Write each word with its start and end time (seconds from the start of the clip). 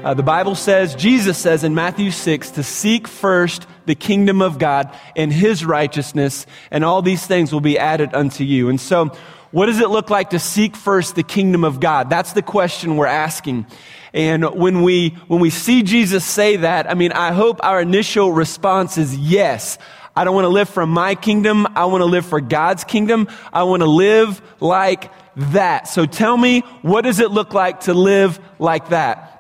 Uh, 0.05 0.13
the 0.13 0.25
Bible 0.25 0.57
says, 0.57 0.97
Jesus 0.97 1.39
says 1.39 1.63
in 1.63 1.77
Matthew 1.77 2.11
6, 2.11 2.51
to 2.51 2.65
seek 2.65 3.07
first 3.07 3.69
the 3.87 3.95
kingdom 3.95 4.43
of 4.43 4.59
God 4.59 4.93
and 5.15 5.33
his 5.33 5.65
righteousness, 5.65 6.47
and 6.73 6.85
all 6.85 7.01
these 7.01 7.29
things 7.29 7.53
will 7.53 7.61
be 7.61 7.79
added 7.79 8.13
unto 8.13 8.43
you. 8.43 8.71
And 8.71 8.81
so, 8.81 9.17
what 9.53 9.67
does 9.67 9.79
it 9.79 9.89
look 9.89 10.11
like 10.11 10.31
to 10.31 10.41
seek 10.41 10.75
first 10.75 11.15
the 11.15 11.23
kingdom 11.23 11.63
of 11.63 11.79
God? 11.79 12.11
That's 12.11 12.33
the 12.33 12.43
question 12.43 12.97
we're 12.97 13.07
asking. 13.07 13.67
And 14.13 14.45
when 14.55 14.83
we, 14.83 15.11
when 15.29 15.41
we 15.41 15.51
see 15.51 15.83
Jesus 15.83 16.25
say 16.25 16.57
that, 16.57 16.91
I 16.91 16.95
mean, 16.95 17.13
I 17.13 17.33
hope 17.33 17.61
our 17.63 17.81
initial 17.81 18.33
response 18.33 18.99
is 18.99 19.17
yes. 19.17 19.79
I 20.17 20.25
don't 20.25 20.35
want 20.35 20.47
to 20.47 20.51
live 20.51 20.69
for 20.69 20.87
my 20.87 21.15
kingdom. 21.15 21.67
I 21.77 21.85
want 21.85 22.01
to 22.01 22.07
live 22.07 22.27
for 22.27 22.41
God's 22.41 22.85
kingdom. 22.85 23.29
I 23.53 23.63
want 23.63 23.83
to 23.83 23.89
live 23.89 24.43
like 24.61 25.13
that. 25.37 25.87
So 25.89 26.07
tell 26.07 26.37
me, 26.37 26.61
what 26.83 27.03
does 27.03 27.21
it 27.21 27.31
look 27.31 27.55
like 27.55 27.81
to 27.81 27.95
live 27.95 28.41
like 28.59 28.89
that? 28.89 29.38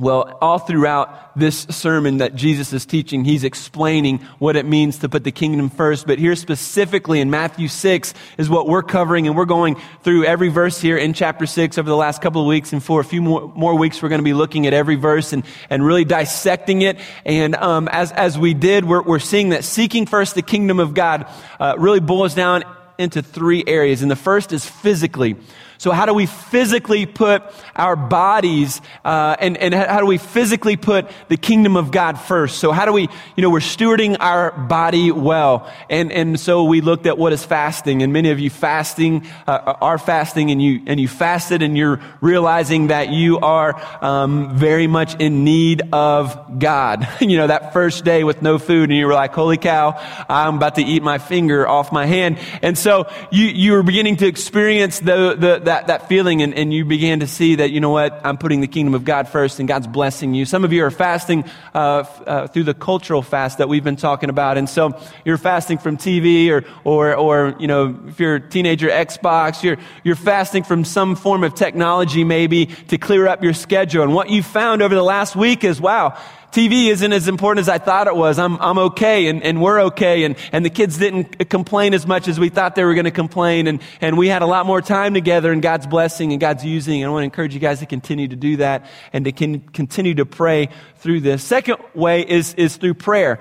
Well, 0.00 0.38
all 0.40 0.60
throughout 0.60 1.36
this 1.36 1.62
sermon 1.70 2.18
that 2.18 2.36
Jesus 2.36 2.72
is 2.72 2.86
teaching, 2.86 3.24
he's 3.24 3.42
explaining 3.42 4.18
what 4.38 4.54
it 4.54 4.64
means 4.64 4.98
to 4.98 5.08
put 5.08 5.24
the 5.24 5.32
kingdom 5.32 5.70
first. 5.70 6.06
But 6.06 6.20
here 6.20 6.36
specifically 6.36 7.20
in 7.20 7.30
Matthew 7.30 7.66
6 7.66 8.14
is 8.38 8.48
what 8.48 8.68
we're 8.68 8.84
covering, 8.84 9.26
and 9.26 9.36
we're 9.36 9.44
going 9.44 9.76
through 10.04 10.24
every 10.24 10.50
verse 10.50 10.80
here 10.80 10.96
in 10.96 11.14
chapter 11.14 11.46
6 11.46 11.78
over 11.78 11.88
the 11.88 11.96
last 11.96 12.22
couple 12.22 12.40
of 12.40 12.46
weeks. 12.46 12.72
And 12.72 12.80
for 12.80 13.00
a 13.00 13.04
few 13.04 13.20
more, 13.20 13.52
more 13.56 13.74
weeks, 13.76 14.00
we're 14.00 14.08
going 14.08 14.20
to 14.20 14.24
be 14.24 14.34
looking 14.34 14.68
at 14.68 14.72
every 14.72 14.94
verse 14.94 15.32
and, 15.32 15.44
and 15.68 15.84
really 15.84 16.04
dissecting 16.04 16.82
it. 16.82 17.00
And 17.24 17.56
um, 17.56 17.88
as, 17.88 18.12
as 18.12 18.38
we 18.38 18.54
did, 18.54 18.84
we're, 18.84 19.02
we're 19.02 19.18
seeing 19.18 19.48
that 19.48 19.64
seeking 19.64 20.06
first 20.06 20.36
the 20.36 20.42
kingdom 20.42 20.78
of 20.78 20.94
God 20.94 21.26
uh, 21.58 21.74
really 21.76 22.00
boils 22.00 22.34
down 22.34 22.62
into 22.98 23.20
three 23.20 23.64
areas. 23.66 24.02
And 24.02 24.10
the 24.10 24.16
first 24.16 24.52
is 24.52 24.64
physically. 24.64 25.36
So 25.78 25.92
how 25.92 26.06
do 26.06 26.12
we 26.12 26.26
physically 26.26 27.06
put 27.06 27.44
our 27.76 27.94
bodies, 27.94 28.80
uh, 29.04 29.36
and, 29.38 29.56
and 29.56 29.72
how 29.72 30.00
do 30.00 30.06
we 30.06 30.18
physically 30.18 30.76
put 30.76 31.08
the 31.28 31.36
kingdom 31.36 31.76
of 31.76 31.92
God 31.92 32.18
first? 32.18 32.58
So 32.58 32.72
how 32.72 32.84
do 32.84 32.92
we, 32.92 33.02
you 33.36 33.42
know, 33.42 33.50
we're 33.50 33.60
stewarding 33.60 34.16
our 34.18 34.50
body 34.50 35.12
well. 35.12 35.70
And, 35.88 36.10
and 36.10 36.40
so 36.40 36.64
we 36.64 36.80
looked 36.80 37.06
at 37.06 37.16
what 37.16 37.32
is 37.32 37.44
fasting 37.44 38.02
and 38.02 38.12
many 38.12 38.30
of 38.30 38.40
you 38.40 38.50
fasting, 38.50 39.24
uh, 39.46 39.74
are 39.80 39.98
fasting 39.98 40.50
and 40.50 40.60
you, 40.60 40.82
and 40.88 40.98
you 40.98 41.06
fasted 41.06 41.62
and 41.62 41.78
you're 41.78 42.00
realizing 42.20 42.88
that 42.88 43.10
you 43.10 43.38
are, 43.38 43.80
um, 44.04 44.56
very 44.58 44.88
much 44.88 45.14
in 45.20 45.44
need 45.44 45.82
of 45.92 46.58
God. 46.58 47.06
you 47.20 47.36
know, 47.36 47.46
that 47.46 47.72
first 47.72 48.04
day 48.04 48.24
with 48.24 48.42
no 48.42 48.58
food 48.58 48.90
and 48.90 48.98
you 48.98 49.06
were 49.06 49.14
like, 49.14 49.32
holy 49.32 49.58
cow, 49.58 49.94
I'm 50.28 50.56
about 50.56 50.74
to 50.74 50.82
eat 50.82 51.04
my 51.04 51.18
finger 51.18 51.68
off 51.68 51.92
my 51.92 52.06
hand. 52.06 52.38
And 52.62 52.76
so 52.76 53.08
you, 53.30 53.44
you 53.44 53.72
were 53.74 53.84
beginning 53.84 54.16
to 54.16 54.26
experience 54.26 54.98
the, 54.98 55.36
the, 55.38 55.67
that, 55.68 55.88
that 55.88 56.08
feeling 56.08 56.40
and, 56.40 56.54
and 56.54 56.72
you 56.72 56.84
began 56.84 57.20
to 57.20 57.26
see 57.26 57.56
that, 57.56 57.70
you 57.70 57.80
know 57.80 57.90
what, 57.90 58.24
I'm 58.24 58.38
putting 58.38 58.62
the 58.62 58.66
kingdom 58.66 58.94
of 58.94 59.04
God 59.04 59.28
first 59.28 59.58
and 59.58 59.68
God's 59.68 59.86
blessing 59.86 60.32
you. 60.32 60.46
Some 60.46 60.64
of 60.64 60.72
you 60.72 60.82
are 60.84 60.90
fasting 60.90 61.44
uh, 61.74 61.78
uh, 61.78 62.46
through 62.46 62.64
the 62.64 62.72
cultural 62.72 63.20
fast 63.20 63.58
that 63.58 63.68
we've 63.68 63.84
been 63.84 63.96
talking 63.96 64.30
about. 64.30 64.56
And 64.56 64.66
so 64.66 64.98
you're 65.26 65.36
fasting 65.36 65.76
from 65.76 65.98
TV 65.98 66.50
or, 66.50 66.64
or, 66.84 67.14
or 67.14 67.54
you 67.60 67.66
know, 67.66 67.98
if 68.08 68.18
you're 68.18 68.36
a 68.36 68.40
teenager, 68.40 68.88
Xbox, 68.88 69.62
you're, 69.62 69.76
you're 70.04 70.16
fasting 70.16 70.64
from 70.64 70.84
some 70.84 71.14
form 71.16 71.44
of 71.44 71.54
technology 71.54 72.24
maybe 72.24 72.66
to 72.66 72.96
clear 72.96 73.28
up 73.28 73.42
your 73.42 73.54
schedule. 73.54 74.02
And 74.02 74.14
what 74.14 74.30
you 74.30 74.42
found 74.42 74.80
over 74.80 74.94
the 74.94 75.04
last 75.04 75.36
week 75.36 75.64
is, 75.64 75.82
wow, 75.82 76.18
TV 76.52 76.88
isn't 76.88 77.12
as 77.12 77.28
important 77.28 77.60
as 77.60 77.68
I 77.68 77.78
thought 77.78 78.06
it 78.06 78.16
was. 78.16 78.38
I'm, 78.38 78.60
I'm 78.60 78.78
okay 78.78 79.26
and, 79.26 79.42
and 79.42 79.60
we're 79.60 79.80
okay. 79.82 80.24
And, 80.24 80.36
and 80.50 80.64
the 80.64 80.70
kids 80.70 80.96
didn't 80.96 81.48
complain 81.50 81.92
as 81.92 82.06
much 82.06 82.26
as 82.26 82.40
we 82.40 82.48
thought 82.48 82.74
they 82.74 82.84
were 82.84 82.94
going 82.94 83.04
to 83.04 83.10
complain. 83.10 83.66
And, 83.66 83.82
and 84.00 84.16
we 84.16 84.28
had 84.28 84.40
a 84.40 84.46
lot 84.46 84.64
more 84.64 84.80
time 84.80 85.12
together 85.12 85.52
and 85.52 85.60
God's 85.60 85.86
blessing 85.86 86.32
and 86.32 86.40
God's 86.40 86.64
using. 86.64 87.02
And 87.02 87.10
I 87.10 87.12
want 87.12 87.22
to 87.22 87.26
encourage 87.26 87.52
you 87.52 87.60
guys 87.60 87.80
to 87.80 87.86
continue 87.86 88.28
to 88.28 88.36
do 88.36 88.56
that 88.58 88.86
and 89.12 89.26
to 89.26 89.32
continue 89.32 90.14
to 90.14 90.26
pray 90.26 90.70
through 90.96 91.20
this. 91.20 91.44
Second 91.44 91.78
way 91.94 92.22
is, 92.22 92.54
is 92.54 92.76
through 92.76 92.94
prayer. 92.94 93.40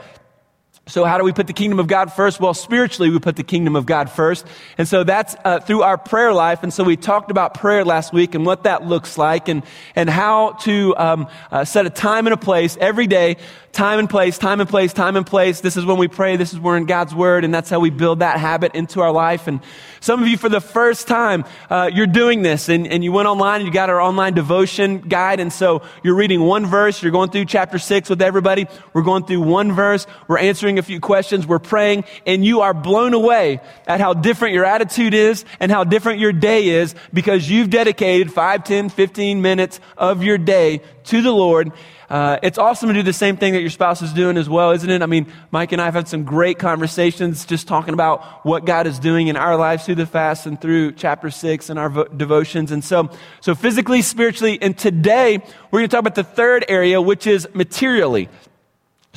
So 0.88 1.04
how 1.04 1.18
do 1.18 1.24
we 1.26 1.34
put 1.34 1.48
the 1.48 1.54
kingdom 1.54 1.80
of 1.80 1.88
God 1.88 2.14
first? 2.14 2.40
Well, 2.40 2.54
spiritually, 2.54 3.10
we 3.10 3.20
put 3.20 3.36
the 3.36 3.44
kingdom 3.44 3.76
of 3.76 3.86
God 3.86 4.10
first. 4.10 4.46
And 4.78 4.88
so 4.88 5.04
that's 5.04 5.36
uh, 5.44 5.60
through 5.60 5.82
our 5.82 5.98
prayer 5.98 6.32
life. 6.32 6.64
And 6.64 6.74
so 6.74 6.84
we 6.84 6.96
talked 6.96 7.30
about 7.30 7.54
prayer 7.54 7.84
last 7.84 8.14
week 8.14 8.36
and 8.36 8.46
what 8.46 8.64
that 8.64 8.86
looks 8.86 9.18
like 9.18 9.50
and, 9.50 9.64
and 9.96 10.10
how 10.10 10.52
to 10.62 10.96
um, 10.98 11.28
uh, 11.52 11.66
set 11.66 11.86
a 11.86 11.90
time 11.90 12.26
and 12.26 12.34
a 12.34 12.38
place 12.38 12.78
every 12.80 13.06
day 13.06 13.36
time 13.72 14.00
and 14.00 14.10
place, 14.10 14.38
time 14.38 14.60
and 14.60 14.70
place, 14.70 14.94
time 14.94 15.16
and 15.16 15.26
place. 15.26 15.62
This 15.62 15.78
is 15.78 15.86
when 15.86 15.98
we 15.98 16.08
pray. 16.08 16.36
This 16.36 16.54
is 16.54 16.60
where 16.60 16.78
in 16.78 16.86
God's 16.86 17.14
word. 17.14 17.44
And 17.44 17.54
that's 17.54 17.70
how 17.70 17.80
we 17.80 17.90
build 17.90 18.20
that 18.20 18.40
habit 18.40 18.74
into 18.76 19.02
our 19.02 19.12
life. 19.12 19.48
And 19.48 19.62
some 20.00 20.22
of 20.22 20.28
you, 20.28 20.38
for 20.38 20.50
the 20.50 20.62
first 20.62 21.08
time, 21.08 21.46
uh, 21.70 21.90
you're 21.94 22.08
doing 22.08 22.42
this 22.42 22.70
and, 22.70 22.88
and 22.88 23.04
you 23.04 23.12
went 23.12 23.28
online 23.28 23.62
and 23.62 23.68
you 23.68 23.74
got 23.74 23.90
our 23.90 24.02
online 24.02 24.34
devotion 24.34 25.02
guide. 25.02 25.40
And 25.40 25.52
so 25.52 25.82
you're 26.04 26.16
reading 26.16 26.42
one 26.42 26.66
verse. 26.66 27.02
You're 27.02 27.12
going 27.12 27.30
through 27.30 27.46
chapter 27.46 27.78
six 27.78 28.10
with 28.10 28.22
everybody. 28.22 28.68
We're 28.94 29.04
going 29.04 29.26
through 29.26 29.42
one 29.42 29.72
verse. 29.74 30.08
We're 30.28 30.40
answering 30.40 30.80
a 30.80 30.84
few 30.84 31.00
questions. 31.00 31.46
We're 31.46 31.60
praying 31.60 32.06
and 32.26 32.44
you 32.46 32.62
are 32.62 32.74
blown 32.74 33.14
away 33.14 33.60
at 33.86 34.00
how 34.00 34.14
different 34.14 34.54
your 34.54 34.66
attitude 34.66 35.14
is 35.14 35.46
and 35.60 35.72
how 35.72 35.84
different 35.84 36.20
your 36.20 36.34
day 36.34 36.68
is 36.70 36.96
because 37.14 37.50
you've 37.50 37.70
dedicated 37.70 38.32
5, 38.32 38.64
10, 38.64 38.90
15 38.90 39.42
minutes 39.42 39.80
of 39.98 40.24
your 40.24 40.38
day 40.38 40.82
to 41.08 41.22
the 41.22 41.32
Lord 41.32 41.72
uh, 42.10 42.40
it's 42.42 42.58
awesome 42.58 42.88
to 42.88 42.94
do 42.94 43.04
the 43.04 43.12
same 43.12 43.36
thing 43.36 43.52
that 43.52 43.60
your 43.60 43.70
spouse 43.70 44.02
is 44.02 44.14
doing 44.14 44.38
as 44.38 44.48
well, 44.48 44.72
isn't 44.72 44.90
it? 44.90 45.02
I 45.02 45.08
mean, 45.08 45.28
Mike 45.52 45.74
and 45.74 45.82
I 45.82 45.86
have 45.86 45.94
had 45.94 46.08
some 46.08 46.24
great 46.24 46.58
conversations 46.58 47.46
just 47.46 47.68
talking 47.68 47.94
about 47.94 48.46
what 48.46 48.66
God 48.66 48.88
is 48.88 48.98
doing 48.98 49.28
in 49.28 49.36
our 49.36 49.58
lives 49.58 49.86
through 49.86 49.96
the 49.96 50.06
fast 50.06 50.46
and 50.46 50.60
through 50.60 50.94
chapter 50.94 51.30
six 51.30 51.70
and 51.70 51.78
our 51.78 51.90
vo- 51.90 52.06
devotions. 52.06 52.72
And 52.72 52.82
so, 52.82 53.10
so 53.42 53.56
physically, 53.56 54.02
spiritually, 54.02 54.58
and 54.62 54.78
today 54.78 55.40
we're 55.70 55.80
going 55.80 55.90
to 55.90 55.94
talk 55.94 56.00
about 56.00 56.16
the 56.16 56.24
third 56.24 56.64
area, 56.70 57.02
which 57.02 57.28
is 57.28 57.46
materially. 57.54 58.30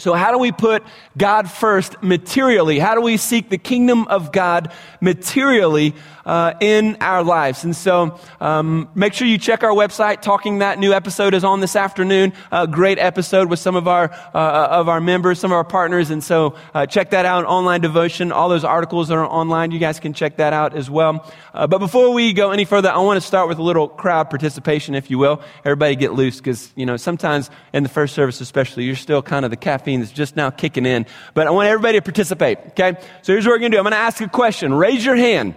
So, 0.00 0.14
how 0.14 0.32
do 0.32 0.38
we 0.38 0.50
put 0.50 0.82
God 1.18 1.50
first 1.50 2.02
materially? 2.02 2.78
How 2.78 2.94
do 2.94 3.02
we 3.02 3.18
seek 3.18 3.50
the 3.50 3.58
kingdom 3.58 4.08
of 4.08 4.32
God 4.32 4.72
materially 5.02 5.94
uh, 6.24 6.54
in 6.60 6.96
our 7.02 7.22
lives? 7.22 7.64
And 7.64 7.76
so, 7.76 8.18
um, 8.40 8.88
make 8.94 9.12
sure 9.12 9.28
you 9.28 9.36
check 9.36 9.62
our 9.62 9.72
website. 9.72 10.22
Talking 10.22 10.60
that 10.60 10.78
new 10.78 10.94
episode 10.94 11.34
is 11.34 11.44
on 11.44 11.60
this 11.60 11.76
afternoon. 11.76 12.32
A 12.50 12.66
great 12.66 12.98
episode 12.98 13.50
with 13.50 13.58
some 13.58 13.76
of 13.76 13.86
our 13.86 14.10
uh, 14.34 14.68
of 14.70 14.88
our 14.88 15.02
members, 15.02 15.38
some 15.38 15.52
of 15.52 15.56
our 15.56 15.64
partners. 15.64 16.08
And 16.08 16.24
so, 16.24 16.54
uh, 16.72 16.86
check 16.86 17.10
that 17.10 17.26
out. 17.26 17.44
Online 17.44 17.82
devotion. 17.82 18.32
All 18.32 18.48
those 18.48 18.64
articles 18.64 19.10
are 19.10 19.26
online. 19.26 19.70
You 19.70 19.78
guys 19.78 20.00
can 20.00 20.14
check 20.14 20.38
that 20.38 20.54
out 20.54 20.74
as 20.74 20.88
well. 20.88 21.30
Uh, 21.52 21.66
but 21.66 21.78
before 21.78 22.14
we 22.14 22.32
go 22.32 22.52
any 22.52 22.64
further, 22.64 22.90
I 22.90 22.98
want 22.98 23.20
to 23.20 23.26
start 23.26 23.48
with 23.48 23.58
a 23.58 23.62
little 23.62 23.86
crowd 23.86 24.30
participation, 24.30 24.94
if 24.94 25.10
you 25.10 25.18
will. 25.18 25.42
Everybody 25.62 25.94
get 25.94 26.14
loose, 26.14 26.38
because 26.38 26.72
you 26.74 26.86
know 26.86 26.96
sometimes 26.96 27.50
in 27.74 27.82
the 27.82 27.90
first 27.90 28.14
service, 28.14 28.40
especially, 28.40 28.84
you're 28.84 28.96
still 28.96 29.20
kind 29.20 29.44
of 29.44 29.50
the 29.50 29.58
caffeine 29.58 29.89
caffeine 29.90 30.02
is 30.02 30.12
just 30.12 30.36
now 30.36 30.50
kicking 30.50 30.86
in. 30.86 31.06
But 31.34 31.46
I 31.46 31.50
want 31.50 31.68
everybody 31.68 31.98
to 31.98 32.02
participate, 32.02 32.58
okay? 32.68 32.96
So 33.22 33.32
here's 33.32 33.46
what 33.46 33.52
we're 33.52 33.58
going 33.58 33.72
to 33.72 33.76
do. 33.76 33.78
I'm 33.78 33.84
going 33.84 33.92
to 33.92 33.98
ask 33.98 34.20
a 34.20 34.28
question. 34.28 34.74
Raise 34.74 35.04
your 35.04 35.16
hand 35.16 35.54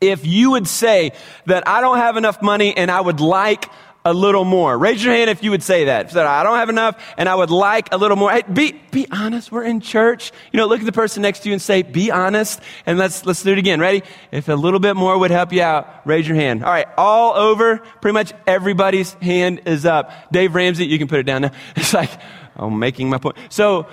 if 0.00 0.24
you 0.26 0.52
would 0.52 0.68
say 0.68 1.12
that 1.46 1.66
I 1.66 1.80
don't 1.80 1.98
have 1.98 2.16
enough 2.16 2.40
money 2.40 2.76
and 2.76 2.90
I 2.90 3.00
would 3.00 3.20
like 3.20 3.68
a 4.04 4.14
little 4.14 4.44
more. 4.44 4.78
Raise 4.78 5.04
your 5.04 5.12
hand 5.12 5.28
if 5.28 5.42
you 5.42 5.50
would 5.50 5.62
say 5.62 5.86
that. 5.86 6.16
I 6.16 6.42
don't 6.42 6.56
have 6.56 6.68
enough 6.68 6.96
and 7.18 7.28
I 7.28 7.34
would 7.34 7.50
like 7.50 7.92
a 7.92 7.98
little 7.98 8.16
more. 8.16 8.30
Hey, 8.30 8.42
be, 8.50 8.80
be 8.90 9.06
honest. 9.10 9.50
We're 9.50 9.64
in 9.64 9.80
church. 9.80 10.32
You 10.52 10.58
know, 10.58 10.66
look 10.66 10.80
at 10.80 10.86
the 10.86 10.92
person 10.92 11.22
next 11.22 11.40
to 11.40 11.48
you 11.48 11.52
and 11.52 11.60
say, 11.60 11.82
be 11.82 12.10
honest. 12.10 12.60
And 12.86 12.96
let's, 12.96 13.26
let's 13.26 13.42
do 13.42 13.52
it 13.52 13.58
again. 13.58 13.80
Ready? 13.80 14.02
If 14.30 14.48
a 14.48 14.54
little 14.54 14.80
bit 14.80 14.94
more 14.94 15.18
would 15.18 15.32
help 15.32 15.52
you 15.52 15.62
out, 15.62 16.06
raise 16.06 16.26
your 16.26 16.36
hand. 16.36 16.64
All 16.64 16.70
right. 16.70 16.86
All 16.96 17.34
over, 17.34 17.78
pretty 18.00 18.14
much 18.14 18.32
everybody's 18.46 19.12
hand 19.14 19.62
is 19.66 19.84
up. 19.84 20.12
Dave 20.32 20.54
Ramsey, 20.54 20.86
you 20.86 20.98
can 20.98 21.08
put 21.08 21.18
it 21.18 21.24
down 21.24 21.42
now. 21.42 21.50
It's 21.76 21.92
like, 21.92 22.10
I'm 22.58 22.78
making 22.78 23.08
my 23.08 23.18
point. 23.18 23.36
So, 23.48 23.86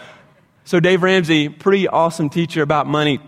so 0.63 0.79
Dave 0.79 1.03
Ramsey, 1.03 1.49
pretty 1.49 1.87
awesome 1.87 2.29
teacher 2.29 2.61
about 2.61 2.87
money, 2.87 3.19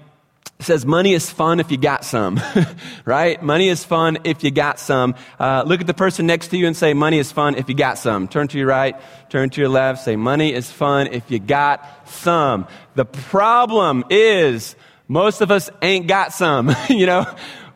says 0.59 0.85
money 0.85 1.13
is 1.13 1.29
fun 1.29 1.59
if 1.59 1.69
you 1.71 1.77
got 1.77 2.03
some, 2.03 2.39
right? 3.05 3.41
Money 3.43 3.69
is 3.69 3.83
fun 3.83 4.17
if 4.23 4.43
you 4.43 4.49
got 4.49 4.79
some. 4.79 5.15
Uh, 5.39 5.63
look 5.65 5.81
at 5.81 5.87
the 5.87 5.93
person 5.93 6.25
next 6.25 6.47
to 6.49 6.57
you 6.57 6.65
and 6.65 6.75
say, 6.75 6.93
money 6.93 7.19
is 7.19 7.31
fun 7.31 7.55
if 7.55 7.69
you 7.69 7.75
got 7.75 7.97
some. 7.97 8.27
Turn 8.27 8.47
to 8.47 8.57
your 8.57 8.67
right, 8.67 8.95
turn 9.29 9.49
to 9.51 9.61
your 9.61 9.69
left, 9.69 10.03
say, 10.03 10.15
money 10.15 10.53
is 10.53 10.71
fun 10.71 11.07
if 11.07 11.29
you 11.29 11.39
got 11.39 12.09
some. 12.09 12.67
The 12.95 13.05
problem 13.05 14.03
is 14.09 14.75
most 15.07 15.41
of 15.41 15.51
us 15.51 15.69
ain't 15.81 16.07
got 16.07 16.33
some, 16.33 16.75
you 16.89 17.05
know? 17.05 17.25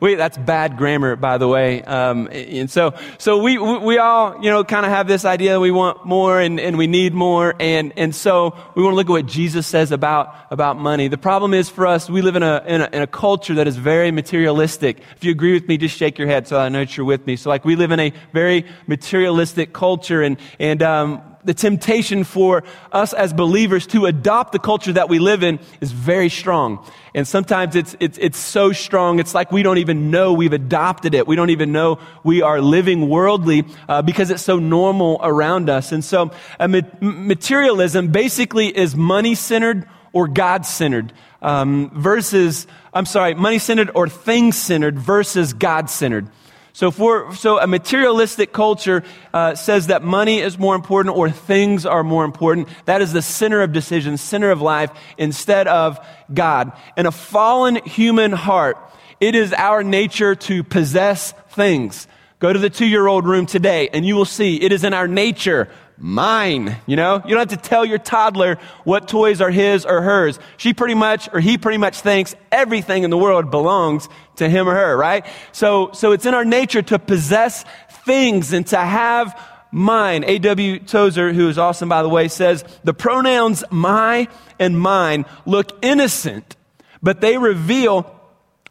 That's 0.02 0.36
bad 0.36 0.78
grammar, 0.78 1.16
by 1.16 1.38
the 1.38 1.48
way. 1.48 1.84
Um, 1.84 2.28
and 2.32 2.72
so, 2.72 2.96
so 3.20 3.38
we, 3.38 3.60
we 3.60 4.00
all, 4.00 4.44
you 4.44 4.50
know, 4.50 4.64
kind 4.64 4.84
of 4.84 4.92
have 4.92 5.08
this 5.08 5.26
idea 5.26 5.54
that 5.54 5.60
we 5.60 5.70
want 5.70 6.08
more 6.08 6.40
and, 6.40 6.60
and 6.60 6.76
we 6.76 6.88
need 6.88 7.14
more. 7.14 7.54
And, 7.60 7.94
and 7.96 8.16
so 8.16 8.58
we 8.74 8.82
want 8.82 8.94
to 8.94 8.96
look 8.96 9.08
at 9.08 9.12
what 9.12 9.26
Jesus 9.28 9.68
says 9.68 9.92
about, 9.92 10.34
about 10.50 10.78
money. 10.78 11.08
The 11.08 11.20
problem 11.20 11.54
is 11.54 11.70
for 11.70 11.86
us, 11.86 12.10
we 12.10 12.24
live 12.24 12.36
in 12.36 12.42
a, 12.42 12.64
in 12.66 12.82
a, 12.82 12.90
in 12.92 13.02
a 13.04 13.08
culture 13.08 13.54
that 13.54 13.68
is 13.68 13.78
very 13.78 14.10
materialistic. 14.10 15.02
If 15.18 15.24
you 15.24 15.30
agree 15.30 15.54
with 15.54 15.68
me, 15.68 15.78
just 15.78 15.96
shake 15.96 16.18
your 16.18 16.28
head 16.28 16.48
so 16.48 16.60
I 16.60 16.70
know 16.70 16.80
that 16.80 16.98
you're 16.98 17.06
with 17.06 17.28
me. 17.28 17.36
So 17.36 17.52
like 17.52 17.64
we 17.64 17.76
live 17.76 17.92
in 17.92 18.00
a 18.00 18.12
very 18.34 18.66
materialistic 18.88 19.72
culture 19.72 20.24
and, 20.24 20.38
and, 20.58 20.82
um, 20.82 21.31
the 21.44 21.54
temptation 21.54 22.24
for 22.24 22.64
us 22.92 23.14
as 23.14 23.34
believers 23.34 23.88
to 23.88 24.06
adopt 24.06 24.52
the 24.52 24.60
culture 24.60 24.94
that 24.94 25.10
we 25.10 25.20
live 25.20 25.44
in 25.44 25.60
is 25.80 25.92
very 25.92 26.30
strong. 26.30 26.86
And 27.14 27.28
sometimes 27.28 27.76
it's, 27.76 27.96
it's, 28.00 28.18
it's 28.20 28.38
so 28.38 28.72
strong, 28.72 29.20
it's 29.20 29.36
like 29.36 29.52
we 29.52 29.64
don't 29.64 29.80
even 29.80 30.12
know 30.12 30.34
we've 30.34 30.54
adopted 30.54 31.14
it. 31.14 31.28
We 31.28 31.36
don't 31.36 31.50
even 31.50 31.72
know 31.72 32.00
we 32.24 32.42
are 32.42 32.62
living 32.62 33.10
worldly 33.10 33.66
uh, 33.90 34.02
because 34.02 34.32
it's 34.32 34.44
so 34.44 34.60
normal 34.60 35.20
around 35.22 35.70
us. 35.70 35.92
And 35.92 36.04
so 36.04 36.32
uh, 36.60 36.68
materialism 37.02 38.10
basically 38.10 38.76
is 38.76 38.96
money 38.96 39.36
centered 39.36 39.88
or 40.14 40.28
God 40.28 40.66
centered 40.66 41.14
um, 41.42 41.92
versus, 41.94 42.68
I'm 42.94 43.06
sorry, 43.06 43.34
money 43.34 43.60
centered 43.60 43.92
or 43.96 44.08
thing 44.08 44.52
centered 44.52 45.00
versus 45.00 45.54
God 45.54 45.90
centered. 45.90 46.28
So, 46.74 46.90
for, 46.90 47.36
so 47.36 47.60
a 47.60 47.68
materialistic 47.68 48.54
culture 48.54 49.04
uh, 49.34 49.56
says 49.56 49.88
that 49.88 50.04
money 50.04 50.40
is 50.40 50.58
more 50.58 50.76
important 50.76 51.16
or 51.16 51.30
things 51.30 51.86
are 51.86 52.04
more 52.04 52.24
important. 52.24 52.70
That 52.86 53.02
is 53.02 53.12
the 53.12 53.22
center 53.22 53.62
of 53.62 53.74
decision, 53.74 54.18
center 54.18 54.52
of 54.52 54.62
life, 54.62 54.92
instead 55.18 55.68
of 55.68 56.00
God. 56.34 56.72
In 56.96 57.06
a 57.06 57.12
fallen 57.12 57.76
human 57.76 58.32
heart, 58.32 58.78
it 59.20 59.36
is 59.36 59.54
our 59.54 59.84
nature 59.84 60.36
to 60.36 60.64
possess 60.64 61.34
things. 61.50 62.08
Go 62.42 62.52
to 62.52 62.58
the 62.58 62.72
two 62.72 62.88
year 62.88 63.06
old 63.06 63.28
room 63.28 63.46
today 63.46 63.88
and 63.94 64.04
you 64.04 64.16
will 64.16 64.26
see 64.26 64.60
it 64.60 64.72
is 64.72 64.84
in 64.84 64.96
our 64.96 65.08
nature 65.08 65.70
mine. 66.00 66.76
You 66.88 66.96
know, 66.96 67.22
you 67.24 67.36
don't 67.36 67.50
have 67.52 67.62
to 67.62 67.70
tell 67.70 67.86
your 67.86 68.00
toddler 68.00 68.58
what 68.84 69.08
toys 69.08 69.42
are 69.42 69.52
his 69.52 69.86
or 69.86 70.02
hers. 70.02 70.40
She 70.58 70.74
pretty 70.74 70.96
much, 70.96 71.30
or 71.32 71.40
he 71.40 71.60
pretty 71.60 71.78
much 71.78 72.02
thinks 72.02 72.36
everything 72.52 73.04
in 73.04 73.12
the 73.12 73.18
world 73.18 73.52
belongs 73.52 74.10
to 74.38 74.50
him 74.50 74.68
or 74.68 74.74
her, 74.74 74.98
right? 74.98 75.24
So, 75.52 75.92
so 75.94 76.14
it's 76.14 76.26
in 76.26 76.34
our 76.34 76.44
nature 76.44 76.82
to 76.82 76.98
possess 76.98 77.64
things 78.06 78.54
and 78.54 78.66
to 78.68 78.78
have 78.78 79.40
mine. 79.72 80.24
A.W. 80.24 80.80
Tozer, 80.80 81.34
who 81.34 81.48
is 81.48 81.60
awesome 81.60 81.90
by 81.90 82.02
the 82.02 82.10
way, 82.10 82.28
says 82.28 82.66
the 82.84 82.96
pronouns 82.96 83.64
my 83.70 84.28
and 84.58 84.80
mine 84.80 85.26
look 85.46 85.78
innocent, 85.84 86.56
but 87.04 87.22
they 87.22 87.38
reveal 87.38 88.20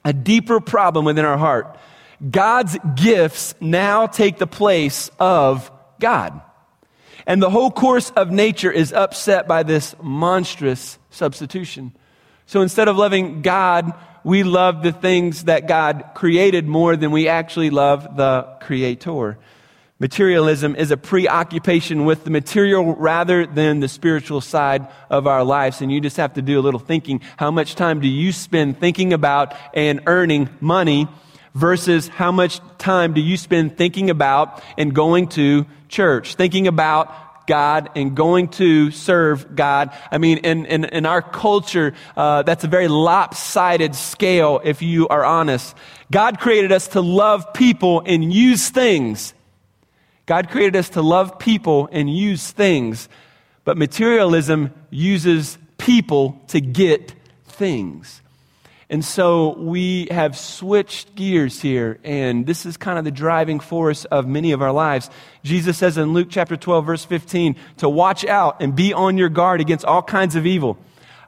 a 0.05 0.13
deeper 0.13 0.59
problem 0.59 1.05
within 1.05 1.25
our 1.25 1.39
heart. 1.39 1.79
God's 2.29 2.77
gifts 2.95 3.55
now 3.61 4.07
take 4.07 4.39
the 4.39 4.47
place 4.47 5.11
of 5.19 5.71
God. 5.99 6.41
And 7.27 7.43
the 7.43 7.51
whole 7.51 7.71
course 7.71 8.11
of 8.11 8.31
nature 8.31 8.71
is 8.71 8.93
upset 8.93 9.47
by 9.47 9.63
this 9.63 9.95
monstrous 10.03 10.99
substitution. 11.11 11.93
So 12.47 12.63
instead 12.63 12.89
of 12.89 12.97
loving 12.97 13.43
God, 13.43 13.93
we 14.25 14.43
love 14.43 14.83
the 14.83 14.93
things 14.93 15.45
that 15.45 15.69
God 15.69 16.11
created 16.15 16.67
more 16.67 16.97
than 16.97 17.11
we 17.11 17.29
actually 17.29 17.71
love 17.71 18.17
the 18.17 18.43
Creator. 18.61 19.39
Materialism 19.99 20.77
is 20.77 20.91
a 20.91 20.97
preoccupation 20.97 22.07
with 22.07 22.25
the 22.25 22.31
material 22.31 22.97
rather 22.97 23.47
than 23.47 23.81
the 23.81 23.89
spiritual 23.89 24.41
side 24.41 24.89
of 25.11 25.27
our 25.27 25.45
lives. 25.45 25.83
And 25.83 25.93
you 25.93 26.01
just 26.01 26.17
have 26.17 26.35
to 26.35 26.43
do 26.43 26.59
a 26.59 26.63
little 26.63 26.81
thinking. 26.81 27.21
How 27.37 27.51
much 27.51 27.75
time 27.75 28.01
do 28.01 28.09
you 28.09 28.33
spend 28.33 28.81
thinking 28.81 29.13
about 29.13 29.55
and 29.75 30.01
earning 30.07 30.49
money 30.61 31.07
versus 31.55 32.09
how 32.09 32.33
much 32.33 32.61
time 32.79 33.13
do 33.13 33.21
you 33.21 33.37
spend 33.37 33.77
thinking 33.77 34.11
about 34.11 34.63
and 34.79 34.95
going 34.95 35.29
to 35.29 35.67
church, 35.89 36.35
thinking 36.37 36.67
about 36.67 37.13
God 37.51 37.91
and 37.97 38.15
going 38.15 38.47
to 38.49 38.93
serve 38.93 39.57
God. 39.57 39.93
I 40.13 40.19
mean, 40.19 40.39
in, 40.39 40.67
in, 40.67 40.85
in 40.85 41.05
our 41.05 41.21
culture, 41.21 41.95
uh, 42.17 42.43
that's 42.43 42.63
a 42.63 42.69
very 42.69 42.87
lopsided 42.87 43.97
scale, 43.97 44.61
if 44.63 44.83
you 44.83 45.09
are 45.09 45.25
honest. 45.25 45.77
God 46.13 46.39
created 46.39 46.71
us 46.71 46.87
to 46.89 47.01
love 47.01 47.53
people 47.53 48.05
and 48.07 48.33
use 48.33 48.69
things. 48.69 49.35
God 50.27 50.49
created 50.49 50.77
us 50.77 50.91
to 50.91 51.03
love 51.03 51.41
people 51.41 51.89
and 51.91 52.09
use 52.09 52.53
things, 52.53 53.09
but 53.65 53.77
materialism 53.77 54.73
uses 54.91 55.59
people 55.77 56.41
to 56.49 56.61
get 56.61 57.15
things. 57.47 58.23
And 58.91 59.05
so 59.05 59.57
we 59.57 60.09
have 60.11 60.37
switched 60.37 61.15
gears 61.15 61.63
here, 61.63 62.01
and 62.03 62.45
this 62.45 62.67
is 62.67 62.77
kind 62.77 62.99
of 62.99 63.05
the 63.05 63.13
driving 63.13 63.61
force 63.61 64.05
of 64.05 64.27
many 64.27 64.51
of 64.51 64.63
our 64.63 64.73
lives. 64.73 65.09
Jesus 65.45 65.79
says 65.79 65.97
in 65.97 66.13
Luke 66.13 66.27
chapter 66.29 66.57
12, 66.57 66.87
verse 66.87 67.05
15, 67.05 67.55
to 67.77 67.89
watch 67.89 68.25
out 68.25 68.61
and 68.61 68.75
be 68.75 68.93
on 68.93 69.17
your 69.17 69.29
guard 69.29 69.61
against 69.61 69.85
all 69.85 70.03
kinds 70.03 70.35
of 70.35 70.45
evil. 70.45 70.77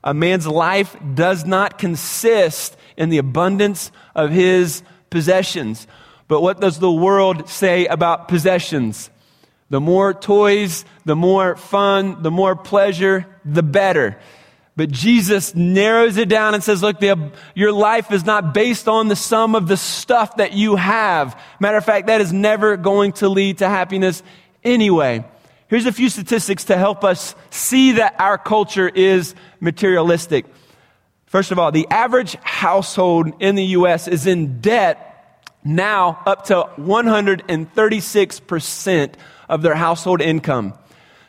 A 0.02 0.12
man's 0.12 0.48
life 0.48 0.96
does 1.14 1.44
not 1.44 1.78
consist 1.78 2.76
in 2.96 3.10
the 3.10 3.18
abundance 3.18 3.92
of 4.12 4.32
his 4.32 4.82
possessions. 5.10 5.86
But 6.26 6.40
what 6.40 6.60
does 6.60 6.80
the 6.80 6.90
world 6.90 7.48
say 7.48 7.86
about 7.86 8.26
possessions? 8.26 9.08
The 9.70 9.80
more 9.80 10.12
toys, 10.12 10.84
the 11.04 11.14
more 11.14 11.54
fun, 11.54 12.24
the 12.24 12.30
more 12.32 12.56
pleasure, 12.56 13.24
the 13.44 13.62
better. 13.62 14.18
But 14.74 14.90
Jesus 14.90 15.54
narrows 15.54 16.16
it 16.16 16.30
down 16.30 16.54
and 16.54 16.64
says, 16.64 16.82
look, 16.82 16.98
the, 16.98 17.30
your 17.54 17.72
life 17.72 18.10
is 18.10 18.24
not 18.24 18.54
based 18.54 18.88
on 18.88 19.08
the 19.08 19.16
sum 19.16 19.54
of 19.54 19.68
the 19.68 19.76
stuff 19.76 20.36
that 20.36 20.54
you 20.54 20.76
have. 20.76 21.38
Matter 21.60 21.76
of 21.76 21.84
fact, 21.84 22.06
that 22.06 22.22
is 22.22 22.32
never 22.32 22.78
going 22.78 23.12
to 23.14 23.28
lead 23.28 23.58
to 23.58 23.68
happiness 23.68 24.22
anyway. 24.64 25.26
Here's 25.68 25.84
a 25.86 25.92
few 25.92 26.08
statistics 26.08 26.64
to 26.64 26.78
help 26.78 27.04
us 27.04 27.34
see 27.50 27.92
that 27.92 28.16
our 28.18 28.38
culture 28.38 28.88
is 28.88 29.34
materialistic. 29.60 30.46
First 31.26 31.50
of 31.50 31.58
all, 31.58 31.72
the 31.72 31.86
average 31.90 32.36
household 32.42 33.32
in 33.40 33.54
the 33.54 33.64
U.S. 33.64 34.08
is 34.08 34.26
in 34.26 34.60
debt 34.60 35.12
now 35.64 36.20
up 36.26 36.46
to 36.46 36.68
136% 36.78 39.14
of 39.48 39.62
their 39.62 39.74
household 39.74 40.20
income. 40.20 40.74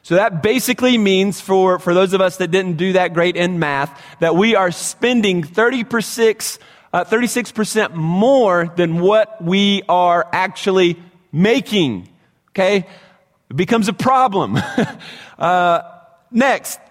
So 0.04 0.16
that 0.16 0.44
basically 0.44 0.98
means 0.98 1.40
for, 1.40 1.80
for 1.80 1.94
those 1.94 2.12
of 2.12 2.20
us 2.20 2.36
that 2.38 2.52
didn't 2.52 2.76
do 2.76 2.94
that 2.94 3.14
great 3.14 3.38
in 3.38 3.58
math, 3.58 4.02
that 4.20 4.36
we 4.36 4.54
are 4.54 4.70
spending 4.70 5.44
36, 5.44 6.60
uh, 6.92 7.06
36% 7.06 7.94
more 7.94 8.72
than 8.76 9.00
what 9.00 9.42
we 9.42 9.82
are 9.88 10.28
actually 10.34 11.02
making. 11.32 12.10
Okay? 12.50 12.86
It 13.50 13.56
becomes 13.56 13.88
a 13.88 13.94
problem. 13.94 14.58
uh, 15.40 15.82
next, 16.30 16.82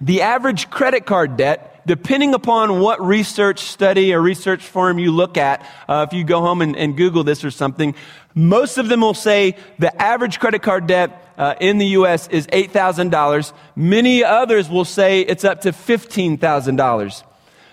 the 0.00 0.22
average 0.22 0.70
credit 0.70 1.06
card 1.06 1.36
debt, 1.36 1.82
depending 1.86 2.34
upon 2.34 2.80
what 2.80 3.00
research 3.00 3.60
study 3.60 4.12
or 4.12 4.20
research 4.20 4.64
firm 4.64 4.98
you 4.98 5.12
look 5.12 5.36
at, 5.36 5.64
uh, 5.88 6.04
if 6.08 6.16
you 6.16 6.24
go 6.24 6.40
home 6.40 6.62
and, 6.62 6.76
and 6.76 6.96
Google 6.96 7.22
this 7.22 7.44
or 7.44 7.52
something, 7.52 7.94
most 8.34 8.78
of 8.78 8.88
them 8.88 9.00
will 9.00 9.14
say 9.14 9.56
the 9.78 10.00
average 10.00 10.38
credit 10.38 10.62
card 10.62 10.86
debt 10.86 11.26
uh, 11.36 11.56
in 11.60 11.78
the 11.78 11.86
U.S. 11.86 12.28
is 12.28 12.46
$8,000. 12.48 13.52
Many 13.74 14.22
others 14.22 14.68
will 14.68 14.84
say 14.84 15.22
it's 15.22 15.44
up 15.44 15.62
to 15.62 15.72
$15,000. 15.72 17.24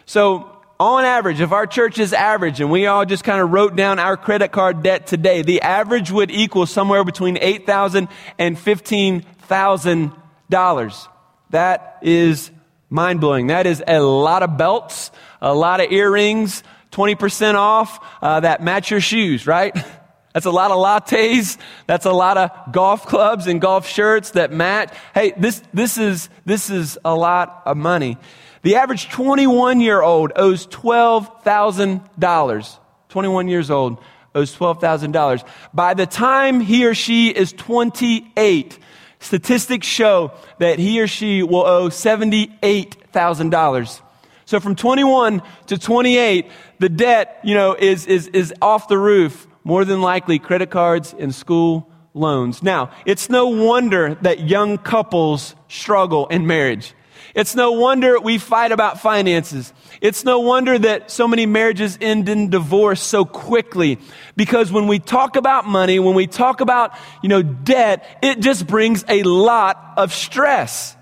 So, 0.06 0.54
on 0.80 1.04
average, 1.06 1.42
if 1.42 1.52
our 1.52 1.66
church 1.66 1.98
is 2.00 2.14
average 2.14 2.62
and 2.62 2.70
we 2.72 2.86
all 2.86 3.04
just 3.04 3.24
kind 3.24 3.42
of 3.42 3.52
wrote 3.52 3.76
down 3.76 3.98
our 3.98 4.16
credit 4.16 4.52
card 4.52 4.84
debt 4.84 5.08
today, 5.08 5.42
the 5.42 5.60
average 5.62 6.12
would 6.12 6.30
equal 6.30 6.68
somewhere 6.68 7.04
between 7.04 7.36
$8,000 7.36 8.08
and 8.38 8.56
$15,000. 8.56 11.08
That 11.50 11.98
is 12.02 12.52
mind 12.90 13.22
blowing. 13.22 13.48
That 13.48 13.66
is 13.66 13.84
a 13.88 14.00
lot 14.00 14.44
of 14.44 14.58
belts, 14.58 15.12
a 15.42 15.54
lot 15.54 15.82
of 15.82 15.92
earrings, 15.92 16.64
20% 16.92 17.56
off 17.56 18.00
uh, 18.22 18.42
that 18.42 18.64
match 18.64 18.92
your 18.92 19.02
shoes, 19.02 19.48
right? 19.48 19.76
That's 20.38 20.46
a 20.46 20.52
lot 20.52 20.70
of 20.70 20.78
lattes. 20.78 21.58
That's 21.88 22.06
a 22.06 22.12
lot 22.12 22.38
of 22.38 22.52
golf 22.72 23.08
clubs 23.08 23.48
and 23.48 23.60
golf 23.60 23.88
shirts 23.88 24.30
that 24.32 24.52
match. 24.52 24.94
Hey, 25.16 25.34
this, 25.36 25.64
this, 25.74 25.98
is, 25.98 26.30
this 26.46 26.70
is 26.70 27.00
a 27.04 27.16
lot 27.16 27.64
of 27.66 27.76
money. 27.76 28.18
The 28.62 28.76
average 28.76 29.10
21 29.10 29.82
year 29.82 30.00
old 30.00 30.32
owes 30.36 30.68
$12,000. 30.68 32.78
21 33.10 33.48
years 33.48 33.72
old 33.72 33.98
owes 34.36 34.56
$12,000. 34.56 35.44
By 35.74 35.96
the 35.96 36.06
time 36.06 36.62
he 36.62 36.86
or 36.86 36.94
she 36.94 37.30
is 37.30 37.52
28, 37.54 38.78
statistics 39.20 39.88
show 39.88 40.34
that 40.60 40.78
he 40.78 41.02
or 41.02 41.08
she 41.08 41.42
will 41.42 41.66
owe 41.66 41.90
$78,000. 41.90 44.02
So 44.46 44.60
from 44.60 44.76
21 44.76 45.42
to 45.66 45.80
28, 45.80 46.52
the 46.78 46.90
debt, 46.90 47.40
you 47.44 47.56
know, 47.56 47.74
is, 47.74 48.06
is, 48.06 48.28
is 48.28 48.54
off 48.62 48.88
the 48.88 49.00
roof 49.00 49.47
more 49.68 49.84
than 49.84 50.02
likely 50.02 50.40
credit 50.40 50.70
cards 50.70 51.14
and 51.20 51.36
school 51.36 51.90
loans. 52.14 52.64
Now, 52.64 52.90
it's 53.06 53.30
no 53.30 53.48
wonder 53.48 54.16
that 54.22 54.40
young 54.48 54.78
couples 54.78 55.56
struggle 55.68 56.28
in 56.28 56.48
marriage. 56.48 56.94
It's 57.36 57.54
no 57.54 57.74
wonder 57.74 58.18
we 58.18 58.38
fight 58.38 58.72
about 58.72 59.02
finances. 59.02 59.74
It's 60.00 60.24
no 60.24 60.40
wonder 60.40 60.80
that 60.80 61.12
so 61.12 61.28
many 61.28 61.46
marriages 61.46 61.98
end 62.00 62.30
in 62.30 62.50
divorce 62.50 63.02
so 63.02 63.26
quickly. 63.26 64.00
Because 64.38 64.72
when 64.72 64.88
we 64.88 65.00
talk 65.00 65.36
about 65.36 65.66
money, 65.68 66.00
when 66.00 66.16
we 66.16 66.28
talk 66.28 66.62
about, 66.62 66.94
you 67.22 67.28
know, 67.28 67.44
debt, 67.44 68.06
it 68.24 68.40
just 68.40 68.68
brings 68.68 69.04
a 69.10 69.24
lot 69.24 69.96
of 69.98 70.14
stress. 70.14 70.96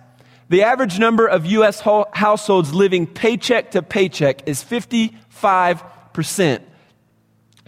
The 0.50 0.63
average 0.63 0.98
number 0.98 1.27
of 1.27 1.45
U.S. 1.45 1.81
households 1.81 2.74
living 2.74 3.05
paycheck 3.05 3.69
to 3.72 3.84
paycheck 3.84 4.48
is 4.48 4.63
55%. 4.63 6.62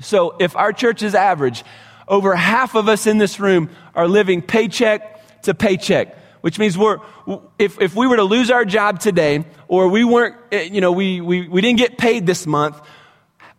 So 0.01 0.35
if 0.39 0.55
our 0.55 0.73
church 0.73 1.01
is 1.03 1.15
average, 1.15 1.63
over 2.07 2.35
half 2.35 2.75
of 2.75 2.87
us 2.87 3.07
in 3.07 3.17
this 3.17 3.39
room 3.39 3.69
are 3.95 4.07
living 4.07 4.41
paycheck 4.41 5.41
to 5.43 5.53
paycheck 5.53 6.17
which 6.41 6.59
means 6.59 6.77
we're, 6.77 6.99
if, 7.59 7.81
if 7.81 7.93
we 7.93 8.07
were 8.07 8.15
to 8.15 8.23
lose 8.23 8.49
our 8.51 8.63
job 8.63 8.99
today, 8.99 9.43
or 9.67 9.89
we 9.89 10.05
weren't, 10.05 10.35
eh, 10.51 10.61
you 10.71 10.79
know, 10.79 10.93
we, 10.93 11.19
we, 11.19 11.45
we 11.45 11.59
didn't 11.59 11.77
get 11.77 11.97
paid 11.97 12.25
this 12.25 12.47
month, 12.47 12.79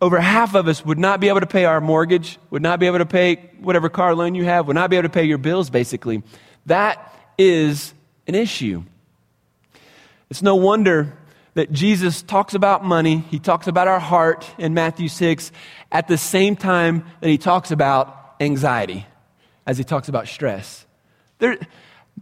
over 0.01 0.19
half 0.19 0.55
of 0.55 0.67
us 0.67 0.83
would 0.83 0.97
not 0.97 1.19
be 1.19 1.27
able 1.27 1.41
to 1.41 1.45
pay 1.45 1.65
our 1.65 1.81
mortgage, 1.81 2.39
would 2.49 2.63
not 2.63 2.79
be 2.79 2.87
able 2.87 2.97
to 2.97 3.05
pay 3.05 3.35
whatever 3.59 3.89
car 3.89 4.15
loan 4.15 4.33
you 4.33 4.45
have, 4.45 4.65
would 4.65 4.75
not 4.75 4.89
be 4.89 4.95
able 4.95 5.07
to 5.07 5.13
pay 5.13 5.25
your 5.25 5.37
bills, 5.37 5.69
basically. 5.69 6.23
That 6.65 7.13
is 7.37 7.93
an 8.25 8.33
issue. 8.33 8.83
It's 10.31 10.41
no 10.41 10.55
wonder 10.55 11.17
that 11.59 11.73
Jesus 11.73 12.21
talks 12.21 12.53
about 12.53 12.85
money, 12.85 13.17
he 13.17 13.37
talks 13.37 13.67
about 13.67 13.89
our 13.89 13.99
heart 13.99 14.49
in 14.57 14.73
Matthew 14.73 15.09
6, 15.09 15.51
at 15.91 16.07
the 16.07 16.17
same 16.17 16.55
time 16.55 17.03
that 17.19 17.27
he 17.27 17.37
talks 17.37 17.71
about 17.71 18.35
anxiety, 18.39 19.05
as 19.67 19.77
he 19.77 19.83
talks 19.83 20.07
about 20.07 20.29
stress. 20.29 20.85
There, 21.39 21.57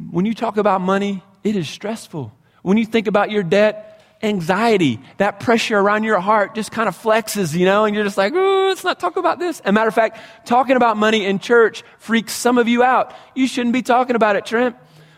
when 0.09 0.25
you 0.25 0.33
talk 0.33 0.57
about 0.57 0.81
money, 0.81 1.21
it 1.43 1.55
is 1.55 1.69
stressful. 1.69 2.33
When 2.63 2.77
you 2.77 2.85
think 2.87 3.05
about 3.05 3.29
your 3.29 3.43
debt, 3.43 4.03
anxiety, 4.23 4.99
that 5.17 5.39
pressure 5.39 5.77
around 5.77 6.03
your 6.03 6.19
heart 6.19 6.55
just 6.55 6.71
kind 6.71 6.89
of 6.89 6.97
flexes, 6.97 7.55
you 7.55 7.65
know, 7.65 7.85
and 7.85 7.93
you're 7.93 8.05
just 8.05 8.17
like, 8.17 8.33
let's 8.33 8.83
not 8.83 8.99
talk 8.99 9.17
about 9.17 9.37
this. 9.37 9.59
As 9.59 9.69
a 9.69 9.71
matter 9.71 9.87
of 9.87 9.93
fact, 9.93 10.19
talking 10.47 10.77
about 10.77 10.97
money 10.97 11.27
in 11.27 11.37
church 11.37 11.83
freaks 11.99 12.33
some 12.33 12.57
of 12.57 12.67
you 12.67 12.81
out. 12.81 13.13
You 13.35 13.47
shouldn't 13.47 13.73
be 13.73 13.83
talking 13.83 14.15
about 14.15 14.35
it, 14.35 14.47
Trent. 14.47 14.75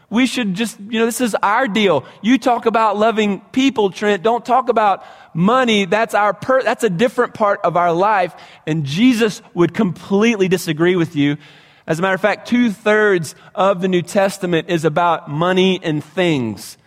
We 0.10 0.26
should 0.26 0.56
just, 0.56 0.80
you 0.80 1.00
know, 1.00 1.06
this 1.06 1.22
is 1.22 1.36
our 1.44 1.68
deal. 1.68 2.04
You 2.22 2.38
talk 2.38 2.66
about 2.66 2.98
loving 2.98 3.42
people, 3.52 3.92
Trent. 3.92 4.24
Don't 4.24 4.44
talk 4.44 4.70
about 4.70 5.04
money. 5.34 5.86
That's 5.86 6.16
our 6.16 6.34
per, 6.34 6.64
that's 6.64 6.84
a 6.84 6.90
different 6.90 7.36
part 7.36 7.62
of 7.64 7.78
our 7.78 7.94
life. 7.94 8.36
And 8.66 8.86
Jesus 8.86 9.42
would 9.54 9.74
completely 9.74 10.48
disagree 10.48 10.96
with 10.96 11.16
you 11.16 11.38
as 11.90 11.98
a 11.98 12.04
matter 12.04 12.14
of 12.14 12.22
fact, 12.22 12.48
two 12.48 12.72
thirds 12.72 13.34
of 13.56 13.82
the 13.82 13.88
New 13.88 14.04
Testament 14.04 14.70
is 14.70 14.86
about 14.86 15.28
money 15.28 15.80
and 15.82 16.04
things. 16.04 16.78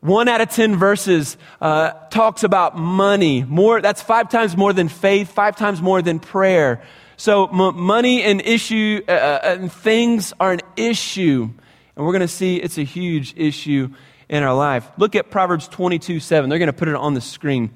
One 0.00 0.26
out 0.26 0.40
of 0.40 0.50
ten 0.50 0.74
verses 0.74 1.36
uh, 1.60 1.92
talks 2.10 2.42
about 2.42 2.76
money. 2.76 3.44
More, 3.44 3.80
that's 3.80 4.02
five 4.02 4.28
times 4.28 4.56
more 4.56 4.72
than 4.72 4.88
faith, 4.88 5.30
five 5.30 5.54
times 5.54 5.80
more 5.80 6.02
than 6.02 6.18
prayer. 6.18 6.82
So 7.16 7.46
m- 7.46 7.78
money 7.78 8.24
and 8.24 8.40
issue 8.40 9.00
uh, 9.06 9.12
uh 9.12 9.40
and 9.44 9.72
things 9.72 10.32
are 10.40 10.52
an 10.52 10.60
issue, 10.76 11.50
and 11.96 12.04
we're 12.04 12.12
going 12.12 12.20
to 12.20 12.28
see 12.28 12.56
it's 12.56 12.78
a 12.78 12.84
huge 12.84 13.34
issue 13.36 13.88
in 14.28 14.42
our 14.42 14.54
life. 14.54 14.88
Look 14.98 15.16
at 15.16 15.30
Proverbs 15.30 15.66
twenty-two 15.68 16.20
seven. 16.20 16.50
They're 16.50 16.58
going 16.58 16.66
to 16.66 16.72
put 16.72 16.88
it 16.88 16.94
on 16.94 17.14
the 17.14 17.20
screen. 17.20 17.70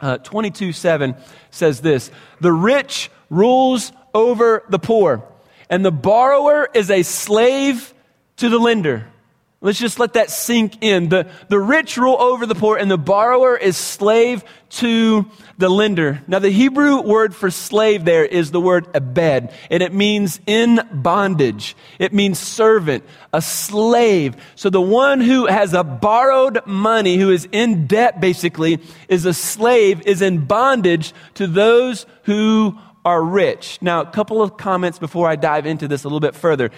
Uh, 0.00 0.18
twenty-two 0.18 0.72
seven 0.72 1.16
says 1.50 1.80
this: 1.80 2.10
"The 2.40 2.52
rich 2.52 3.10
rules 3.30 3.92
over 4.14 4.64
the 4.68 4.78
poor." 4.78 5.24
and 5.70 5.84
the 5.84 5.92
borrower 5.92 6.68
is 6.72 6.90
a 6.90 7.02
slave 7.02 7.92
to 8.36 8.48
the 8.48 8.58
lender. 8.58 9.06
Let's 9.60 9.80
just 9.80 9.98
let 9.98 10.12
that 10.12 10.30
sink 10.30 10.78
in. 10.82 11.08
The, 11.08 11.28
the 11.48 11.58
rich 11.58 11.96
rule 11.96 12.16
over 12.20 12.46
the 12.46 12.54
poor, 12.54 12.76
and 12.76 12.88
the 12.88 12.96
borrower 12.96 13.56
is 13.56 13.76
slave 13.76 14.44
to 14.70 15.28
the 15.56 15.68
lender. 15.68 16.22
Now, 16.28 16.38
the 16.38 16.50
Hebrew 16.50 17.02
word 17.02 17.34
for 17.34 17.50
slave 17.50 18.04
there 18.04 18.24
is 18.24 18.52
the 18.52 18.60
word 18.60 18.86
abed, 18.94 19.52
and 19.68 19.82
it 19.82 19.92
means 19.92 20.38
in 20.46 20.80
bondage. 20.92 21.74
It 21.98 22.12
means 22.12 22.38
servant, 22.38 23.02
a 23.32 23.42
slave. 23.42 24.36
So 24.54 24.70
the 24.70 24.80
one 24.80 25.20
who 25.20 25.46
has 25.46 25.74
a 25.74 25.82
borrowed 25.82 26.64
money, 26.64 27.16
who 27.16 27.30
is 27.30 27.48
in 27.50 27.88
debt 27.88 28.20
basically, 28.20 28.78
is 29.08 29.26
a 29.26 29.34
slave, 29.34 30.06
is 30.06 30.22
in 30.22 30.44
bondage 30.44 31.12
to 31.34 31.48
those 31.48 32.06
who 32.22 32.78
are 33.04 33.22
rich. 33.24 33.78
Now, 33.80 34.02
a 34.02 34.10
couple 34.10 34.40
of 34.40 34.56
comments 34.56 35.00
before 35.00 35.28
I 35.28 35.34
dive 35.34 35.66
into 35.66 35.88
this 35.88 36.04
a 36.04 36.06
little 36.06 36.20
bit 36.20 36.36
further. 36.36 36.70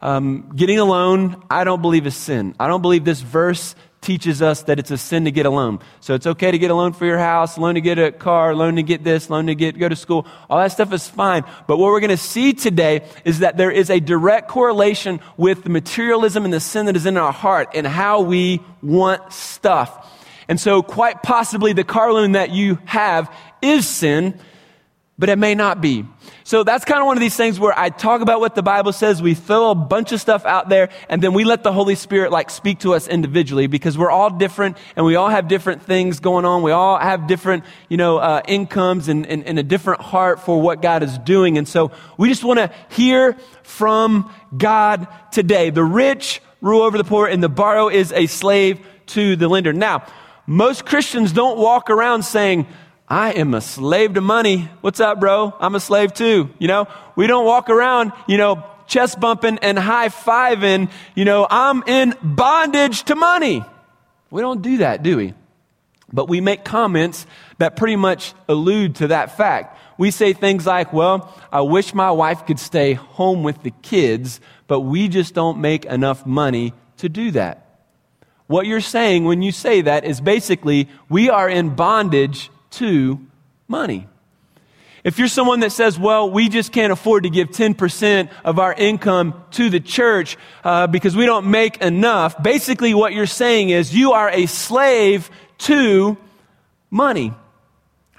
Um, 0.00 0.52
getting 0.54 0.78
a 0.78 0.84
loan, 0.84 1.42
I 1.50 1.64
don't 1.64 1.82
believe 1.82 2.06
is 2.06 2.16
sin. 2.16 2.54
I 2.60 2.68
don't 2.68 2.82
believe 2.82 3.04
this 3.04 3.20
verse 3.20 3.74
teaches 4.00 4.40
us 4.42 4.62
that 4.62 4.78
it's 4.78 4.92
a 4.92 4.98
sin 4.98 5.24
to 5.24 5.30
get 5.30 5.44
a 5.44 5.50
loan. 5.50 5.80
So 6.00 6.14
it's 6.14 6.26
okay 6.26 6.50
to 6.50 6.58
get 6.58 6.70
a 6.70 6.74
loan 6.74 6.92
for 6.92 7.04
your 7.04 7.18
house, 7.18 7.58
loan 7.58 7.74
to 7.74 7.80
get 7.80 7.98
a 7.98 8.12
car, 8.12 8.54
loan 8.54 8.76
to 8.76 8.82
get 8.82 9.02
this, 9.02 9.28
loan 9.28 9.46
to 9.48 9.54
get 9.54 9.78
go 9.78 9.88
to 9.88 9.96
school. 9.96 10.26
All 10.48 10.58
that 10.58 10.72
stuff 10.72 10.92
is 10.92 11.08
fine. 11.08 11.44
But 11.66 11.78
what 11.78 11.86
we're 11.86 12.00
going 12.00 12.10
to 12.10 12.16
see 12.16 12.52
today 12.52 13.04
is 13.24 13.40
that 13.40 13.56
there 13.56 13.72
is 13.72 13.90
a 13.90 13.98
direct 13.98 14.48
correlation 14.48 15.20
with 15.36 15.64
the 15.64 15.70
materialism 15.70 16.44
and 16.44 16.54
the 16.54 16.60
sin 16.60 16.86
that 16.86 16.96
is 16.96 17.06
in 17.06 17.16
our 17.16 17.32
heart 17.32 17.70
and 17.74 17.86
how 17.86 18.20
we 18.20 18.60
want 18.82 19.32
stuff. 19.32 20.14
And 20.46 20.60
so 20.60 20.82
quite 20.82 21.22
possibly 21.22 21.72
the 21.72 21.84
car 21.84 22.12
loan 22.12 22.32
that 22.32 22.50
you 22.50 22.78
have 22.84 23.34
is 23.60 23.86
sin 23.86 24.38
but 25.18 25.28
it 25.28 25.36
may 25.36 25.54
not 25.54 25.80
be. 25.80 26.06
So 26.48 26.64
that's 26.64 26.86
kind 26.86 26.98
of 27.00 27.04
one 27.04 27.14
of 27.14 27.20
these 27.20 27.36
things 27.36 27.60
where 27.60 27.78
I 27.78 27.90
talk 27.90 28.22
about 28.22 28.40
what 28.40 28.54
the 28.54 28.62
Bible 28.62 28.94
says, 28.94 29.20
we 29.20 29.34
throw 29.34 29.70
a 29.70 29.74
bunch 29.74 30.12
of 30.12 30.20
stuff 30.22 30.46
out 30.46 30.70
there, 30.70 30.88
and 31.10 31.22
then 31.22 31.34
we 31.34 31.44
let 31.44 31.62
the 31.62 31.74
Holy 31.74 31.94
Spirit 31.94 32.32
like 32.32 32.48
speak 32.48 32.78
to 32.78 32.94
us 32.94 33.06
individually 33.06 33.66
because 33.66 33.98
we're 33.98 34.10
all 34.10 34.30
different 34.30 34.78
and 34.96 35.04
we 35.04 35.14
all 35.14 35.28
have 35.28 35.46
different 35.46 35.82
things 35.82 36.20
going 36.20 36.46
on. 36.46 36.62
We 36.62 36.70
all 36.70 36.98
have 36.98 37.26
different, 37.26 37.64
you 37.90 37.98
know, 37.98 38.16
uh, 38.16 38.40
incomes 38.48 39.08
and, 39.08 39.26
and, 39.26 39.44
and 39.44 39.58
a 39.58 39.62
different 39.62 40.00
heart 40.00 40.40
for 40.40 40.58
what 40.58 40.80
God 40.80 41.02
is 41.02 41.18
doing. 41.18 41.58
And 41.58 41.68
so 41.68 41.90
we 42.16 42.30
just 42.30 42.44
want 42.44 42.60
to 42.60 42.72
hear 42.88 43.36
from 43.62 44.32
God 44.56 45.06
today. 45.30 45.68
The 45.68 45.84
rich 45.84 46.40
rule 46.62 46.80
over 46.80 46.96
the 46.96 47.04
poor 47.04 47.26
and 47.26 47.42
the 47.42 47.50
borrow 47.50 47.90
is 47.90 48.10
a 48.10 48.24
slave 48.24 48.80
to 49.08 49.36
the 49.36 49.48
lender. 49.48 49.74
Now, 49.74 50.06
most 50.46 50.86
Christians 50.86 51.30
don't 51.30 51.58
walk 51.58 51.90
around 51.90 52.22
saying, 52.22 52.66
I 53.10 53.32
am 53.32 53.54
a 53.54 53.60
slave 53.62 54.14
to 54.14 54.20
money. 54.20 54.68
What's 54.82 55.00
up, 55.00 55.18
bro? 55.18 55.54
I'm 55.60 55.74
a 55.74 55.80
slave 55.80 56.12
too. 56.12 56.50
You 56.58 56.68
know, 56.68 56.88
we 57.16 57.26
don't 57.26 57.46
walk 57.46 57.70
around, 57.70 58.12
you 58.26 58.36
know, 58.36 58.64
chest 58.86 59.18
bumping 59.18 59.58
and 59.58 59.78
high 59.78 60.08
fiving, 60.08 60.90
you 61.14 61.24
know, 61.24 61.46
I'm 61.48 61.82
in 61.86 62.14
bondage 62.22 63.04
to 63.04 63.14
money. 63.14 63.64
We 64.30 64.42
don't 64.42 64.60
do 64.60 64.78
that, 64.78 65.02
do 65.02 65.16
we? 65.16 65.34
But 66.12 66.28
we 66.28 66.40
make 66.40 66.64
comments 66.64 67.26
that 67.58 67.76
pretty 67.76 67.96
much 67.96 68.34
allude 68.48 68.96
to 68.96 69.08
that 69.08 69.36
fact. 69.36 69.78
We 69.98 70.10
say 70.10 70.32
things 70.32 70.66
like, 70.66 70.92
well, 70.92 71.34
I 71.52 71.62
wish 71.62 71.94
my 71.94 72.10
wife 72.10 72.46
could 72.46 72.58
stay 72.58 72.94
home 72.94 73.42
with 73.42 73.62
the 73.62 73.72
kids, 73.82 74.40
but 74.66 74.80
we 74.80 75.08
just 75.08 75.34
don't 75.34 75.60
make 75.60 75.84
enough 75.84 76.24
money 76.24 76.72
to 76.98 77.08
do 77.08 77.30
that. 77.32 77.64
What 78.46 78.66
you're 78.66 78.80
saying 78.80 79.24
when 79.24 79.42
you 79.42 79.52
say 79.52 79.82
that 79.82 80.04
is 80.04 80.20
basically, 80.20 80.88
we 81.10 81.28
are 81.28 81.48
in 81.48 81.74
bondage 81.74 82.50
to 82.72 83.20
money. 83.66 84.06
If 85.04 85.18
you're 85.18 85.28
someone 85.28 85.60
that 85.60 85.72
says, 85.72 85.98
well, 85.98 86.30
we 86.30 86.48
just 86.48 86.72
can't 86.72 86.92
afford 86.92 87.22
to 87.22 87.30
give 87.30 87.48
10% 87.48 88.30
of 88.44 88.58
our 88.58 88.74
income 88.74 89.42
to 89.52 89.70
the 89.70 89.80
church 89.80 90.36
uh, 90.64 90.86
because 90.86 91.16
we 91.16 91.24
don't 91.24 91.50
make 91.50 91.78
enough, 91.78 92.42
basically 92.42 92.94
what 92.94 93.12
you're 93.12 93.26
saying 93.26 93.70
is 93.70 93.94
you 93.94 94.12
are 94.12 94.28
a 94.28 94.46
slave 94.46 95.30
to 95.58 96.16
money. 96.90 97.32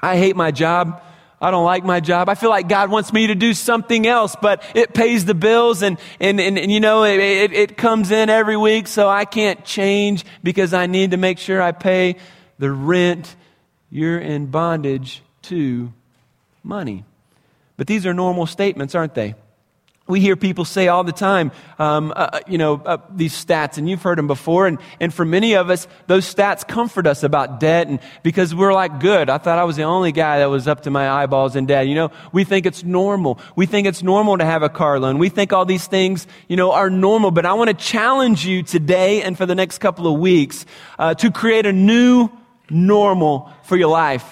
I 0.02 0.18
hate 0.18 0.36
my 0.36 0.52
job. 0.52 1.04
I 1.42 1.52
don't 1.52 1.66
like 1.66 1.84
my 1.84 2.00
job. 2.00 2.28
I 2.28 2.36
feel 2.36 2.50
like 2.50 2.68
God 2.68 2.90
wants 2.90 3.14
me 3.14 3.28
to 3.28 3.36
do 3.36 3.54
something 3.54 4.08
else, 4.08 4.36
but 4.42 4.64
it 4.74 4.94
pays 4.94 5.26
the 5.26 5.34
bills 5.34 5.82
and, 5.82 5.98
and, 6.20 6.40
and, 6.40 6.58
and 6.58 6.72
you 6.72 6.80
know, 6.80 7.04
it, 7.04 7.20
it, 7.20 7.54
it 7.54 7.78
comes 7.78 8.12
in 8.12 8.30
every 8.30 8.58
week, 8.58 8.88
so 8.88 9.08
I 9.08 9.26
can't 9.26 9.64
change 9.64 10.26
because 10.44 10.74
I 10.74 10.88
need 10.88 11.12
to 11.12 11.18
make 11.18 11.40
sure 11.40 11.62
I 11.62 11.72
pay 11.72 12.16
the 12.58 12.72
rent 12.72 13.36
you're 13.90 14.20
in 14.20 14.48
bondage 14.48 15.22
to 15.44 15.92
money. 16.64 17.06
But 17.78 17.88
these 17.88 18.06
are 18.06 18.14
normal 18.14 18.46
statements, 18.46 18.94
aren't 18.94 19.16
they? 19.16 19.36
We 20.06 20.20
hear 20.20 20.36
people 20.36 20.66
say 20.66 20.88
all 20.88 21.04
the 21.04 21.12
time, 21.12 21.52
um, 21.78 22.12
uh, 22.12 22.14
uh, 22.16 22.40
you 22.48 22.58
know, 22.58 22.82
uh, 22.84 22.98
these 23.12 23.32
stats, 23.34 23.78
and 23.78 23.88
you've 23.88 24.02
heard 24.02 24.18
them 24.18 24.26
before. 24.26 24.66
And, 24.66 24.80
and 25.00 25.14
for 25.14 25.24
many 25.24 25.54
of 25.54 25.70
us, 25.70 25.88
those 26.08 26.26
stats 26.26 26.68
comfort 26.68 27.06
us 27.06 27.22
about 27.22 27.60
debt, 27.60 27.88
and 27.88 28.00
because 28.24 28.56
we're 28.56 28.74
like, 28.74 29.00
good. 29.00 29.30
I 29.30 29.38
thought 29.38 29.60
I 29.60 29.66
was 29.66 29.76
the 29.76 29.84
only 29.84 30.12
guy 30.12 30.40
that 30.40 30.50
was 30.50 30.68
up 30.68 30.82
to 30.82 30.90
my 30.90 31.08
eyeballs 31.08 31.56
in 31.56 31.68
debt. 31.68 31.88
You 31.88 31.94
know, 31.94 32.12
we 32.32 32.44
think 32.44 32.66
it's 32.66 32.84
normal. 32.84 33.40
We 33.56 33.68
think 33.68 33.86
it's 33.86 34.02
normal 34.02 34.40
to 34.40 34.46
have 34.46 34.64
a 34.64 34.70
car 34.70 35.00
loan. 35.00 35.20
We 35.20 35.30
think 35.30 35.54
all 35.54 35.66
these 35.66 35.86
things, 35.86 36.26
you 36.48 36.58
know, 36.58 36.72
are 36.72 36.90
normal. 36.90 37.30
But 37.30 37.46
I 37.46 37.54
want 37.54 37.70
to 37.70 37.76
challenge 37.76 38.48
you 38.48 38.64
today 38.64 39.22
and 39.22 39.38
for 39.38 39.46
the 39.46 39.56
next 39.56 39.78
couple 39.78 40.12
of 40.12 40.20
weeks 40.20 40.66
uh, 40.98 41.14
to 41.14 41.30
create 41.30 41.68
a 41.68 41.72
new 41.72 42.32
normal 42.70 43.52
for 43.64 43.78
your 43.78 43.90
life. 43.90 44.26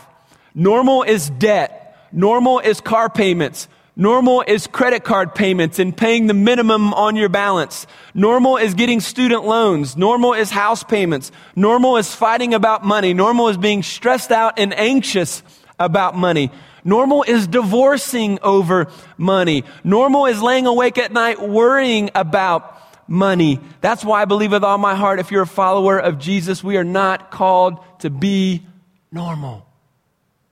Normal 0.53 1.03
is 1.03 1.29
debt. 1.29 2.07
Normal 2.11 2.59
is 2.59 2.81
car 2.81 3.09
payments. 3.09 3.67
Normal 3.95 4.43
is 4.45 4.67
credit 4.67 5.03
card 5.03 5.33
payments 5.33 5.79
and 5.79 5.95
paying 5.95 6.27
the 6.27 6.33
minimum 6.35 6.93
on 6.93 7.15
your 7.15 7.29
balance. 7.29 7.87
Normal 8.13 8.57
is 8.57 8.75
getting 8.75 8.99
student 8.99 9.43
loans. 9.43 9.97
Normal 9.97 10.33
is 10.33 10.51
house 10.51 10.83
payments. 10.83 11.31
Normal 11.55 11.97
is 11.97 12.13
fighting 12.13 12.53
about 12.53 12.85
money. 12.85 13.15
Normal 13.15 13.47
is 13.47 13.57
being 13.57 13.81
stressed 13.81 14.31
out 14.31 14.59
and 14.59 14.77
anxious 14.77 15.41
about 15.79 16.15
money. 16.15 16.51
Normal 16.83 17.23
is 17.23 17.47
divorcing 17.47 18.37
over 18.43 18.87
money. 19.17 19.63
Normal 19.83 20.27
is 20.27 20.43
laying 20.43 20.67
awake 20.67 20.99
at 20.99 21.11
night 21.11 21.41
worrying 21.41 22.11
about 22.13 22.76
money. 23.07 23.59
That's 23.81 24.03
why 24.03 24.21
I 24.21 24.25
believe 24.25 24.51
with 24.51 24.63
all 24.63 24.77
my 24.77 24.95
heart, 24.95 25.19
if 25.19 25.31
you're 25.31 25.43
a 25.43 25.47
follower 25.47 25.97
of 25.97 26.19
Jesus, 26.19 26.63
we 26.63 26.77
are 26.77 26.83
not 26.83 27.31
called 27.31 27.79
to 27.99 28.09
be 28.09 28.65
normal. 29.11 29.65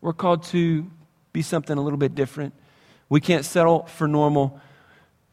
We're 0.02 0.14
called 0.14 0.44
to 0.46 0.90
be 1.34 1.42
something 1.42 1.78
a 1.78 1.82
little 1.82 1.98
bit 1.98 2.16
different. 2.16 2.54
We 3.10 3.22
can't 3.22 3.46
settle 3.46 3.84
for 3.88 4.08
normal. 4.08 4.60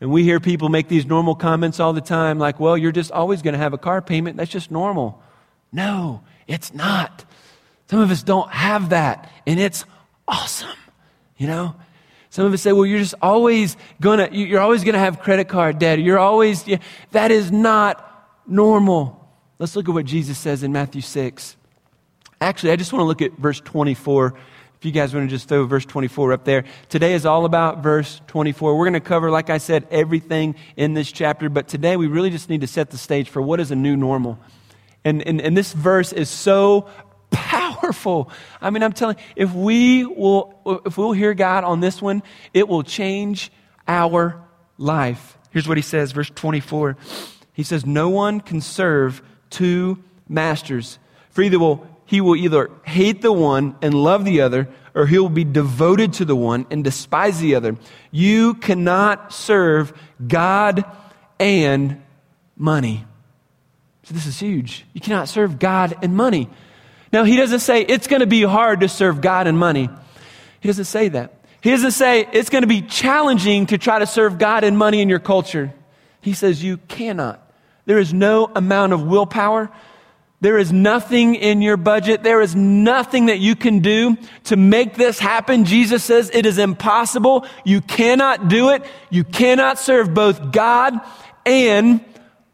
And 0.00 0.10
we 0.10 0.24
hear 0.24 0.40
people 0.40 0.68
make 0.68 0.88
these 0.88 1.06
normal 1.06 1.34
comments 1.34 1.78
all 1.78 1.92
the 1.92 2.00
time, 2.00 2.38
like, 2.38 2.58
well, 2.58 2.76
you're 2.76 2.92
just 2.92 3.12
always 3.12 3.40
going 3.40 3.52
to 3.52 3.58
have 3.58 3.72
a 3.72 3.78
car 3.78 4.02
payment. 4.02 4.36
That's 4.36 4.50
just 4.50 4.70
normal. 4.70 5.22
No, 5.70 6.22
it's 6.46 6.74
not. 6.74 7.24
Some 7.88 8.00
of 8.00 8.10
us 8.10 8.22
don't 8.22 8.50
have 8.50 8.88
that, 8.88 9.30
and 9.46 9.60
it's 9.60 9.84
awesome. 10.26 10.76
You 11.36 11.46
know? 11.46 11.76
Some 12.32 12.46
of 12.46 12.54
us 12.54 12.62
say, 12.62 12.72
well, 12.72 12.86
you're 12.86 12.98
just 12.98 13.14
always 13.20 13.76
gonna, 14.00 14.30
you're 14.32 14.62
always 14.62 14.84
gonna 14.84 14.98
have 14.98 15.20
credit 15.20 15.48
card 15.48 15.78
debt. 15.78 15.98
You're 15.98 16.18
always, 16.18 16.66
yeah, 16.66 16.78
that 17.10 17.30
is 17.30 17.52
not 17.52 18.40
normal. 18.46 19.28
Let's 19.58 19.76
look 19.76 19.86
at 19.86 19.92
what 19.92 20.06
Jesus 20.06 20.38
says 20.38 20.62
in 20.62 20.72
Matthew 20.72 21.02
6. 21.02 21.56
Actually, 22.40 22.72
I 22.72 22.76
just 22.76 22.90
want 22.90 23.02
to 23.02 23.06
look 23.06 23.20
at 23.20 23.32
verse 23.36 23.60
24 23.60 24.32
if 24.78 24.84
you 24.86 24.92
guys 24.92 25.12
want 25.12 25.28
to 25.28 25.36
just 25.36 25.46
throw 25.46 25.66
verse 25.66 25.84
24 25.84 26.32
up 26.32 26.46
there. 26.46 26.64
Today 26.88 27.12
is 27.12 27.26
all 27.26 27.44
about 27.44 27.82
verse 27.82 28.22
24. 28.28 28.78
We're 28.78 28.86
going 28.86 28.94
to 28.94 29.00
cover, 29.00 29.30
like 29.30 29.50
I 29.50 29.58
said, 29.58 29.86
everything 29.90 30.54
in 30.74 30.94
this 30.94 31.12
chapter, 31.12 31.50
but 31.50 31.68
today 31.68 31.98
we 31.98 32.06
really 32.06 32.30
just 32.30 32.48
need 32.48 32.62
to 32.62 32.66
set 32.66 32.88
the 32.88 32.96
stage 32.96 33.28
for 33.28 33.42
what 33.42 33.60
is 33.60 33.70
a 33.70 33.76
new 33.76 33.94
normal. 33.94 34.38
And, 35.04 35.20
and, 35.20 35.38
and 35.38 35.54
this 35.54 35.74
verse 35.74 36.14
is 36.14 36.30
so 36.30 36.88
powerful. 37.32 38.30
I 38.60 38.70
mean, 38.70 38.82
I'm 38.82 38.92
telling 38.92 39.16
if 39.34 39.52
we 39.52 40.04
will, 40.04 40.82
if 40.86 40.96
we'll 40.96 41.12
hear 41.12 41.34
God 41.34 41.64
on 41.64 41.80
this 41.80 42.00
one, 42.00 42.22
it 42.54 42.68
will 42.68 42.82
change 42.82 43.50
our 43.88 44.40
life. 44.78 45.38
Here's 45.50 45.66
what 45.66 45.78
he 45.78 45.82
says, 45.82 46.12
verse 46.12 46.30
24. 46.30 46.96
He 47.52 47.62
says, 47.62 47.84
No 47.84 48.08
one 48.08 48.40
can 48.40 48.60
serve 48.60 49.22
two 49.50 50.02
masters, 50.28 50.98
for 51.30 51.42
either 51.42 51.58
will 51.58 51.86
he 52.12 52.20
will 52.20 52.36
either 52.36 52.70
hate 52.84 53.22
the 53.22 53.32
one 53.32 53.74
and 53.80 53.94
love 53.94 54.26
the 54.26 54.42
other, 54.42 54.68
or 54.94 55.06
he 55.06 55.18
will 55.18 55.30
be 55.30 55.44
devoted 55.44 56.12
to 56.14 56.26
the 56.26 56.36
one 56.36 56.66
and 56.70 56.84
despise 56.84 57.40
the 57.40 57.54
other. 57.54 57.78
You 58.10 58.52
cannot 58.52 59.32
serve 59.32 59.94
God 60.26 60.84
and 61.40 62.02
money. 62.54 63.06
So 64.02 64.12
this 64.12 64.26
is 64.26 64.38
huge. 64.38 64.84
You 64.92 65.00
cannot 65.00 65.28
serve 65.28 65.58
God 65.58 65.96
and 66.02 66.14
money. 66.14 66.50
Now, 67.12 67.24
he 67.24 67.36
doesn't 67.36 67.60
say 67.60 67.82
it's 67.82 68.06
going 68.06 68.20
to 68.20 68.26
be 68.26 68.42
hard 68.42 68.80
to 68.80 68.88
serve 68.88 69.20
God 69.20 69.46
and 69.46 69.58
money. 69.58 69.90
He 70.60 70.68
doesn't 70.68 70.86
say 70.86 71.08
that. 71.08 71.34
He 71.60 71.70
doesn't 71.70 71.92
say 71.92 72.26
it's 72.32 72.50
going 72.50 72.62
to 72.62 72.68
be 72.68 72.82
challenging 72.82 73.66
to 73.66 73.78
try 73.78 73.98
to 73.98 74.06
serve 74.06 74.38
God 74.38 74.64
and 74.64 74.76
money 74.76 75.00
in 75.00 75.08
your 75.08 75.20
culture. 75.20 75.72
He 76.20 76.32
says 76.32 76.62
you 76.62 76.78
cannot. 76.78 77.40
There 77.84 77.98
is 77.98 78.12
no 78.14 78.50
amount 78.54 78.92
of 78.92 79.02
willpower, 79.02 79.70
there 80.42 80.58
is 80.58 80.72
nothing 80.72 81.36
in 81.36 81.62
your 81.62 81.76
budget. 81.76 82.24
There 82.24 82.40
is 82.40 82.56
nothing 82.56 83.26
that 83.26 83.38
you 83.38 83.54
can 83.54 83.78
do 83.78 84.16
to 84.44 84.56
make 84.56 84.96
this 84.96 85.20
happen. 85.20 85.64
Jesus 85.64 86.02
says 86.02 86.32
it 86.34 86.46
is 86.46 86.58
impossible. 86.58 87.46
You 87.64 87.80
cannot 87.80 88.48
do 88.48 88.70
it. 88.70 88.84
You 89.08 89.22
cannot 89.22 89.78
serve 89.78 90.12
both 90.12 90.50
God 90.50 91.00
and 91.46 92.04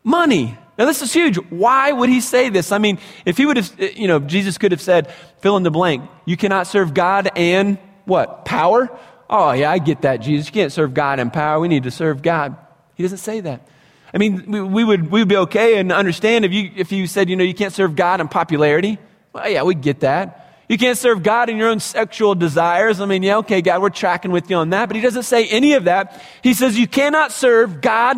money. 0.04 0.58
Now, 0.78 0.84
this 0.84 1.02
is 1.02 1.12
huge. 1.12 1.36
Why 1.50 1.90
would 1.90 2.08
he 2.08 2.20
say 2.20 2.50
this? 2.50 2.70
I 2.70 2.78
mean, 2.78 2.98
if 3.26 3.36
he 3.36 3.46
would 3.46 3.56
have, 3.56 3.80
you 3.96 4.06
know, 4.06 4.20
Jesus 4.20 4.58
could 4.58 4.70
have 4.70 4.80
said, 4.80 5.12
fill 5.40 5.56
in 5.56 5.64
the 5.64 5.72
blank. 5.72 6.08
You 6.24 6.36
cannot 6.36 6.68
serve 6.68 6.94
God 6.94 7.30
and 7.34 7.78
what? 8.04 8.44
Power? 8.44 8.88
Oh, 9.28 9.52
yeah, 9.52 9.70
I 9.70 9.78
get 9.78 10.02
that, 10.02 10.18
Jesus. 10.18 10.46
You 10.46 10.52
can't 10.52 10.72
serve 10.72 10.94
God 10.94 11.18
and 11.18 11.32
power. 11.32 11.58
We 11.58 11.66
need 11.66 11.82
to 11.82 11.90
serve 11.90 12.22
God. 12.22 12.56
He 12.94 13.02
doesn't 13.02 13.18
say 13.18 13.40
that. 13.40 13.66
I 14.14 14.18
mean, 14.18 14.50
we, 14.50 14.62
we, 14.62 14.84
would, 14.84 15.10
we 15.10 15.20
would 15.20 15.28
be 15.28 15.36
okay 15.36 15.78
and 15.78 15.92
understand 15.92 16.44
if 16.44 16.52
you, 16.52 16.70
if 16.76 16.92
you 16.92 17.06
said, 17.06 17.28
you 17.28 17.36
know, 17.36 17.44
you 17.44 17.54
can't 17.54 17.74
serve 17.74 17.96
God 17.96 18.20
and 18.20 18.30
popularity. 18.30 18.98
Well, 19.32 19.48
yeah, 19.48 19.64
we 19.64 19.74
get 19.74 20.00
that. 20.00 20.62
You 20.68 20.78
can't 20.78 20.96
serve 20.96 21.22
God 21.22 21.50
in 21.50 21.56
your 21.56 21.68
own 21.68 21.80
sexual 21.80 22.34
desires. 22.34 23.00
I 23.00 23.06
mean, 23.06 23.22
yeah, 23.22 23.38
okay, 23.38 23.62
God, 23.62 23.82
we're 23.82 23.90
tracking 23.90 24.30
with 24.30 24.48
you 24.48 24.56
on 24.56 24.70
that. 24.70 24.88
But 24.88 24.96
he 24.96 25.02
doesn't 25.02 25.24
say 25.24 25.46
any 25.48 25.74
of 25.74 25.84
that. 25.84 26.22
He 26.42 26.54
says 26.54 26.78
you 26.78 26.86
cannot 26.86 27.32
serve 27.32 27.80
God 27.80 28.16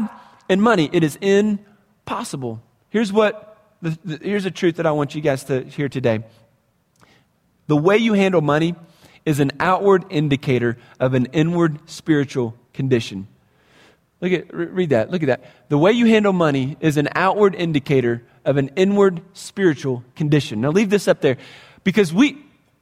and 0.48 0.60
money. 0.60 0.90
It 0.92 1.02
is 1.02 1.18
impossible. 2.02 2.62
Here's 2.88 3.12
what, 3.12 3.56
the, 3.82 3.98
the, 4.04 4.18
here's 4.22 4.46
a 4.46 4.50
truth 4.50 4.76
that 4.76 4.86
I 4.86 4.92
want 4.92 5.14
you 5.14 5.20
guys 5.20 5.44
to 5.44 5.62
hear 5.64 5.88
today. 5.88 6.24
The 7.66 7.76
way 7.76 7.98
you 7.98 8.14
handle 8.14 8.40
money 8.40 8.74
is 9.24 9.38
an 9.38 9.52
outward 9.60 10.04
indicator 10.10 10.76
of 10.98 11.14
an 11.14 11.26
inward 11.26 11.78
spiritual 11.88 12.54
condition. 12.72 13.28
Look 14.20 14.32
at, 14.32 14.52
read 14.52 14.90
that. 14.90 15.10
Look 15.10 15.22
at 15.22 15.26
that. 15.26 15.44
The 15.68 15.78
way 15.78 15.92
you 15.92 16.06
handle 16.06 16.32
money 16.32 16.76
is 16.80 16.96
an 16.96 17.08
outward 17.14 17.54
indicator 17.54 18.22
of 18.44 18.56
an 18.56 18.70
inward 18.76 19.22
spiritual 19.32 20.04
condition. 20.16 20.60
Now, 20.60 20.70
leave 20.70 20.90
this 20.90 21.08
up 21.08 21.20
there 21.20 21.36
because 21.84 22.12
we, 22.12 22.38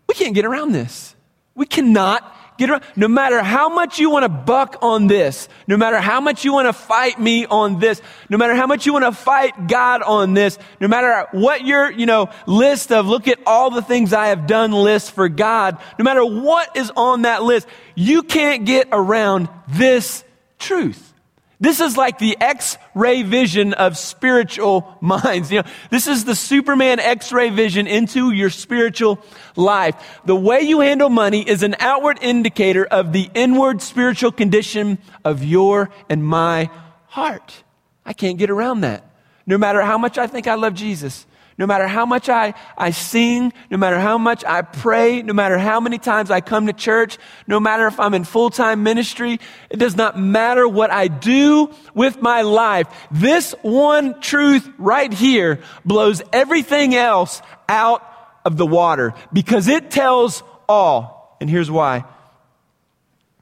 we 0.06 0.14
can't 0.14 0.34
get 0.34 0.44
around 0.44 0.72
this. 0.72 1.14
We 1.54 1.66
cannot 1.66 2.34
get 2.58 2.70
around. 2.70 2.82
No 2.96 3.08
matter 3.08 3.42
how 3.42 3.68
much 3.68 3.98
you 3.98 4.10
want 4.10 4.24
to 4.24 4.28
buck 4.28 4.76
on 4.82 5.06
this, 5.06 5.48
no 5.66 5.76
matter 5.76 5.98
how 5.98 6.20
much 6.20 6.44
you 6.44 6.52
want 6.52 6.68
to 6.68 6.72
fight 6.72 7.18
me 7.18 7.46
on 7.46 7.78
this, 7.78 8.02
no 8.28 8.36
matter 8.36 8.54
how 8.54 8.66
much 8.66 8.84
you 8.84 8.92
want 8.92 9.04
to 9.04 9.12
fight 9.12 9.68
God 9.68 10.02
on 10.02 10.34
this, 10.34 10.58
no 10.80 10.88
matter 10.88 11.26
what 11.32 11.64
your, 11.64 11.90
you 11.90 12.06
know, 12.06 12.28
list 12.46 12.92
of 12.92 13.06
look 13.06 13.28
at 13.28 13.38
all 13.46 13.70
the 13.70 13.82
things 13.82 14.12
I 14.12 14.26
have 14.26 14.46
done 14.46 14.72
list 14.72 15.12
for 15.12 15.28
God, 15.28 15.78
no 15.98 16.02
matter 16.02 16.24
what 16.24 16.76
is 16.76 16.92
on 16.96 17.22
that 17.22 17.42
list, 17.42 17.66
you 17.94 18.22
can't 18.22 18.66
get 18.66 18.88
around 18.92 19.48
this 19.68 20.24
truth. 20.58 21.14
This 21.60 21.80
is 21.80 21.96
like 21.96 22.18
the 22.18 22.36
X-ray 22.40 23.22
vision 23.22 23.74
of 23.74 23.96
spiritual 23.98 24.96
minds. 25.00 25.50
You 25.50 25.62
know, 25.62 25.68
this 25.90 26.06
is 26.06 26.24
the 26.24 26.36
Superman 26.36 27.00
X-ray 27.00 27.50
vision 27.50 27.86
into 27.86 28.30
your 28.30 28.50
spiritual 28.50 29.18
life. 29.56 30.20
The 30.24 30.36
way 30.36 30.60
you 30.60 30.80
handle 30.80 31.10
money 31.10 31.48
is 31.48 31.62
an 31.64 31.74
outward 31.80 32.18
indicator 32.20 32.84
of 32.84 33.12
the 33.12 33.28
inward 33.34 33.82
spiritual 33.82 34.30
condition 34.30 34.98
of 35.24 35.42
your 35.42 35.90
and 36.08 36.24
my 36.24 36.70
heart. 37.06 37.64
I 38.04 38.12
can't 38.12 38.38
get 38.38 38.50
around 38.50 38.82
that. 38.82 39.04
No 39.44 39.58
matter 39.58 39.80
how 39.80 39.98
much 39.98 40.16
I 40.16 40.26
think 40.26 40.46
I 40.46 40.54
love 40.54 40.74
Jesus, 40.74 41.26
no 41.58 41.66
matter 41.66 41.88
how 41.88 42.06
much 42.06 42.28
I, 42.28 42.54
I 42.76 42.92
sing, 42.92 43.52
no 43.68 43.76
matter 43.76 43.98
how 43.98 44.16
much 44.16 44.44
I 44.44 44.62
pray, 44.62 45.22
no 45.22 45.32
matter 45.32 45.58
how 45.58 45.80
many 45.80 45.98
times 45.98 46.30
I 46.30 46.40
come 46.40 46.68
to 46.68 46.72
church, 46.72 47.18
no 47.48 47.58
matter 47.58 47.88
if 47.88 47.98
I'm 47.98 48.14
in 48.14 48.22
full 48.22 48.48
time 48.48 48.84
ministry, 48.84 49.40
it 49.68 49.76
does 49.76 49.96
not 49.96 50.18
matter 50.18 50.68
what 50.68 50.92
I 50.92 51.08
do 51.08 51.74
with 51.94 52.22
my 52.22 52.42
life. 52.42 52.86
This 53.10 53.56
one 53.62 54.20
truth 54.20 54.68
right 54.78 55.12
here 55.12 55.60
blows 55.84 56.22
everything 56.32 56.94
else 56.94 57.42
out 57.68 58.04
of 58.44 58.56
the 58.56 58.66
water 58.66 59.12
because 59.32 59.66
it 59.66 59.90
tells 59.90 60.44
all. 60.68 61.36
And 61.40 61.50
here's 61.50 61.70
why. 61.70 62.04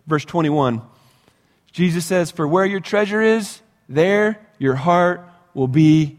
Verse 0.06 0.24
21 0.24 0.80
Jesus 1.70 2.06
says, 2.06 2.30
For 2.30 2.48
where 2.48 2.64
your 2.64 2.80
treasure 2.80 3.20
is, 3.20 3.60
there 3.90 4.40
your 4.58 4.74
heart 4.74 5.28
will 5.52 5.68
be 5.68 6.16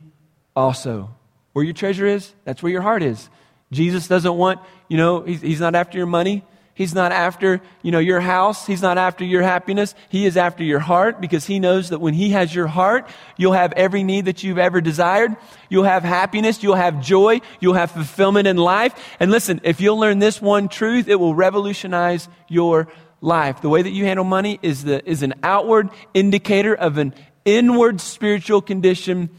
also. 0.56 1.17
Where 1.58 1.64
your 1.64 1.74
treasure 1.74 2.06
is, 2.06 2.36
that's 2.44 2.62
where 2.62 2.72
your 2.72 2.84
heart 2.84 3.02
is. 3.02 3.32
Jesus 3.72 4.08
doesn't 4.08 4.38
want, 4.38 4.60
you 4.90 4.96
know, 4.96 5.24
he's, 5.24 5.42
he's 5.42 5.60
not 5.60 5.74
after 5.74 5.98
your 5.98 6.06
money. 6.06 6.44
He's 6.76 6.94
not 6.94 7.12
after, 7.12 7.62
you 7.82 7.90
know, 7.90 7.98
your 7.98 8.20
house. 8.20 8.68
He's 8.68 8.84
not 8.84 9.00
after 9.00 9.26
your 9.26 9.42
happiness. 9.42 9.96
He 10.10 10.28
is 10.28 10.38
after 10.38 10.64
your 10.64 10.78
heart 10.78 11.20
because 11.20 11.48
he 11.48 11.60
knows 11.60 11.90
that 11.90 11.98
when 11.98 12.14
he 12.14 12.30
has 12.30 12.54
your 12.54 12.68
heart, 12.68 13.10
you'll 13.38 13.54
have 13.54 13.74
every 13.74 14.04
need 14.04 14.26
that 14.26 14.44
you've 14.44 14.60
ever 14.60 14.82
desired. 14.82 15.36
You'll 15.68 15.86
have 15.86 16.04
happiness. 16.04 16.62
You'll 16.62 16.76
have 16.76 17.02
joy. 17.02 17.42
You'll 17.60 17.74
have 17.74 17.90
fulfillment 17.90 18.48
in 18.48 18.58
life. 18.58 18.94
And 19.20 19.32
listen, 19.32 19.60
if 19.64 19.82
you'll 19.82 20.00
learn 20.00 20.20
this 20.20 20.40
one 20.40 20.70
truth, 20.70 21.08
it 21.08 21.20
will 21.20 21.34
revolutionize 21.34 22.30
your 22.48 22.88
life. 23.20 23.62
The 23.64 23.70
way 23.70 23.82
that 23.82 23.90
you 23.90 24.06
handle 24.06 24.26
money 24.26 24.60
is, 24.62 24.84
the, 24.84 25.04
is 25.10 25.24
an 25.24 25.34
outward 25.42 25.90
indicator 26.14 26.76
of 26.76 27.00
an 27.00 27.16
inward 27.46 28.00
spiritual 28.00 28.62
condition 28.62 29.32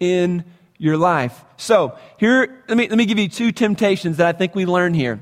in 0.00 0.42
your 0.78 0.96
life. 0.96 1.44
So, 1.56 1.96
here, 2.18 2.64
let 2.68 2.76
me, 2.76 2.88
let 2.88 2.98
me 2.98 3.06
give 3.06 3.18
you 3.18 3.28
two 3.28 3.52
temptations 3.52 4.18
that 4.18 4.26
I 4.34 4.38
think 4.38 4.54
we 4.54 4.66
learn 4.66 4.94
here. 4.94 5.20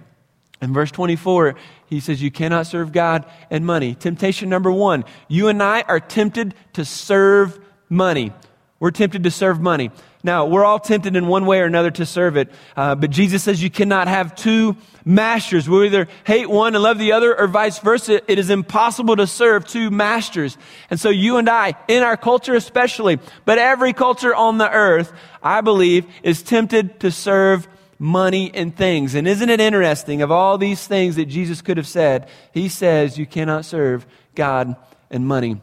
In 0.60 0.72
verse 0.72 0.90
24, 0.90 1.56
he 1.86 2.00
says, 2.00 2.22
You 2.22 2.30
cannot 2.30 2.66
serve 2.66 2.92
God 2.92 3.26
and 3.50 3.66
money. 3.66 3.94
Temptation 3.94 4.48
number 4.48 4.72
one 4.72 5.04
you 5.28 5.48
and 5.48 5.62
I 5.62 5.82
are 5.82 6.00
tempted 6.00 6.54
to 6.72 6.84
serve 6.84 7.60
money. 7.88 8.32
We're 8.80 8.90
tempted 8.90 9.24
to 9.24 9.30
serve 9.30 9.60
money. 9.60 9.90
Now, 10.24 10.46
we're 10.46 10.64
all 10.64 10.78
tempted 10.78 11.14
in 11.16 11.26
one 11.26 11.44
way 11.44 11.60
or 11.60 11.66
another 11.66 11.90
to 11.92 12.06
serve 12.06 12.38
it, 12.38 12.50
uh, 12.76 12.94
but 12.94 13.10
Jesus 13.10 13.42
says 13.42 13.62
you 13.62 13.68
cannot 13.68 14.08
have 14.08 14.34
two 14.34 14.74
masters. 15.04 15.68
We'll 15.68 15.84
either 15.84 16.08
hate 16.24 16.48
one 16.48 16.74
and 16.74 16.82
love 16.82 16.98
the 16.98 17.12
other, 17.12 17.38
or 17.38 17.46
vice 17.46 17.78
versa. 17.78 18.22
It 18.26 18.38
is 18.38 18.48
impossible 18.48 19.16
to 19.16 19.26
serve 19.26 19.66
two 19.66 19.90
masters. 19.90 20.56
And 20.88 20.98
so, 20.98 21.10
you 21.10 21.36
and 21.36 21.46
I, 21.46 21.74
in 21.88 22.02
our 22.02 22.16
culture 22.16 22.54
especially, 22.54 23.20
but 23.44 23.58
every 23.58 23.92
culture 23.92 24.34
on 24.34 24.56
the 24.56 24.70
earth, 24.70 25.12
I 25.42 25.60
believe, 25.60 26.06
is 26.22 26.42
tempted 26.42 27.00
to 27.00 27.10
serve 27.10 27.68
money 27.98 28.50
and 28.54 28.74
things. 28.74 29.14
And 29.14 29.28
isn't 29.28 29.50
it 29.50 29.60
interesting, 29.60 30.22
of 30.22 30.30
all 30.30 30.56
these 30.56 30.86
things 30.86 31.16
that 31.16 31.26
Jesus 31.26 31.60
could 31.60 31.76
have 31.76 31.86
said, 31.86 32.28
he 32.50 32.70
says 32.70 33.18
you 33.18 33.26
cannot 33.26 33.66
serve 33.66 34.06
God 34.34 34.74
and 35.10 35.26
money. 35.26 35.60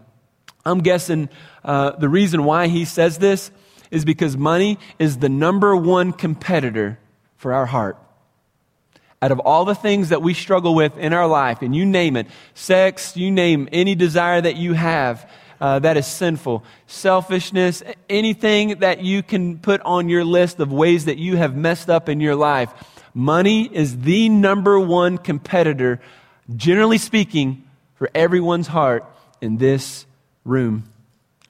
I'm 0.64 0.82
guessing 0.82 1.30
uh, 1.64 1.92
the 1.92 2.10
reason 2.10 2.44
why 2.44 2.68
he 2.68 2.86
says 2.86 3.18
this 3.18 3.50
is 3.92 4.06
because 4.06 4.36
money 4.36 4.80
is 4.98 5.18
the 5.20 5.30
number 5.30 5.76
one 5.76 6.14
competitor 6.14 6.98
for 7.38 7.54
our 7.54 7.66
heart. 7.66 7.98
Out 9.22 9.32
of 9.32 9.40
all 9.40 9.66
the 9.66 9.76
things 9.76 10.10
that 10.10 10.24
we 10.24 10.34
struggle 10.34 10.74
with 10.74 10.98
in 10.98 11.14
our 11.14 11.28
life, 11.28 11.62
and 11.62 11.76
you 11.76 11.86
name 11.86 12.16
it 12.16 12.26
sex, 12.56 13.16
you 13.16 13.30
name 13.30 13.70
any 13.72 13.94
desire 13.94 14.42
that 14.42 14.56
you 14.56 14.74
have 14.74 15.30
uh, 15.62 15.78
that 15.78 15.96
is 15.96 16.08
sinful. 16.08 16.64
Selfishness, 16.88 17.84
anything 18.10 18.80
that 18.80 19.04
you 19.04 19.22
can 19.22 19.60
put 19.60 19.80
on 19.82 20.10
your 20.10 20.26
list 20.26 20.60
of 20.60 20.74
ways 20.74 21.06
that 21.06 21.20
you 21.20 21.38
have 21.38 21.56
messed 21.56 21.90
up 21.90 22.10
in 22.10 22.20
your 22.20 22.36
life. 22.36 22.74
Money 23.14 23.70
is 23.72 24.00
the 24.00 24.28
number 24.28 24.80
one 24.80 25.20
competitor, 25.20 26.02
generally 26.56 26.98
speaking, 26.98 27.64
for 27.94 28.10
everyone's 28.16 28.68
heart 28.68 29.06
in 29.40 29.58
this 29.58 30.08
room. 30.44 30.91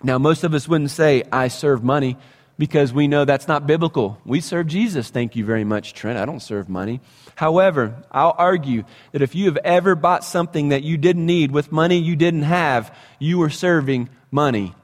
Now, 0.03 0.17
most 0.17 0.43
of 0.43 0.53
us 0.53 0.67
wouldn't 0.67 0.91
say, 0.91 1.23
I 1.31 1.47
serve 1.47 1.83
money 1.83 2.17
because 2.57 2.93
we 2.93 3.07
know 3.07 3.25
that's 3.25 3.47
not 3.47 3.65
biblical. 3.65 4.19
We 4.25 4.41
serve 4.41 4.67
Jesus. 4.67 5.09
Thank 5.09 5.35
you 5.35 5.45
very 5.45 5.63
much, 5.63 5.93
Trent. 5.93 6.17
I 6.17 6.25
don't 6.25 6.41
serve 6.41 6.69
money. 6.69 7.01
However, 7.35 7.95
I'll 8.11 8.35
argue 8.37 8.83
that 9.13 9.21
if 9.21 9.33
you 9.33 9.45
have 9.45 9.57
ever 9.57 9.95
bought 9.95 10.23
something 10.23 10.69
that 10.69 10.83
you 10.83 10.97
didn't 10.97 11.25
need 11.25 11.51
with 11.51 11.71
money 11.71 11.97
you 11.97 12.15
didn't 12.15 12.43
have, 12.43 12.95
you 13.19 13.37
were 13.37 13.49
serving 13.49 14.09
money. 14.29 14.75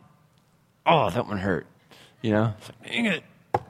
Oh, 0.86 1.10
that 1.10 1.28
one 1.28 1.38
hurt. 1.38 1.68
You 2.22 2.32
know, 2.32 2.54
dang 2.84 3.06
it, 3.06 3.24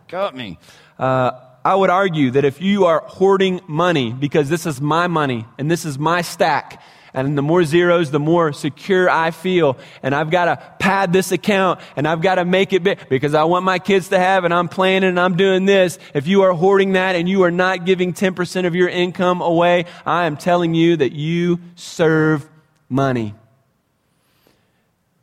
got 0.07 0.35
me. 0.35 0.57
Uh, 0.97 1.31
I 1.65 1.75
would 1.75 1.89
argue 1.89 2.31
that 2.31 2.45
if 2.45 2.61
you 2.61 2.85
are 2.85 3.03
hoarding 3.05 3.59
money 3.67 4.13
because 4.13 4.47
this 4.47 4.65
is 4.65 4.79
my 4.79 5.07
money 5.07 5.45
and 5.57 5.69
this 5.69 5.83
is 5.83 5.99
my 5.99 6.21
stack, 6.21 6.81
and 7.25 7.37
the 7.37 7.41
more 7.41 7.63
zeros, 7.63 8.11
the 8.11 8.19
more 8.19 8.53
secure 8.53 9.09
I 9.09 9.31
feel. 9.31 9.77
And 10.03 10.13
I've 10.13 10.29
got 10.29 10.45
to 10.45 10.75
pad 10.77 11.11
this 11.11 11.31
account 11.31 11.79
and 11.95 12.07
I've 12.07 12.21
got 12.21 12.35
to 12.35 12.45
make 12.45 12.73
it 12.73 12.83
big 12.83 13.09
because 13.09 13.33
I 13.33 13.45
want 13.45 13.65
my 13.65 13.79
kids 13.79 14.09
to 14.09 14.19
have 14.19 14.45
and 14.45 14.53
I'm 14.53 14.69
planning 14.69 15.09
and 15.09 15.19
I'm 15.19 15.35
doing 15.35 15.65
this. 15.65 15.97
If 16.13 16.27
you 16.27 16.43
are 16.43 16.53
hoarding 16.53 16.93
that 16.93 17.15
and 17.15 17.27
you 17.27 17.43
are 17.43 17.51
not 17.51 17.85
giving 17.85 18.13
10% 18.13 18.67
of 18.67 18.75
your 18.75 18.87
income 18.87 19.41
away, 19.41 19.85
I 20.05 20.25
am 20.25 20.37
telling 20.37 20.75
you 20.75 20.97
that 20.97 21.11
you 21.11 21.59
serve 21.75 22.47
money. 22.87 23.33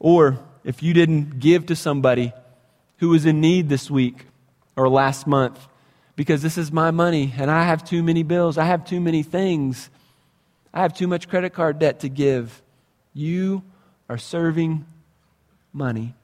Or 0.00 0.40
if 0.64 0.82
you 0.82 0.94
didn't 0.94 1.38
give 1.38 1.66
to 1.66 1.76
somebody 1.76 2.32
who 2.98 3.10
was 3.10 3.24
in 3.24 3.40
need 3.40 3.68
this 3.68 3.88
week 3.88 4.26
or 4.76 4.88
last 4.88 5.28
month, 5.28 5.64
because 6.16 6.42
this 6.42 6.58
is 6.58 6.72
my 6.72 6.90
money 6.90 7.32
and 7.38 7.52
I 7.52 7.64
have 7.64 7.84
too 7.84 8.02
many 8.02 8.24
bills, 8.24 8.58
I 8.58 8.64
have 8.64 8.84
too 8.84 9.00
many 9.00 9.22
things. 9.22 9.90
I 10.74 10.82
have 10.82 10.92
too 10.92 11.06
much 11.06 11.28
credit 11.28 11.50
card 11.50 11.78
debt 11.78 12.00
to 12.00 12.08
give. 12.08 12.60
You 13.12 13.62
are 14.08 14.18
serving 14.18 14.84
money. 15.72 16.14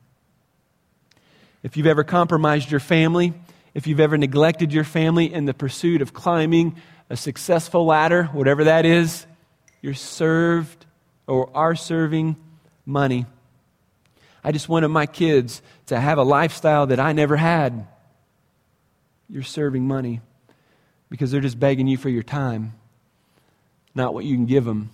If 1.62 1.76
you've 1.76 1.86
ever 1.86 2.02
compromised 2.02 2.68
your 2.68 2.80
family, 2.80 3.32
if 3.74 3.86
you've 3.86 4.00
ever 4.00 4.18
neglected 4.18 4.72
your 4.72 4.82
family 4.82 5.32
in 5.32 5.44
the 5.44 5.54
pursuit 5.54 6.02
of 6.02 6.12
climbing 6.12 6.74
a 7.08 7.16
successful 7.16 7.86
ladder, 7.86 8.24
whatever 8.24 8.64
that 8.64 8.84
is, 8.84 9.24
you're 9.82 9.94
served 9.94 10.84
or 11.28 11.48
are 11.54 11.76
serving 11.76 12.34
money. 12.84 13.26
I 14.42 14.50
just 14.50 14.68
wanted 14.68 14.88
my 14.88 15.06
kids 15.06 15.62
to 15.86 16.00
have 16.00 16.18
a 16.18 16.24
lifestyle 16.24 16.88
that 16.88 16.98
I 16.98 17.12
never 17.12 17.36
had. 17.36 17.86
You're 19.28 19.44
serving 19.44 19.86
money 19.86 20.22
because 21.08 21.30
they're 21.30 21.40
just 21.40 21.60
begging 21.60 21.86
you 21.86 21.96
for 21.96 22.08
your 22.08 22.24
time 22.24 22.72
not 23.94 24.14
what 24.14 24.24
you 24.24 24.34
can 24.34 24.46
give 24.46 24.64
them 24.64 24.90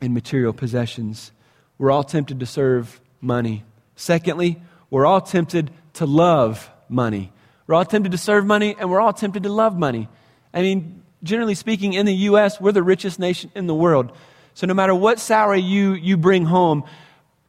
in 0.00 0.14
material 0.14 0.52
possessions. 0.52 1.32
We're 1.78 1.90
all 1.90 2.04
tempted 2.04 2.40
to 2.40 2.46
serve 2.46 3.00
money. 3.20 3.64
Secondly, 3.96 4.60
we're 4.90 5.06
all 5.06 5.20
tempted 5.20 5.70
to 5.94 6.06
love 6.06 6.70
money. 6.88 7.32
We're 7.66 7.74
all 7.76 7.84
tempted 7.84 8.12
to 8.12 8.18
serve 8.18 8.44
money, 8.44 8.76
and 8.78 8.90
we're 8.90 9.00
all 9.00 9.12
tempted 9.12 9.42
to 9.44 9.52
love 9.52 9.78
money. 9.78 10.08
I 10.52 10.62
mean, 10.62 11.02
generally 11.22 11.54
speaking, 11.54 11.94
in 11.94 12.06
the 12.06 12.14
U.S., 12.14 12.60
we're 12.60 12.72
the 12.72 12.82
richest 12.82 13.18
nation 13.18 13.50
in 13.54 13.66
the 13.66 13.74
world. 13.74 14.12
So 14.54 14.66
no 14.66 14.74
matter 14.74 14.94
what 14.94 15.18
salary 15.18 15.60
you, 15.60 15.94
you 15.94 16.16
bring 16.16 16.44
home, 16.44 16.84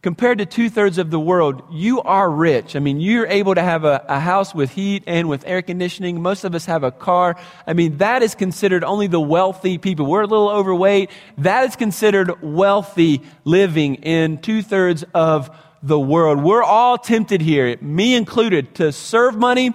compared 0.06 0.38
to 0.38 0.46
two 0.46 0.70
thirds 0.70 1.00
of 1.00 1.10
the 1.10 1.20
world, 1.20 1.63
you 1.72 2.00
are 2.00 2.30
rich. 2.30 2.76
I 2.76 2.80
mean, 2.80 3.00
you're 3.00 3.26
able 3.26 3.56
to 3.56 3.63
have 3.63 3.86
a, 3.86 4.06
a, 4.08 4.20
house 4.20 4.54
with 4.54 4.70
heat 4.70 5.04
and 5.08 5.28
with 5.28 5.44
air 5.48 5.63
conditioning. 5.63 6.22
Most 6.22 6.44
of 6.44 6.54
us 6.54 6.68
have 6.68 6.84
a 6.84 6.91
car. 6.91 7.36
I 7.65 7.74
mean, 7.74 7.98
that 7.98 8.22
is 8.22 8.36
considered 8.36 8.84
only 8.84 9.08
the 9.08 9.20
wealthy 9.20 9.80
people. 9.80 10.06
We're 10.06 10.22
a 10.22 10.28
little 10.28 10.50
overweight. 10.50 11.10
That 11.39 11.68
is 11.68 11.76
considered 11.76 12.44
wealthy 12.44 13.24
living 13.46 13.96
in 13.96 14.38
two 14.38 14.62
thirds 14.62 15.04
of 15.15 15.50
the 15.82 16.00
world. 16.00 16.44
We're 16.44 16.62
all 16.62 17.00
tempted 17.00 17.41
here, 17.41 17.76
me 17.82 18.13
included, 18.13 18.76
to 18.76 18.91
serve 18.91 19.36
money 19.36 19.74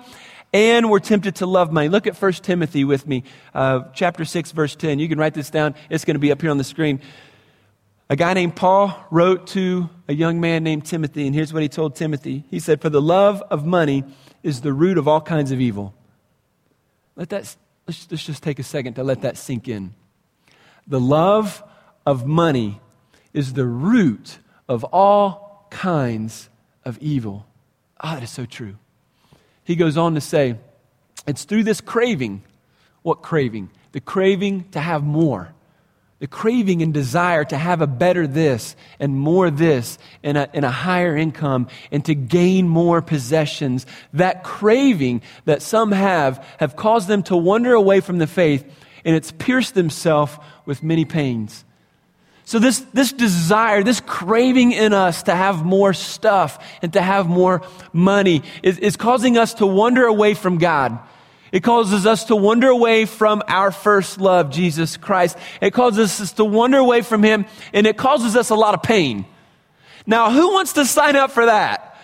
and 0.52 0.90
we're 0.90 1.00
tempted 1.00 1.36
to 1.36 1.46
love 1.46 1.72
money. 1.72 1.88
Look 1.88 2.06
at 2.06 2.16
1 2.16 2.32
Timothy 2.34 2.84
with 2.84 3.04
me, 3.04 3.24
uh, 3.52 3.82
chapter 3.94 4.24
6, 4.24 4.52
verse 4.52 4.76
10. 4.76 5.00
You 5.00 5.08
can 5.08 5.18
write 5.18 5.34
this 5.34 5.50
down. 5.50 5.74
It's 5.88 6.04
going 6.04 6.14
to 6.14 6.20
be 6.20 6.30
up 6.30 6.40
here 6.40 6.52
on 6.52 6.58
the 6.58 6.64
screen. 6.64 7.00
A 8.10 8.16
guy 8.16 8.34
named 8.34 8.56
Paul 8.56 8.92
wrote 9.12 9.46
to 9.48 9.88
a 10.08 10.12
young 10.12 10.40
man 10.40 10.64
named 10.64 10.84
Timothy, 10.84 11.26
and 11.26 11.34
here's 11.34 11.52
what 11.52 11.62
he 11.62 11.68
told 11.68 11.94
Timothy. 11.94 12.44
He 12.50 12.58
said, 12.58 12.82
For 12.82 12.90
the 12.90 13.00
love 13.00 13.40
of 13.52 13.64
money 13.64 14.02
is 14.42 14.62
the 14.62 14.72
root 14.72 14.98
of 14.98 15.06
all 15.06 15.20
kinds 15.20 15.52
of 15.52 15.60
evil. 15.60 15.94
Let 17.14 17.28
that, 17.28 17.54
let's, 17.86 18.08
let's 18.10 18.26
just 18.26 18.42
take 18.42 18.58
a 18.58 18.64
second 18.64 18.94
to 18.94 19.04
let 19.04 19.22
that 19.22 19.36
sink 19.36 19.68
in. 19.68 19.94
The 20.88 20.98
love 20.98 21.62
of 22.04 22.26
money 22.26 22.80
is 23.32 23.52
the 23.52 23.64
root 23.64 24.40
of 24.68 24.82
all 24.82 25.68
kinds 25.70 26.48
of 26.84 26.98
evil. 26.98 27.46
Ah, 28.00 28.10
oh, 28.10 28.14
that 28.16 28.24
is 28.24 28.30
so 28.30 28.44
true. 28.44 28.74
He 29.62 29.76
goes 29.76 29.96
on 29.96 30.14
to 30.16 30.20
say, 30.20 30.56
It's 31.28 31.44
through 31.44 31.62
this 31.62 31.80
craving. 31.80 32.42
What 33.02 33.22
craving? 33.22 33.70
The 33.92 34.00
craving 34.00 34.70
to 34.70 34.80
have 34.80 35.04
more 35.04 35.54
the 36.20 36.26
craving 36.26 36.82
and 36.82 36.94
desire 36.94 37.44
to 37.44 37.56
have 37.56 37.80
a 37.80 37.86
better 37.86 38.26
this 38.26 38.76
and 39.00 39.18
more 39.18 39.50
this 39.50 39.98
and 40.22 40.36
a, 40.36 40.48
and 40.54 40.64
a 40.66 40.70
higher 40.70 41.16
income 41.16 41.66
and 41.90 42.04
to 42.04 42.14
gain 42.14 42.68
more 42.68 43.02
possessions, 43.02 43.86
that 44.12 44.44
craving 44.44 45.22
that 45.46 45.62
some 45.62 45.92
have, 45.92 46.46
have 46.58 46.76
caused 46.76 47.08
them 47.08 47.22
to 47.24 47.36
wander 47.36 47.72
away 47.72 48.00
from 48.00 48.18
the 48.18 48.26
faith 48.26 48.64
and 49.04 49.16
it's 49.16 49.32
pierced 49.32 49.74
themselves 49.74 50.36
with 50.66 50.82
many 50.82 51.06
pains. 51.06 51.64
So, 52.44 52.58
this, 52.58 52.80
this 52.92 53.12
desire, 53.12 53.82
this 53.82 54.00
craving 54.00 54.72
in 54.72 54.92
us 54.92 55.22
to 55.22 55.34
have 55.34 55.64
more 55.64 55.94
stuff 55.94 56.58
and 56.82 56.92
to 56.94 57.00
have 57.00 57.28
more 57.28 57.62
money 57.92 58.42
is, 58.62 58.76
is 58.78 58.96
causing 58.96 59.38
us 59.38 59.54
to 59.54 59.66
wander 59.66 60.04
away 60.04 60.34
from 60.34 60.58
God. 60.58 60.98
It 61.52 61.62
causes 61.62 62.06
us 62.06 62.24
to 62.24 62.36
wander 62.36 62.68
away 62.68 63.06
from 63.06 63.42
our 63.48 63.72
first 63.72 64.20
love, 64.20 64.50
Jesus 64.50 64.96
Christ. 64.96 65.36
It 65.60 65.72
causes 65.72 66.20
us 66.20 66.32
to 66.32 66.44
wander 66.44 66.78
away 66.78 67.02
from 67.02 67.22
Him, 67.22 67.46
and 67.72 67.86
it 67.86 67.96
causes 67.96 68.36
us 68.36 68.50
a 68.50 68.54
lot 68.54 68.74
of 68.74 68.82
pain. 68.82 69.26
Now, 70.06 70.30
who 70.30 70.52
wants 70.52 70.74
to 70.74 70.84
sign 70.84 71.16
up 71.16 71.30
for 71.30 71.46
that? 71.46 71.98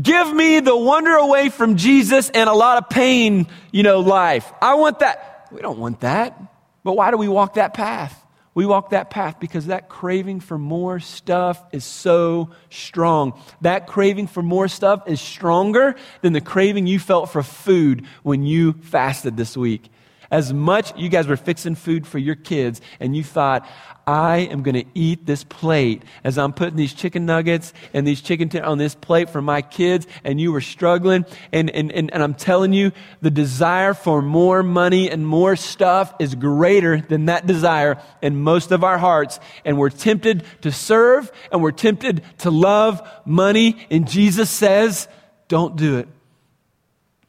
Give 0.00 0.32
me 0.32 0.60
the 0.60 0.76
wander 0.76 1.14
away 1.14 1.50
from 1.50 1.76
Jesus 1.76 2.30
and 2.30 2.48
a 2.48 2.54
lot 2.54 2.78
of 2.78 2.88
pain, 2.88 3.46
you 3.70 3.82
know, 3.82 4.00
life. 4.00 4.50
I 4.60 4.74
want 4.74 5.00
that. 5.00 5.48
We 5.52 5.60
don't 5.60 5.78
want 5.78 6.00
that. 6.00 6.40
But 6.82 6.94
why 6.94 7.10
do 7.10 7.16
we 7.16 7.28
walk 7.28 7.54
that 7.54 7.74
path? 7.74 8.23
We 8.54 8.66
walk 8.66 8.90
that 8.90 9.10
path 9.10 9.40
because 9.40 9.66
that 9.66 9.88
craving 9.88 10.40
for 10.40 10.56
more 10.56 11.00
stuff 11.00 11.62
is 11.72 11.84
so 11.84 12.50
strong. 12.70 13.40
That 13.60 13.88
craving 13.88 14.28
for 14.28 14.42
more 14.42 14.68
stuff 14.68 15.02
is 15.08 15.20
stronger 15.20 15.96
than 16.22 16.32
the 16.32 16.40
craving 16.40 16.86
you 16.86 17.00
felt 17.00 17.30
for 17.30 17.42
food 17.42 18.06
when 18.22 18.44
you 18.44 18.74
fasted 18.74 19.36
this 19.36 19.56
week. 19.56 19.90
As 20.34 20.52
much 20.52 20.98
you 20.98 21.08
guys 21.08 21.28
were 21.28 21.36
fixing 21.36 21.76
food 21.76 22.08
for 22.08 22.18
your 22.18 22.34
kids 22.34 22.80
and 22.98 23.14
you 23.14 23.22
thought, 23.22 23.70
I 24.04 24.38
am 24.38 24.64
going 24.64 24.74
to 24.74 24.84
eat 24.92 25.26
this 25.26 25.44
plate 25.44 26.02
as 26.24 26.38
I'm 26.38 26.52
putting 26.52 26.74
these 26.74 26.92
chicken 26.92 27.24
nuggets 27.24 27.72
and 27.92 28.04
these 28.04 28.20
chicken 28.20 28.48
t- 28.48 28.58
on 28.58 28.78
this 28.78 28.96
plate 28.96 29.30
for 29.30 29.40
my 29.40 29.62
kids, 29.62 30.08
and 30.24 30.40
you 30.40 30.50
were 30.50 30.60
struggling. 30.60 31.24
And, 31.52 31.70
and, 31.70 31.92
and, 31.92 32.12
and 32.12 32.20
I'm 32.20 32.34
telling 32.34 32.72
you, 32.72 32.90
the 33.22 33.30
desire 33.30 33.94
for 33.94 34.22
more 34.22 34.64
money 34.64 35.08
and 35.08 35.24
more 35.24 35.54
stuff 35.54 36.12
is 36.18 36.34
greater 36.34 37.00
than 37.00 37.26
that 37.26 37.46
desire 37.46 38.02
in 38.20 38.34
most 38.34 38.72
of 38.72 38.82
our 38.82 38.98
hearts. 38.98 39.38
And 39.64 39.78
we're 39.78 39.88
tempted 39.88 40.42
to 40.62 40.72
serve 40.72 41.30
and 41.52 41.62
we're 41.62 41.70
tempted 41.70 42.24
to 42.38 42.50
love 42.50 43.08
money. 43.24 43.86
And 43.88 44.10
Jesus 44.10 44.50
says, 44.50 45.06
don't 45.46 45.76
do 45.76 45.98
it. 45.98 46.08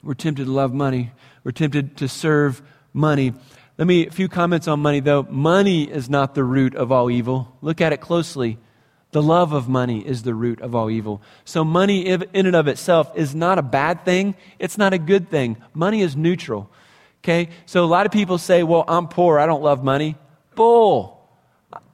We're 0.02 0.16
tempted 0.16 0.46
to 0.46 0.52
love 0.52 0.74
money. 0.74 1.12
We're 1.44 1.52
tempted 1.52 1.98
to 1.98 2.08
serve 2.08 2.64
money. 2.96 3.34
Let 3.78 3.88
me, 3.88 4.08
a 4.08 4.12
few 4.12 4.30
comments 4.30 4.68
on 4.68 4.80
money 4.80 5.02
though. 5.02 5.24
Money 5.24 5.84
is 5.84 6.10
not 6.10 6.34
the 6.34 6.44
root 6.44 6.76
of 6.76 6.92
all 6.92 7.12
evil. 7.12 7.56
Look 7.62 7.82
at 7.82 7.94
it 7.94 8.02
closely. 8.02 8.58
The 9.12 9.22
love 9.24 9.54
of 9.54 9.70
money 9.70 10.06
is 10.06 10.24
the 10.24 10.34
root 10.34 10.60
of 10.62 10.76
all 10.76 10.90
evil. 10.90 11.22
So, 11.46 11.64
money 11.64 12.06
in 12.06 12.26
and 12.34 12.56
of 12.56 12.68
itself 12.68 13.12
is 13.16 13.34
not 13.34 13.58
a 13.58 13.62
bad 13.62 14.04
thing. 14.04 14.36
It's 14.60 14.78
not 14.78 14.92
a 14.92 14.98
good 14.98 15.30
thing. 15.30 15.56
Money 15.74 16.02
is 16.02 16.18
neutral. 16.18 16.70
Okay? 17.24 17.48
So, 17.66 17.86
a 17.86 17.88
lot 17.88 18.06
of 18.06 18.12
people 18.12 18.38
say, 18.38 18.64
well, 18.64 18.84
I'm 18.88 19.08
poor. 19.08 19.40
I 19.40 19.46
don't 19.46 19.64
love 19.64 19.86
money. 19.86 20.18
Bull. 20.56 21.30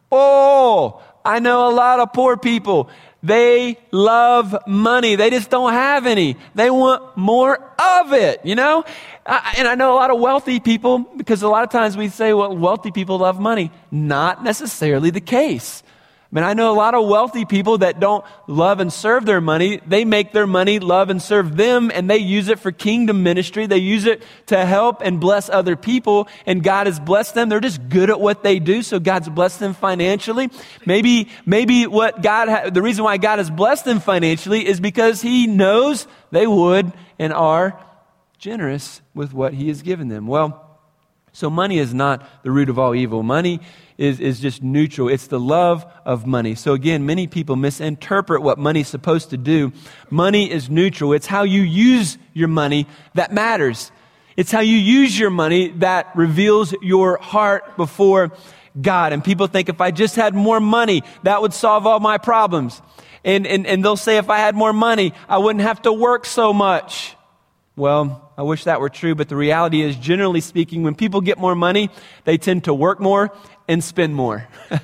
Bull. 0.09 1.03
I 1.23 1.37
know 1.39 1.69
a 1.69 1.73
lot 1.73 1.99
of 1.99 2.11
poor 2.11 2.37
people. 2.37 2.89
They 3.23 3.77
love 3.91 4.55
money. 4.67 5.15
They 5.15 5.29
just 5.29 5.49
don't 5.49 5.73
have 5.73 6.07
any. 6.07 6.37
They 6.55 6.71
want 6.71 7.15
more 7.17 7.55
of 7.55 8.13
it, 8.13 8.43
you 8.43 8.55
know? 8.55 8.83
I, 9.25 9.55
and 9.57 9.67
I 9.67 9.75
know 9.75 9.93
a 9.93 9.95
lot 9.95 10.09
of 10.09 10.19
wealthy 10.19 10.59
people 10.59 10.99
because 11.15 11.43
a 11.43 11.47
lot 11.47 11.63
of 11.63 11.69
times 11.69 11.95
we 11.95 12.09
say, 12.09 12.33
well, 12.33 12.55
wealthy 12.55 12.91
people 12.91 13.19
love 13.19 13.39
money. 13.39 13.71
Not 13.91 14.43
necessarily 14.43 15.11
the 15.11 15.21
case. 15.21 15.83
I 16.31 16.35
mean, 16.35 16.43
I 16.45 16.53
know 16.53 16.71
a 16.71 16.73
lot 16.73 16.95
of 16.95 17.09
wealthy 17.09 17.43
people 17.43 17.79
that 17.79 17.99
don't 17.99 18.23
love 18.47 18.79
and 18.79 18.91
serve 18.91 19.25
their 19.25 19.41
money. 19.41 19.81
They 19.85 20.05
make 20.05 20.31
their 20.31 20.47
money 20.47 20.79
love 20.79 21.09
and 21.09 21.21
serve 21.21 21.57
them, 21.57 21.91
and 21.93 22.09
they 22.09 22.19
use 22.19 22.47
it 22.47 22.57
for 22.57 22.71
kingdom 22.71 23.21
ministry. 23.21 23.67
They 23.67 23.79
use 23.79 24.05
it 24.05 24.23
to 24.45 24.65
help 24.65 25.01
and 25.01 25.19
bless 25.19 25.49
other 25.49 25.75
people, 25.75 26.29
and 26.45 26.63
God 26.63 26.87
has 26.87 27.01
blessed 27.01 27.35
them. 27.35 27.49
They're 27.49 27.59
just 27.59 27.89
good 27.89 28.09
at 28.09 28.21
what 28.21 28.43
they 28.43 28.59
do, 28.59 28.81
so 28.81 28.97
God's 28.97 29.27
blessed 29.27 29.59
them 29.59 29.73
financially. 29.73 30.49
Maybe, 30.85 31.27
maybe 31.45 31.85
what 31.85 32.21
God, 32.21 32.47
ha- 32.47 32.69
the 32.69 32.81
reason 32.81 33.03
why 33.03 33.17
God 33.17 33.39
has 33.39 33.49
blessed 33.49 33.83
them 33.83 33.99
financially 33.99 34.65
is 34.65 34.79
because 34.79 35.21
He 35.21 35.47
knows 35.47 36.07
they 36.31 36.47
would 36.47 36.93
and 37.19 37.33
are 37.33 37.77
generous 38.37 39.01
with 39.13 39.33
what 39.33 39.53
He 39.53 39.67
has 39.67 39.81
given 39.81 40.07
them. 40.07 40.27
Well, 40.27 40.79
so 41.33 41.49
money 41.49 41.77
is 41.77 41.93
not 41.93 42.43
the 42.43 42.51
root 42.51 42.69
of 42.69 42.77
all 42.79 42.93
evil. 42.95 43.23
Money 43.23 43.59
is, 44.01 44.19
is 44.19 44.39
just 44.39 44.63
neutral. 44.63 45.07
It's 45.07 45.27
the 45.27 45.39
love 45.39 45.85
of 46.05 46.25
money. 46.25 46.55
So 46.55 46.73
again, 46.73 47.05
many 47.05 47.27
people 47.27 47.55
misinterpret 47.55 48.41
what 48.41 48.57
money's 48.57 48.87
supposed 48.87 49.29
to 49.29 49.37
do. 49.37 49.71
Money 50.09 50.51
is 50.51 50.71
neutral. 50.71 51.13
It's 51.13 51.27
how 51.27 51.43
you 51.43 51.61
use 51.61 52.17
your 52.33 52.47
money 52.47 52.87
that 53.13 53.31
matters. 53.31 53.91
It's 54.35 54.51
how 54.51 54.61
you 54.61 54.75
use 54.75 55.17
your 55.19 55.29
money 55.29 55.67
that 55.77 56.15
reveals 56.15 56.73
your 56.81 57.19
heart 57.19 57.77
before 57.77 58.31
God. 58.81 59.13
And 59.13 59.23
people 59.23 59.45
think 59.45 59.69
if 59.69 59.79
I 59.79 59.91
just 59.91 60.15
had 60.15 60.33
more 60.33 60.59
money, 60.59 61.03
that 61.21 61.43
would 61.43 61.53
solve 61.53 61.85
all 61.85 61.99
my 61.99 62.17
problems. 62.17 62.81
And, 63.23 63.45
and, 63.45 63.67
and 63.67 63.85
they'll 63.85 63.97
say 63.97 64.17
if 64.17 64.31
I 64.31 64.39
had 64.39 64.55
more 64.55 64.73
money, 64.73 65.13
I 65.29 65.37
wouldn't 65.37 65.63
have 65.63 65.83
to 65.83 65.93
work 65.93 66.25
so 66.25 66.53
much. 66.53 67.15
Well, 67.75 68.33
I 68.35 68.41
wish 68.41 68.63
that 68.63 68.81
were 68.81 68.89
true, 68.89 69.13
but 69.13 69.29
the 69.29 69.35
reality 69.35 69.81
is, 69.81 69.95
generally 69.95 70.41
speaking, 70.41 70.83
when 70.83 70.95
people 70.95 71.21
get 71.21 71.37
more 71.37 71.55
money, 71.55 71.89
they 72.25 72.37
tend 72.37 72.63
to 72.63 72.73
work 72.73 72.99
more 72.99 73.31
and 73.71 73.81
spend 73.81 74.13
more. 74.13 74.45
I 74.71 74.79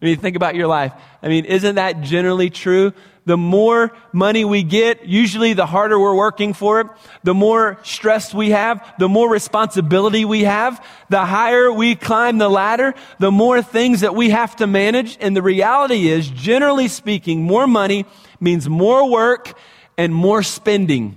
mean, 0.00 0.18
think 0.18 0.34
about 0.34 0.56
your 0.56 0.66
life. 0.66 0.92
I 1.22 1.28
mean, 1.28 1.44
isn't 1.44 1.76
that 1.76 2.00
generally 2.00 2.50
true? 2.50 2.92
The 3.24 3.36
more 3.36 3.92
money 4.12 4.44
we 4.44 4.64
get, 4.64 5.06
usually 5.06 5.52
the 5.52 5.64
harder 5.64 5.96
we're 5.96 6.16
working 6.16 6.54
for 6.54 6.80
it. 6.80 6.88
The 7.22 7.34
more 7.34 7.78
stress 7.84 8.34
we 8.34 8.50
have, 8.50 8.94
the 8.98 9.08
more 9.08 9.30
responsibility 9.30 10.24
we 10.24 10.42
have, 10.42 10.84
the 11.08 11.24
higher 11.24 11.72
we 11.72 11.94
climb 11.94 12.38
the 12.38 12.48
ladder, 12.48 12.94
the 13.20 13.30
more 13.30 13.62
things 13.62 14.00
that 14.00 14.16
we 14.16 14.30
have 14.30 14.56
to 14.56 14.66
manage. 14.66 15.16
And 15.20 15.36
the 15.36 15.42
reality 15.42 16.08
is, 16.08 16.28
generally 16.28 16.88
speaking, 16.88 17.44
more 17.44 17.68
money 17.68 18.04
means 18.40 18.68
more 18.68 19.08
work 19.08 19.56
and 19.96 20.12
more 20.12 20.42
spending. 20.42 21.16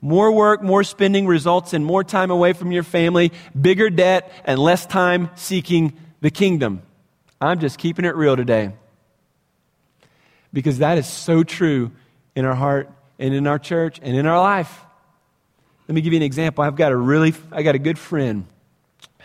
More 0.00 0.30
work, 0.30 0.62
more 0.62 0.84
spending 0.84 1.26
results 1.26 1.74
in 1.74 1.82
more 1.82 2.04
time 2.04 2.30
away 2.30 2.52
from 2.52 2.70
your 2.70 2.84
family, 2.84 3.32
bigger 3.60 3.90
debt, 3.90 4.30
and 4.44 4.60
less 4.60 4.86
time 4.86 5.30
seeking 5.34 5.92
the 6.20 6.30
kingdom. 6.30 6.82
I'm 7.40 7.60
just 7.60 7.78
keeping 7.78 8.04
it 8.04 8.14
real 8.16 8.36
today. 8.36 8.72
Because 10.52 10.78
that 10.78 10.98
is 10.98 11.06
so 11.06 11.42
true 11.42 11.92
in 12.34 12.44
our 12.44 12.54
heart 12.54 12.90
and 13.18 13.34
in 13.34 13.46
our 13.46 13.58
church 13.58 13.98
and 14.02 14.16
in 14.16 14.26
our 14.26 14.38
life. 14.38 14.84
Let 15.88 15.94
me 15.94 16.00
give 16.00 16.12
you 16.12 16.18
an 16.18 16.22
example. 16.22 16.64
I've 16.64 16.76
got 16.76 16.92
a 16.92 16.96
really, 16.96 17.34
I 17.52 17.62
got 17.62 17.74
a 17.74 17.78
good 17.78 17.98
friend 17.98 18.46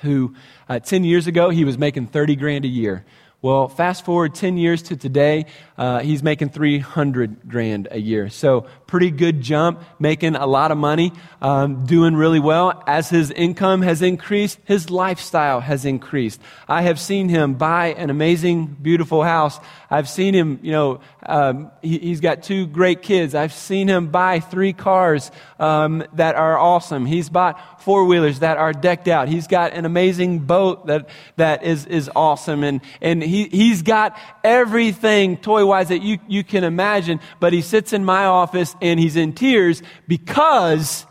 who, 0.01 0.35
uh, 0.67 0.79
10 0.79 1.03
years 1.03 1.27
ago, 1.27 1.49
he 1.49 1.63
was 1.63 1.77
making 1.77 2.07
30 2.07 2.35
grand 2.35 2.65
a 2.65 2.67
year. 2.67 3.05
Well, 3.43 3.69
fast 3.69 4.05
forward 4.05 4.35
10 4.35 4.57
years 4.57 4.83
to 4.83 4.95
today, 4.95 5.47
uh, 5.75 6.01
he's 6.01 6.21
making 6.21 6.49
300 6.49 7.49
grand 7.49 7.87
a 7.89 7.99
year. 7.99 8.29
So, 8.29 8.67
pretty 8.85 9.09
good 9.09 9.41
jump, 9.41 9.81
making 9.97 10.35
a 10.35 10.45
lot 10.45 10.69
of 10.69 10.77
money, 10.77 11.11
um, 11.41 11.87
doing 11.87 12.13
really 12.15 12.39
well. 12.39 12.83
As 12.85 13.09
his 13.09 13.31
income 13.31 13.81
has 13.81 14.03
increased, 14.03 14.59
his 14.65 14.91
lifestyle 14.91 15.59
has 15.59 15.85
increased. 15.85 16.39
I 16.67 16.83
have 16.83 16.99
seen 16.99 17.29
him 17.29 17.55
buy 17.55 17.93
an 17.93 18.11
amazing, 18.11 18.77
beautiful 18.79 19.23
house. 19.23 19.59
I've 19.89 20.07
seen 20.07 20.35
him, 20.35 20.59
you 20.61 20.71
know, 20.71 21.01
um, 21.25 21.71
he, 21.81 22.09
has 22.09 22.19
got 22.19 22.41
two 22.41 22.65
great 22.65 23.01
kids. 23.01 23.35
I've 23.35 23.53
seen 23.53 23.87
him 23.87 24.07
buy 24.07 24.39
three 24.39 24.73
cars 24.73 25.31
um, 25.59 26.03
that 26.13 26.35
are 26.35 26.57
awesome. 26.57 27.05
He's 27.05 27.29
bought 27.29 27.81
four 27.81 28.05
wheelers 28.05 28.39
that 28.39 28.57
are 28.57 28.73
decked 28.73 29.07
out. 29.07 29.27
He's 29.27 29.47
got 29.47 29.73
an 29.73 29.85
amazing 29.85 30.39
boat 30.39 30.87
that, 30.87 31.09
that 31.35 31.63
is, 31.63 31.85
is 31.85 32.09
awesome. 32.15 32.63
And, 32.63 32.81
and 33.01 33.21
he, 33.21 33.47
he's 33.49 33.83
got 33.83 34.17
everything 34.43 35.37
toy 35.37 35.65
wise 35.65 35.89
that 35.89 36.01
you, 36.01 36.17
you 36.27 36.43
can 36.43 36.63
imagine. 36.63 37.19
But 37.39 37.53
he 37.53 37.61
sits 37.61 37.93
in 37.93 38.03
my 38.03 38.25
office 38.25 38.75
and 38.81 38.99
he's 38.99 39.15
in 39.15 39.33
tears 39.33 39.83
because 40.07 41.05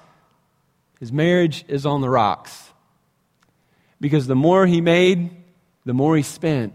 his 0.98 1.12
marriage 1.12 1.64
is 1.68 1.86
on 1.86 2.00
the 2.00 2.10
rocks. 2.10 2.68
Because 4.00 4.26
the 4.26 4.34
more 4.34 4.66
he 4.66 4.80
made, 4.80 5.30
the 5.84 5.94
more 5.94 6.16
he 6.16 6.22
spent. 6.22 6.72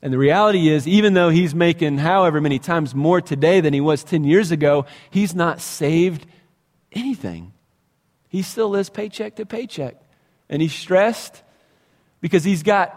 And 0.00 0.12
the 0.12 0.18
reality 0.18 0.68
is, 0.68 0.86
even 0.86 1.14
though 1.14 1.28
he's 1.28 1.54
making 1.54 1.98
however 1.98 2.40
many 2.40 2.58
times 2.58 2.94
more 2.94 3.20
today 3.20 3.60
than 3.60 3.74
he 3.74 3.80
was 3.80 4.04
10 4.04 4.24
years 4.24 4.52
ago, 4.52 4.86
he's 5.10 5.34
not 5.34 5.60
saved 5.60 6.24
anything. 6.92 7.52
He 8.28 8.42
still 8.42 8.68
lives 8.68 8.90
paycheck 8.90 9.36
to 9.36 9.46
paycheck. 9.46 9.96
And 10.48 10.62
he's 10.62 10.74
stressed 10.74 11.42
because 12.20 12.44
he's 12.44 12.62
got, 12.62 12.94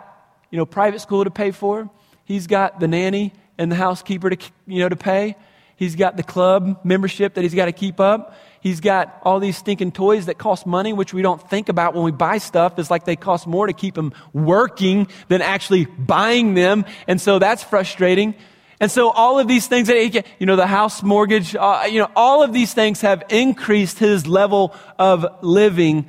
you 0.51 0.57
know, 0.57 0.65
private 0.65 1.01
school 1.01 1.23
to 1.23 1.31
pay 1.31 1.51
for. 1.51 1.89
He's 2.23 2.47
got 2.47 2.79
the 2.79 2.87
nanny 2.87 3.33
and 3.57 3.71
the 3.71 3.75
housekeeper 3.75 4.29
to, 4.29 4.37
you 4.67 4.79
know, 4.79 4.89
to 4.89 4.95
pay. 4.95 5.35
He's 5.81 5.95
got 5.95 6.15
the 6.15 6.21
club 6.21 6.79
membership 6.83 7.33
that 7.33 7.41
he's 7.41 7.55
got 7.55 7.65
to 7.65 7.71
keep 7.71 7.99
up. 7.99 8.35
He's 8.59 8.81
got 8.81 9.19
all 9.23 9.39
these 9.39 9.57
stinking 9.57 9.93
toys 9.93 10.27
that 10.27 10.37
cost 10.37 10.67
money, 10.67 10.93
which 10.93 11.11
we 11.11 11.23
don't 11.23 11.41
think 11.49 11.69
about 11.69 11.95
when 11.95 12.03
we 12.03 12.11
buy 12.11 12.37
stuff. 12.37 12.77
It's 12.77 12.91
like 12.91 13.05
they 13.05 13.15
cost 13.15 13.47
more 13.47 13.65
to 13.65 13.73
keep 13.73 13.95
them 13.95 14.13
working 14.31 15.07
than 15.27 15.41
actually 15.41 15.85
buying 15.85 16.53
them. 16.53 16.85
And 17.07 17.19
so 17.19 17.39
that's 17.39 17.63
frustrating. 17.63 18.35
And 18.79 18.91
so 18.91 19.09
all 19.09 19.39
of 19.39 19.47
these 19.47 19.65
things 19.65 19.87
that 19.87 19.97
he, 19.97 20.21
you 20.37 20.45
know, 20.45 20.55
the 20.55 20.67
house 20.67 21.01
mortgage, 21.01 21.55
uh, 21.55 21.87
you 21.89 21.97
know, 21.97 22.11
all 22.15 22.43
of 22.43 22.53
these 22.53 22.75
things 22.75 23.01
have 23.01 23.23
increased 23.29 23.97
his 23.97 24.27
level 24.27 24.75
of 24.99 25.25
living 25.41 26.07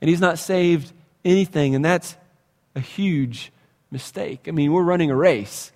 and 0.00 0.08
he's 0.08 0.20
not 0.20 0.40
saved 0.40 0.92
anything. 1.24 1.76
And 1.76 1.84
that's 1.84 2.16
a 2.74 2.80
huge 2.80 3.52
mistake. 3.88 4.48
I 4.48 4.50
mean, 4.50 4.72
we're 4.72 4.82
running 4.82 5.12
a 5.12 5.16
race 5.16 5.70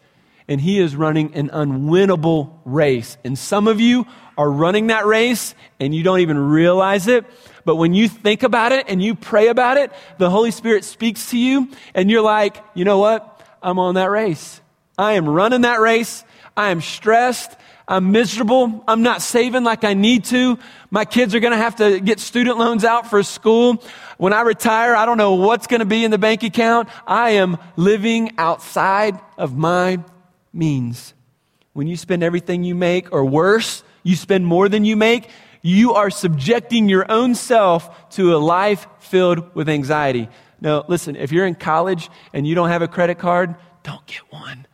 and 0.49 0.61
he 0.61 0.79
is 0.79 0.95
running 0.95 1.35
an 1.35 1.51
unwinnable 1.51 2.53
race. 2.65 3.17
And 3.25 3.39
some 3.39 3.69
of 3.69 3.81
you 3.81 4.07
are 4.39 4.51
running 4.51 4.89
that 4.89 5.07
race 5.07 5.55
and 5.81 5.95
you 5.95 6.03
don't 6.03 6.21
even 6.21 6.39
realize 6.39 7.09
it. 7.09 7.25
But 7.65 7.77
when 7.77 7.95
you 7.95 8.09
think 8.09 8.43
about 8.43 8.73
it 8.73 8.87
and 8.89 9.03
you 9.03 9.15
pray 9.15 9.49
about 9.49 9.77
it, 9.77 9.91
the 10.19 10.31
Holy 10.31 10.51
Spirit 10.51 10.85
speaks 10.85 11.31
to 11.31 11.39
you 11.39 11.69
and 11.95 12.11
you're 12.11 12.23
like, 12.23 12.63
you 12.75 12.85
know 12.85 12.99
what? 12.99 13.43
I'm 13.63 13.79
on 13.79 13.97
that 13.97 14.11
race. 14.11 14.61
I 14.97 15.15
am 15.15 15.29
running 15.29 15.63
that 15.63 15.81
race. 15.81 16.25
I 16.57 16.71
am 16.71 16.81
stressed. 16.81 17.57
I'm 17.89 18.13
miserable. 18.13 18.85
I'm 18.89 19.03
not 19.03 19.23
saving 19.23 19.65
like 19.65 19.85
I 19.85 19.95
need 19.95 20.25
to. 20.27 20.59
My 20.91 21.05
kids 21.05 21.35
are 21.35 21.41
going 21.41 21.53
to 21.53 21.59
have 21.59 21.77
to 21.77 22.01
get 22.01 22.19
student 22.19 22.59
loans 22.59 22.85
out 22.85 23.09
for 23.09 23.23
school. 23.23 23.83
When 24.19 24.33
I 24.33 24.43
retire, 24.43 24.95
I 24.95 25.07
don't 25.07 25.19
know 25.19 25.35
what's 25.35 25.67
going 25.67 25.81
to 25.81 25.87
be 25.87 26.05
in 26.05 26.11
the 26.11 26.19
bank 26.19 26.43
account. 26.43 26.89
I 27.07 27.31
am 27.31 27.59
living 27.77 28.33
outside 28.39 29.21
of 29.37 29.57
my 29.57 30.03
means. 30.57 31.15
When 31.73 31.87
you 31.87 31.97
spend 31.97 32.23
everything 32.23 32.65
you 32.65 32.75
make, 32.75 33.13
or 33.13 33.25
worse, 33.25 33.83
you 34.03 34.17
spend 34.17 34.47
more 34.47 34.69
than 34.69 34.85
you 34.85 34.97
make, 34.97 35.29
you 35.63 35.95
are 35.95 36.11
subjecting 36.11 36.89
your 36.89 37.11
own 37.11 37.35
self 37.35 38.11
to 38.11 38.35
a 38.35 38.39
life 38.39 38.87
filled 39.01 39.55
with 39.55 39.69
anxiety. 39.69 40.29
Now, 40.61 40.85
listen, 40.89 41.17
if 41.17 41.33
you're 41.33 41.47
in 41.47 41.55
college 41.55 42.09
and 42.33 42.47
you 42.47 42.55
don't 42.55 42.69
have 42.69 42.83
a 42.83 42.89
credit 42.89 43.19
card, 43.19 43.55
don't 43.83 44.07
get 44.07 44.21
one. 44.31 44.67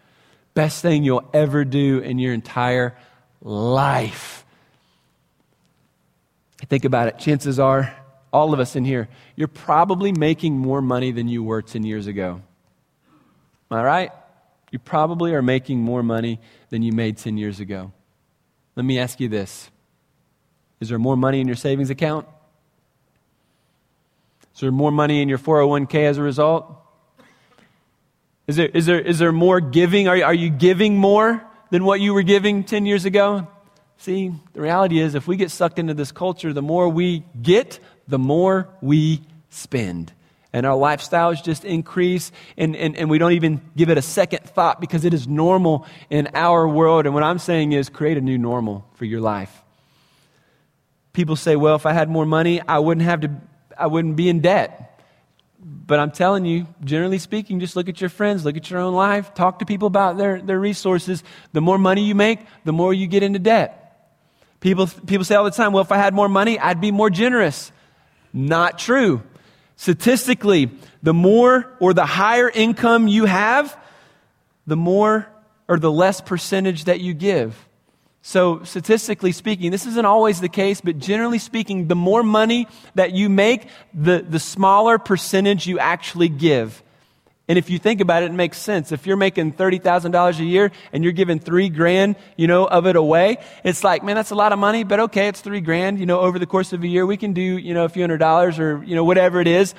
Best 0.55 0.83
thing 0.83 1.03
you'll 1.03 1.29
ever 1.33 1.65
do 1.65 1.99
in 1.99 2.19
your 2.19 2.35
entire 2.35 2.97
life. 3.41 4.45
Think 6.69 6.85
about 6.85 7.09
it. 7.09 7.19
Chances 7.19 7.59
are, 7.59 7.95
all 8.33 8.55
of 8.55 8.61
us 8.61 8.77
in 8.77 8.85
here, 8.85 9.09
you're 9.35 9.49
probably 9.49 10.13
making 10.13 10.57
more 10.57 10.81
money 10.81 11.11
than 11.11 11.27
you 11.27 11.43
were 11.43 11.63
10 11.63 11.85
years 11.85 12.07
ago. 12.07 12.43
Am 13.71 13.79
I 13.79 13.83
right? 13.83 14.13
You 14.73 14.79
probably 14.79 15.35
are 15.35 15.43
making 15.43 15.81
more 15.81 16.03
money 16.03 16.41
than 16.71 16.83
you 16.83 16.93
made 16.93 17.19
10 17.19 17.37
years 17.37 17.61
ago. 17.61 17.93
Let 18.75 18.85
me 18.85 18.99
ask 18.99 19.21
you 19.21 19.29
this 19.29 19.71
Is 20.81 20.89
there 20.89 20.99
more 20.99 21.17
money 21.17 21.41
in 21.41 21.47
your 21.47 21.57
savings 21.57 21.91
account? 21.91 22.27
Is 24.55 24.61
there 24.61 24.73
more 24.73 24.91
money 24.91 25.23
in 25.23 25.29
your 25.29 25.39
401k 25.39 26.07
as 26.07 26.19
a 26.19 26.23
result? 26.23 26.75
Is 28.47 28.57
there, 28.57 28.67
is 28.67 28.87
there, 28.87 29.01
is 29.01 29.19
there 29.19 29.33
more 29.33 29.61
giving? 29.61 30.09
Are, 30.09 30.25
are 30.25 30.35
you 30.35 30.51
giving 30.51 30.97
more 30.97 31.45
than 31.71 31.85
what 31.85 32.01
you 32.01 32.13
were 32.13 32.23
giving 32.23 32.65
10 32.65 32.87
years 32.87 33.05
ago? 33.05 33.47
See, 33.99 34.33
the 34.53 34.61
reality 34.61 34.99
is 34.99 35.15
if 35.15 35.29
we 35.29 35.37
get 35.37 35.51
sucked 35.51 35.79
into 35.79 35.95
this 35.95 36.13
culture, 36.13 36.53
the 36.53 36.63
more 36.63 36.89
we 36.89 37.25
get, 37.41 37.79
the 38.09 38.19
more 38.19 38.69
we 38.81 39.23
spend 39.49 40.13
and 40.53 40.67
our 40.67 40.77
lifestyles 40.77 41.43
just 41.43 41.65
increase 41.65 42.31
and, 42.57 42.77
and, 42.77 42.97
and 42.97 43.09
we 43.09 43.19
don't 43.19 43.33
even 43.33 43.61
give 43.77 43.89
it 43.89 43.99
a 43.99 44.03
second 44.03 44.45
thought 44.45 44.81
because 44.81 45.05
it 45.05 45.15
is 45.15 45.27
normal 45.27 45.87
in 46.11 46.29
our 46.35 46.69
world. 46.69 47.07
And 47.07 47.15
what 47.15 47.23
I'm 47.23 47.39
saying 47.39 47.73
is 47.73 47.89
create 47.89 48.19
a 48.19 48.21
new 48.21 48.39
normal 48.39 48.87
for 48.95 49.05
your 49.05 49.21
life. 49.21 49.63
People 51.13 51.37
say, 51.37 51.57
well, 51.57 51.77
if 51.77 51.87
I 51.87 51.93
had 51.93 52.09
more 52.09 52.27
money, 52.27 52.61
I 52.67 52.79
wouldn't 52.79 53.05
have 53.05 53.21
to, 53.23 53.31
I 53.79 53.87
wouldn't 53.87 54.17
be 54.17 54.29
in 54.29 54.41
debt. 54.41 55.01
But 55.65 56.01
I'm 56.01 56.11
telling 56.11 56.45
you, 56.45 56.67
generally 56.83 57.19
speaking, 57.19 57.61
just 57.61 57.77
look 57.77 57.89
at 57.89 58.01
your 58.01 58.11
friends, 58.11 58.45
look 58.45 58.57
at 58.57 58.69
your 58.69 58.81
own 58.81 58.95
life, 58.95 59.33
talk 59.35 59.61
to 59.61 59.67
people 59.67 59.87
about 59.87 60.19
their, 60.19 60.41
their 60.41 60.59
resources. 60.59 61.23
The 61.53 61.61
more 61.61 61.79
money 61.79 62.03
you 62.03 62.15
make, 62.15 62.41
the 62.65 62.73
more 62.73 62.93
you 62.93 63.07
get 63.07 63.23
into 63.23 63.39
debt. 63.39 63.79
People, 64.61 64.87
people 64.87 65.25
say 65.25 65.35
all 65.35 65.45
the 65.45 65.51
time, 65.51 65.73
well, 65.73 65.83
if 65.83 65.93
I 65.93 65.99
had 65.99 66.15
more 66.15 66.29
money, 66.29 66.59
I'd 66.59 66.81
be 66.81 66.91
more 66.91 67.11
generous. 67.11 67.73
Not 68.33 68.79
true. 68.79 69.23
Statistically, 69.83 70.71
the 71.03 71.13
more 71.13 71.69
or 71.81 71.93
the 71.93 72.07
higher 72.07 72.49
income 72.49 73.09
you 73.09 73.25
have, 73.25 73.77
the 74.65 74.77
more 74.77 75.27
or 75.67 75.77
the 75.77 75.91
less 75.91 76.21
percentage 76.21 76.85
that 76.85 77.01
you 77.01 77.15
give. 77.15 77.69
So, 78.23 78.63
statistically 78.63 79.33
speaking, 79.33 79.73
this 79.73 79.85
isn't 79.85 80.07
always 80.07 80.41
the 80.41 80.49
case, 80.49 80.81
but 80.81 81.01
generally 81.01 81.41
speaking, 81.41 81.89
the 81.89 81.97
more 81.97 82.23
money 82.23 82.69
that 82.95 83.11
you 83.11 83.29
make, 83.29 83.67
the, 83.93 84.25
the 84.25 84.39
smaller 84.39 84.99
percentage 84.99 85.67
you 85.67 85.81
actually 85.81 86.29
give. 86.29 86.81
And 87.53 87.59
if 87.59 87.69
you 87.69 87.79
think 87.79 88.01
about 88.01 88.23
it, 88.23 88.31
it 88.31 88.35
makes 88.35 88.57
sense. 88.57 88.93
If 88.93 89.07
you're 89.07 89.19
making 89.19 89.53
$30,000 89.53 90.39
a 90.39 90.43
year 90.43 90.73
and 90.91 91.05
you're 91.05 91.13
giving 91.13 91.39
three 91.39 91.69
grand, 91.69 92.17
you 92.35 92.47
know, 92.47 92.65
of 92.65 92.87
it 92.87 92.97
away, 92.97 93.37
it's 93.63 93.85
like, 93.85 94.03
man, 94.03 94.17
that's 94.17 94.31
a 94.31 94.35
lot 94.35 94.55
of 94.55 94.59
money, 94.59 94.85
but 94.85 95.01
okay, 95.01 95.29
it's 95.29 95.43
three 95.43 95.61
grand, 95.61 96.01
you 96.01 96.07
know, 96.07 96.21
over 96.21 96.39
the 96.39 96.47
course 96.47 96.73
of 96.73 96.83
a 96.83 96.87
year, 96.87 97.05
we 97.05 97.19
can 97.19 97.35
do, 97.35 97.43
you 97.43 97.75
know, 97.75 97.85
a 97.85 97.91
few 97.91 98.03
hundred 98.03 98.17
dollars 98.17 98.59
or, 98.59 98.83
you 98.85 98.95
know, 98.95 99.05
whatever 99.05 99.39
it 99.39 99.47
is. 99.47 99.75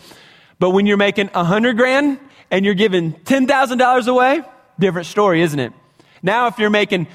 But 0.60 0.70
when 0.70 0.86
you're 0.86 0.98
making 0.98 1.32
a 1.34 1.44
hundred 1.44 1.78
grand 1.78 2.20
and 2.52 2.64
you're 2.64 2.76
giving 2.76 3.12
$10,000 3.12 4.08
away, 4.08 4.44
different 4.78 5.08
story, 5.08 5.42
isn't 5.42 5.60
it? 5.60 5.74
Now, 6.22 6.46
if 6.46 6.60
you're 6.60 6.70
making 6.70 7.08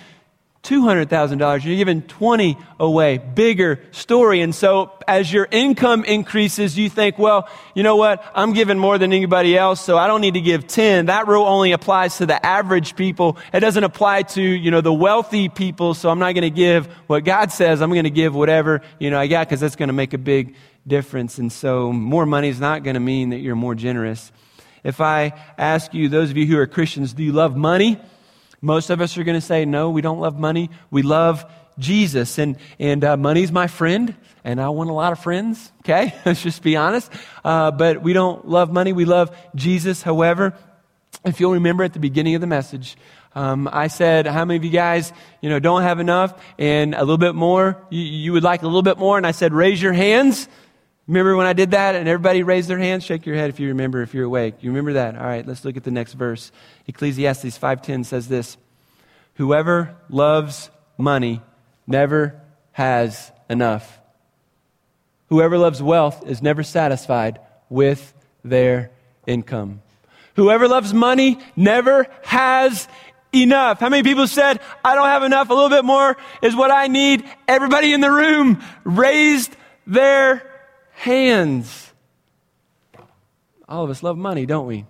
$200,000. 0.62 1.64
You're 1.64 1.76
giving 1.76 2.02
20 2.02 2.58
away. 2.80 3.18
Bigger 3.18 3.80
story. 3.92 4.40
And 4.40 4.54
so 4.54 4.92
as 5.06 5.32
your 5.32 5.48
income 5.50 6.04
increases, 6.04 6.76
you 6.76 6.90
think, 6.90 7.18
well, 7.18 7.48
you 7.74 7.82
know 7.82 7.96
what? 7.96 8.24
I'm 8.34 8.52
giving 8.52 8.78
more 8.78 8.98
than 8.98 9.12
anybody 9.12 9.56
else, 9.56 9.80
so 9.80 9.96
I 9.96 10.06
don't 10.06 10.20
need 10.20 10.34
to 10.34 10.40
give 10.40 10.66
10. 10.66 11.06
That 11.06 11.26
rule 11.28 11.44
only 11.44 11.72
applies 11.72 12.18
to 12.18 12.26
the 12.26 12.44
average 12.44 12.96
people. 12.96 13.38
It 13.52 13.60
doesn't 13.60 13.84
apply 13.84 14.22
to, 14.22 14.42
you 14.42 14.70
know, 14.70 14.80
the 14.80 14.92
wealthy 14.92 15.48
people, 15.48 15.94
so 15.94 16.10
I'm 16.10 16.18
not 16.18 16.32
going 16.32 16.42
to 16.42 16.50
give 16.50 16.86
what 17.06 17.24
God 17.24 17.52
says. 17.52 17.80
I'm 17.80 17.90
going 17.90 18.04
to 18.04 18.10
give 18.10 18.34
whatever, 18.34 18.82
you 18.98 19.10
know, 19.10 19.18
I 19.18 19.26
got 19.28 19.48
because 19.48 19.60
that's 19.60 19.76
going 19.76 19.88
to 19.88 19.94
make 19.94 20.12
a 20.12 20.18
big 20.18 20.54
difference. 20.86 21.38
And 21.38 21.52
so 21.52 21.92
more 21.92 22.26
money 22.26 22.48
is 22.48 22.60
not 22.60 22.82
going 22.82 22.94
to 22.94 23.00
mean 23.00 23.30
that 23.30 23.38
you're 23.38 23.56
more 23.56 23.74
generous. 23.74 24.32
If 24.84 25.00
I 25.00 25.32
ask 25.56 25.94
you, 25.94 26.08
those 26.08 26.30
of 26.30 26.36
you 26.36 26.46
who 26.46 26.58
are 26.58 26.66
Christians, 26.66 27.12
do 27.12 27.22
you 27.22 27.32
love 27.32 27.56
money? 27.56 28.00
Most 28.60 28.90
of 28.90 29.00
us 29.00 29.16
are 29.16 29.24
going 29.24 29.38
to 29.38 29.46
say, 29.46 29.64
no, 29.64 29.90
we 29.90 30.02
don't 30.02 30.20
love 30.20 30.38
money. 30.38 30.70
We 30.90 31.02
love 31.02 31.44
Jesus. 31.78 32.38
And, 32.38 32.56
and 32.78 33.04
uh, 33.04 33.16
money's 33.16 33.52
my 33.52 33.68
friend, 33.68 34.14
and 34.44 34.60
I 34.60 34.68
want 34.70 34.90
a 34.90 34.92
lot 34.92 35.12
of 35.12 35.20
friends, 35.20 35.72
okay? 35.80 36.14
Let's 36.24 36.42
just 36.42 36.62
be 36.62 36.76
honest. 36.76 37.12
Uh, 37.44 37.70
but 37.70 38.02
we 38.02 38.12
don't 38.12 38.48
love 38.48 38.72
money. 38.72 38.92
We 38.92 39.04
love 39.04 39.36
Jesus. 39.54 40.02
However, 40.02 40.54
if 41.24 41.40
you'll 41.40 41.52
remember 41.52 41.84
at 41.84 41.92
the 41.92 42.00
beginning 42.00 42.34
of 42.34 42.40
the 42.40 42.46
message, 42.46 42.96
um, 43.34 43.68
I 43.70 43.88
said, 43.88 44.26
how 44.26 44.44
many 44.44 44.56
of 44.56 44.64
you 44.64 44.70
guys, 44.70 45.12
you 45.40 45.48
know, 45.48 45.58
don't 45.60 45.82
have 45.82 46.00
enough 46.00 46.40
and 46.58 46.94
a 46.94 47.00
little 47.00 47.18
bit 47.18 47.34
more? 47.34 47.80
You, 47.90 48.02
you 48.02 48.32
would 48.32 48.42
like 48.42 48.62
a 48.62 48.66
little 48.66 48.82
bit 48.82 48.98
more? 48.98 49.16
And 49.16 49.26
I 49.26 49.32
said, 49.32 49.52
raise 49.52 49.80
your 49.80 49.92
hands. 49.92 50.48
Remember 51.08 51.36
when 51.36 51.46
I 51.46 51.54
did 51.54 51.70
that 51.70 51.94
and 51.94 52.06
everybody 52.06 52.42
raised 52.42 52.68
their 52.68 52.78
hands? 52.78 53.02
Shake 53.02 53.24
your 53.24 53.34
head 53.34 53.48
if 53.48 53.58
you 53.58 53.68
remember, 53.68 54.02
if 54.02 54.12
you're 54.12 54.26
awake. 54.26 54.56
You 54.60 54.70
remember 54.70 54.92
that? 54.92 55.16
All 55.16 55.24
right, 55.24 55.46
let's 55.46 55.64
look 55.64 55.78
at 55.78 55.84
the 55.84 55.90
next 55.90 56.12
verse. 56.12 56.52
Ecclesiastes 56.86 57.58
5:10 57.58 58.04
says 58.04 58.28
this: 58.28 58.58
Whoever 59.36 59.96
loves 60.10 60.70
money 60.98 61.40
never 61.86 62.38
has 62.72 63.32
enough. 63.48 63.98
Whoever 65.30 65.56
loves 65.56 65.82
wealth 65.82 66.26
is 66.26 66.42
never 66.42 66.62
satisfied 66.62 67.40
with 67.70 68.12
their 68.44 68.90
income. 69.26 69.80
Whoever 70.36 70.68
loves 70.68 70.92
money 70.92 71.38
never 71.56 72.06
has 72.22 72.86
enough. 73.32 73.80
How 73.80 73.88
many 73.88 74.02
people 74.02 74.26
said, 74.26 74.60
I 74.84 74.94
don't 74.94 75.08
have 75.08 75.22
enough, 75.22 75.50
a 75.50 75.54
little 75.54 75.68
bit 75.68 75.84
more 75.84 76.16
is 76.42 76.54
what 76.54 76.70
I 76.70 76.86
need? 76.86 77.24
Everybody 77.46 77.92
in 77.92 78.00
the 78.00 78.10
room 78.10 78.62
raised 78.84 79.54
their 79.86 80.42
hands. 80.98 81.92
All 83.68 83.84
of 83.84 83.90
us 83.90 84.02
love 84.02 84.16
money, 84.16 84.46
don't 84.46 84.66
we? 84.66 84.84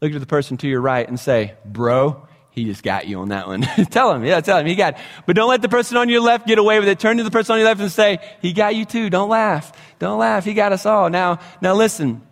Look 0.00 0.12
at 0.12 0.20
the 0.20 0.26
person 0.26 0.56
to 0.58 0.68
your 0.68 0.80
right 0.80 1.06
and 1.06 1.20
say, 1.20 1.54
Bro, 1.64 2.26
he 2.50 2.64
just 2.64 2.82
got 2.82 3.06
you 3.06 3.20
on 3.20 3.28
that 3.28 3.46
one. 3.46 3.60
tell 3.90 4.12
him, 4.12 4.24
yeah, 4.24 4.40
tell 4.40 4.58
him, 4.58 4.66
he 4.66 4.74
got 4.74 4.94
it. 4.94 5.00
But 5.26 5.36
don't 5.36 5.48
let 5.48 5.60
the 5.60 5.68
person 5.68 5.96
on 5.98 6.08
your 6.08 6.20
left 6.20 6.46
get 6.46 6.58
away 6.58 6.80
with 6.80 6.88
it. 6.88 6.98
Turn 6.98 7.18
to 7.18 7.22
the 7.22 7.30
person 7.30 7.52
on 7.52 7.58
your 7.58 7.68
left 7.68 7.80
and 7.80 7.92
say, 7.92 8.18
He 8.40 8.52
got 8.52 8.74
you 8.74 8.84
too. 8.84 9.10
Don't 9.10 9.28
laugh. 9.28 9.72
Don't 9.98 10.18
laugh. 10.18 10.44
He 10.44 10.54
got 10.54 10.72
us 10.72 10.86
all. 10.86 11.10
Now, 11.10 11.38
now 11.60 11.74
listen, 11.74 12.22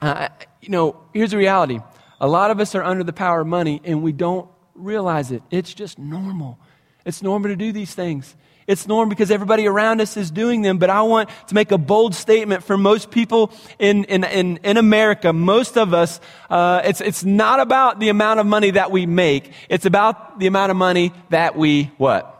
uh, 0.00 0.28
you 0.60 0.70
know, 0.70 1.00
here's 1.12 1.30
the 1.30 1.36
reality. 1.36 1.80
A 2.20 2.26
lot 2.26 2.50
of 2.50 2.58
us 2.58 2.74
are 2.74 2.82
under 2.82 3.04
the 3.04 3.12
power 3.12 3.42
of 3.42 3.46
money 3.46 3.80
and 3.84 4.02
we 4.02 4.12
don't 4.12 4.48
realize 4.74 5.30
it. 5.30 5.42
It's 5.50 5.72
just 5.72 5.98
normal. 5.98 6.58
It's 7.04 7.22
normal 7.22 7.50
to 7.50 7.56
do 7.56 7.70
these 7.70 7.94
things. 7.94 8.34
It's 8.66 8.88
normal 8.88 9.10
because 9.10 9.30
everybody 9.30 9.66
around 9.66 10.00
us 10.00 10.16
is 10.16 10.30
doing 10.30 10.62
them, 10.62 10.78
but 10.78 10.88
I 10.88 11.02
want 11.02 11.28
to 11.48 11.54
make 11.54 11.70
a 11.70 11.78
bold 11.78 12.14
statement 12.14 12.64
for 12.64 12.78
most 12.78 13.10
people 13.10 13.52
in, 13.78 14.04
in, 14.04 14.24
in, 14.24 14.56
in 14.58 14.76
America. 14.78 15.32
Most 15.34 15.76
of 15.76 15.92
us, 15.92 16.18
uh, 16.48 16.80
it's, 16.84 17.02
it's 17.02 17.24
not 17.24 17.60
about 17.60 18.00
the 18.00 18.08
amount 18.08 18.40
of 18.40 18.46
money 18.46 18.70
that 18.70 18.90
we 18.90 19.04
make. 19.04 19.52
It's 19.68 19.84
about 19.84 20.38
the 20.38 20.46
amount 20.46 20.70
of 20.70 20.76
money 20.76 21.12
that 21.28 21.56
we, 21.56 21.90
what? 21.98 22.30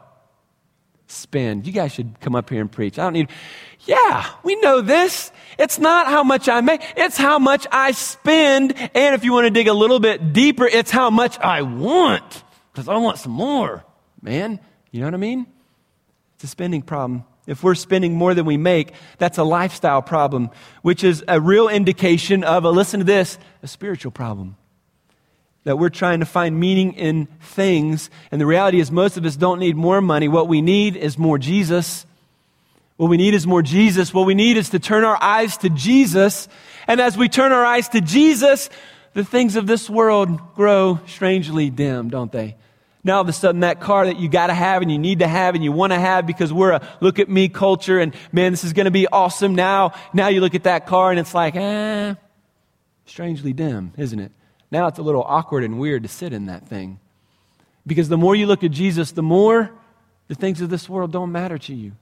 Spend. 1.09 1.67
You 1.67 1.73
guys 1.73 1.93
should 1.93 2.19
come 2.21 2.35
up 2.35 2.49
here 2.49 2.63
and 2.63 2.73
preach. 2.73 2.99
I 2.99 3.03
don't 3.03 3.13
need, 3.13 3.29
yeah, 3.81 4.31
we 4.43 4.57
know 4.57 4.81
this. 4.81 5.31
It's 5.59 5.79
not 5.79 6.07
how 6.07 6.25
much 6.25 6.49
I 6.49 6.63
make, 6.63 6.83
it's 6.97 7.19
how 7.19 7.39
much 7.39 7.67
I 7.71 7.93
spend. 7.93 8.73
And 8.95 9.15
if 9.15 9.25
you 9.25 9.33
want 9.33 9.45
to 9.45 9.51
dig 9.51 9.69
a 9.69 9.75
little 9.75 10.01
bit 10.01 10.33
deeper, 10.33 10.67
it's 10.67 10.91
how 10.91 11.11
much 11.11 11.39
I 11.39 11.61
want. 11.61 12.43
Because 12.73 12.89
I 12.89 12.97
want 12.97 13.19
some 13.19 13.33
more. 13.33 13.85
Man, 14.23 14.59
you 14.91 15.01
know 15.01 15.07
what 15.07 15.15
I 15.15 15.19
mean? 15.19 15.47
It's 16.35 16.45
a 16.45 16.49
spending 16.49 16.83
problem. 16.83 17.25
If 17.47 17.63
we're 17.63 17.75
spending 17.75 18.15
more 18.15 18.33
than 18.33 18.47
we 18.47 18.57
make, 18.57 18.93
that's 19.19 19.37
a 19.39 19.45
lifestyle 19.45 20.01
problem, 20.01 20.51
which 20.83 21.05
is 21.05 21.23
a 21.29 21.41
real 21.41 21.69
indication 21.69 22.43
of 22.43 22.65
a, 22.65 22.71
listen 22.71 23.01
to 23.01 23.05
this, 23.05 23.39
a 23.63 23.69
spiritual 23.69 24.13
problem. 24.13 24.57
That 25.65 25.79
we're 25.79 25.91
trying 25.91 26.21
to 26.21 26.27
find 26.27 26.59
meaning 26.59 26.95
in 26.95 27.27
things. 27.41 28.11
And 28.31 28.41
the 28.41 28.47
reality 28.47 28.81
is, 28.81 28.91
most 28.91 29.17
of 29.17 29.25
us 29.25 29.37
don't 29.37 29.59
need 29.59 29.77
more 29.77 30.01
money. 30.01 30.29
What 30.29 30.49
we 30.49 30.63
need 30.63 30.97
is 30.97 31.19
more 31.19 31.39
Jesus. 31.39 32.07
What 32.97 33.11
we 33.11 33.17
need 33.17 33.35
is 33.35 33.47
more 33.47 33.63
Jesus. 33.63 34.13
What 34.15 34.27
we 34.27 34.35
need 34.35 34.57
is 34.57 34.71
to 34.71 34.79
turn 34.79 35.05
our 35.05 35.23
eyes 35.23 35.57
to 35.59 35.71
Jesus. 35.71 36.49
And 36.87 37.01
as 37.01 37.17
we 37.17 37.29
turn 37.29 37.53
our 37.53 37.65
eyes 37.65 37.89
to 37.91 38.01
Jesus, 38.01 38.71
the 39.15 39.25
things 39.25 39.57
of 39.57 39.67
this 39.67 39.89
world 39.89 40.55
grow 40.55 41.01
strangely 41.07 41.71
dim, 41.71 42.09
don't 42.09 42.33
they? 42.33 42.57
Now 43.05 43.17
all 43.17 43.21
of 43.21 43.29
a 43.29 43.33
sudden 43.33 43.61
that 43.61 43.81
car 43.81 44.07
that 44.07 44.19
you 44.19 44.29
got 44.29 44.49
to 44.49 44.55
have 44.55 44.81
and 44.81 44.91
you 44.91 44.99
need 44.99 45.19
to 45.19 45.29
have 45.29 45.55
and 45.55 45.63
you 45.63 45.71
want 45.71 45.93
to 45.93 45.99
have 45.99 46.27
because 46.27 46.53
we're 46.53 46.73
a 46.73 46.89
look 47.01 47.19
at 47.19 47.29
me 47.29 47.49
culture 47.49 48.01
and 48.01 48.15
man, 48.33 48.53
this 48.53 48.65
is 48.65 48.73
going 48.73 48.87
to 48.87 48.91
be 48.91 49.07
awesome. 49.07 49.55
Now, 49.55 49.93
now 50.15 50.29
you 50.29 50.41
look 50.41 50.55
at 50.55 50.65
that 50.65 50.87
car 50.87 51.11
and 51.11 51.21
it's 51.21 51.35
like, 51.35 51.55
eh, 51.55 52.15
strangely 53.05 53.53
dim, 53.53 53.93
isn't 53.99 54.19
it? 54.19 54.33
Now 54.71 54.87
it's 54.87 54.99
a 54.99 55.03
little 55.03 55.23
awkward 55.23 55.65
and 55.65 55.79
weird 55.79 56.03
to 56.05 56.09
sit 56.09 56.33
in 56.33 56.47
that 56.47 56.67
thing. 56.67 56.99
Because 57.87 58.09
the 58.09 58.17
more 58.17 58.35
you 58.35 58.47
look 58.47 58.65
at 58.65 58.71
Jesus, 58.71 59.13
the 59.13 59.23
more 59.23 59.71
the 60.29 60.35
things 60.35 60.63
of 60.63 60.71
this 60.71 60.89
world 60.89 61.13
don't 61.13 61.31
matter 61.31 61.59
to 61.59 61.75
you. 61.75 61.93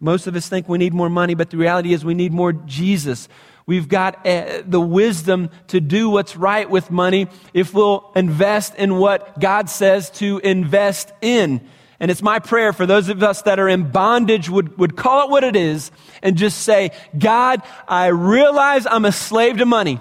Most 0.00 0.26
of 0.26 0.34
us 0.34 0.48
think 0.48 0.68
we 0.68 0.78
need 0.78 0.94
more 0.94 1.10
money, 1.10 1.34
but 1.34 1.50
the 1.50 1.56
reality 1.56 1.92
is 1.92 2.04
we 2.04 2.14
need 2.14 2.32
more 2.32 2.52
Jesus. 2.52 3.28
We've 3.66 3.88
got 3.88 4.26
uh, 4.26 4.62
the 4.66 4.80
wisdom 4.80 5.48
to 5.68 5.80
do 5.80 6.10
what's 6.10 6.36
right 6.36 6.68
with 6.68 6.90
money 6.90 7.28
if 7.54 7.72
we'll 7.72 8.10
invest 8.14 8.74
in 8.74 8.96
what 8.96 9.40
God 9.40 9.70
says 9.70 10.10
to 10.12 10.38
invest 10.38 11.12
in. 11.22 11.66
And 11.98 12.10
it's 12.10 12.22
my 12.22 12.40
prayer 12.40 12.74
for 12.74 12.84
those 12.84 13.08
of 13.08 13.22
us 13.22 13.42
that 13.42 13.58
are 13.58 13.68
in 13.68 13.90
bondage 13.90 14.50
would, 14.50 14.76
would 14.76 14.96
call 14.96 15.24
it 15.24 15.30
what 15.30 15.44
it 15.44 15.56
is 15.56 15.90
and 16.22 16.36
just 16.36 16.58
say, 16.58 16.90
God, 17.18 17.62
I 17.88 18.08
realize 18.08 18.86
I'm 18.86 19.06
a 19.06 19.12
slave 19.12 19.58
to 19.58 19.66
money. 19.66 19.98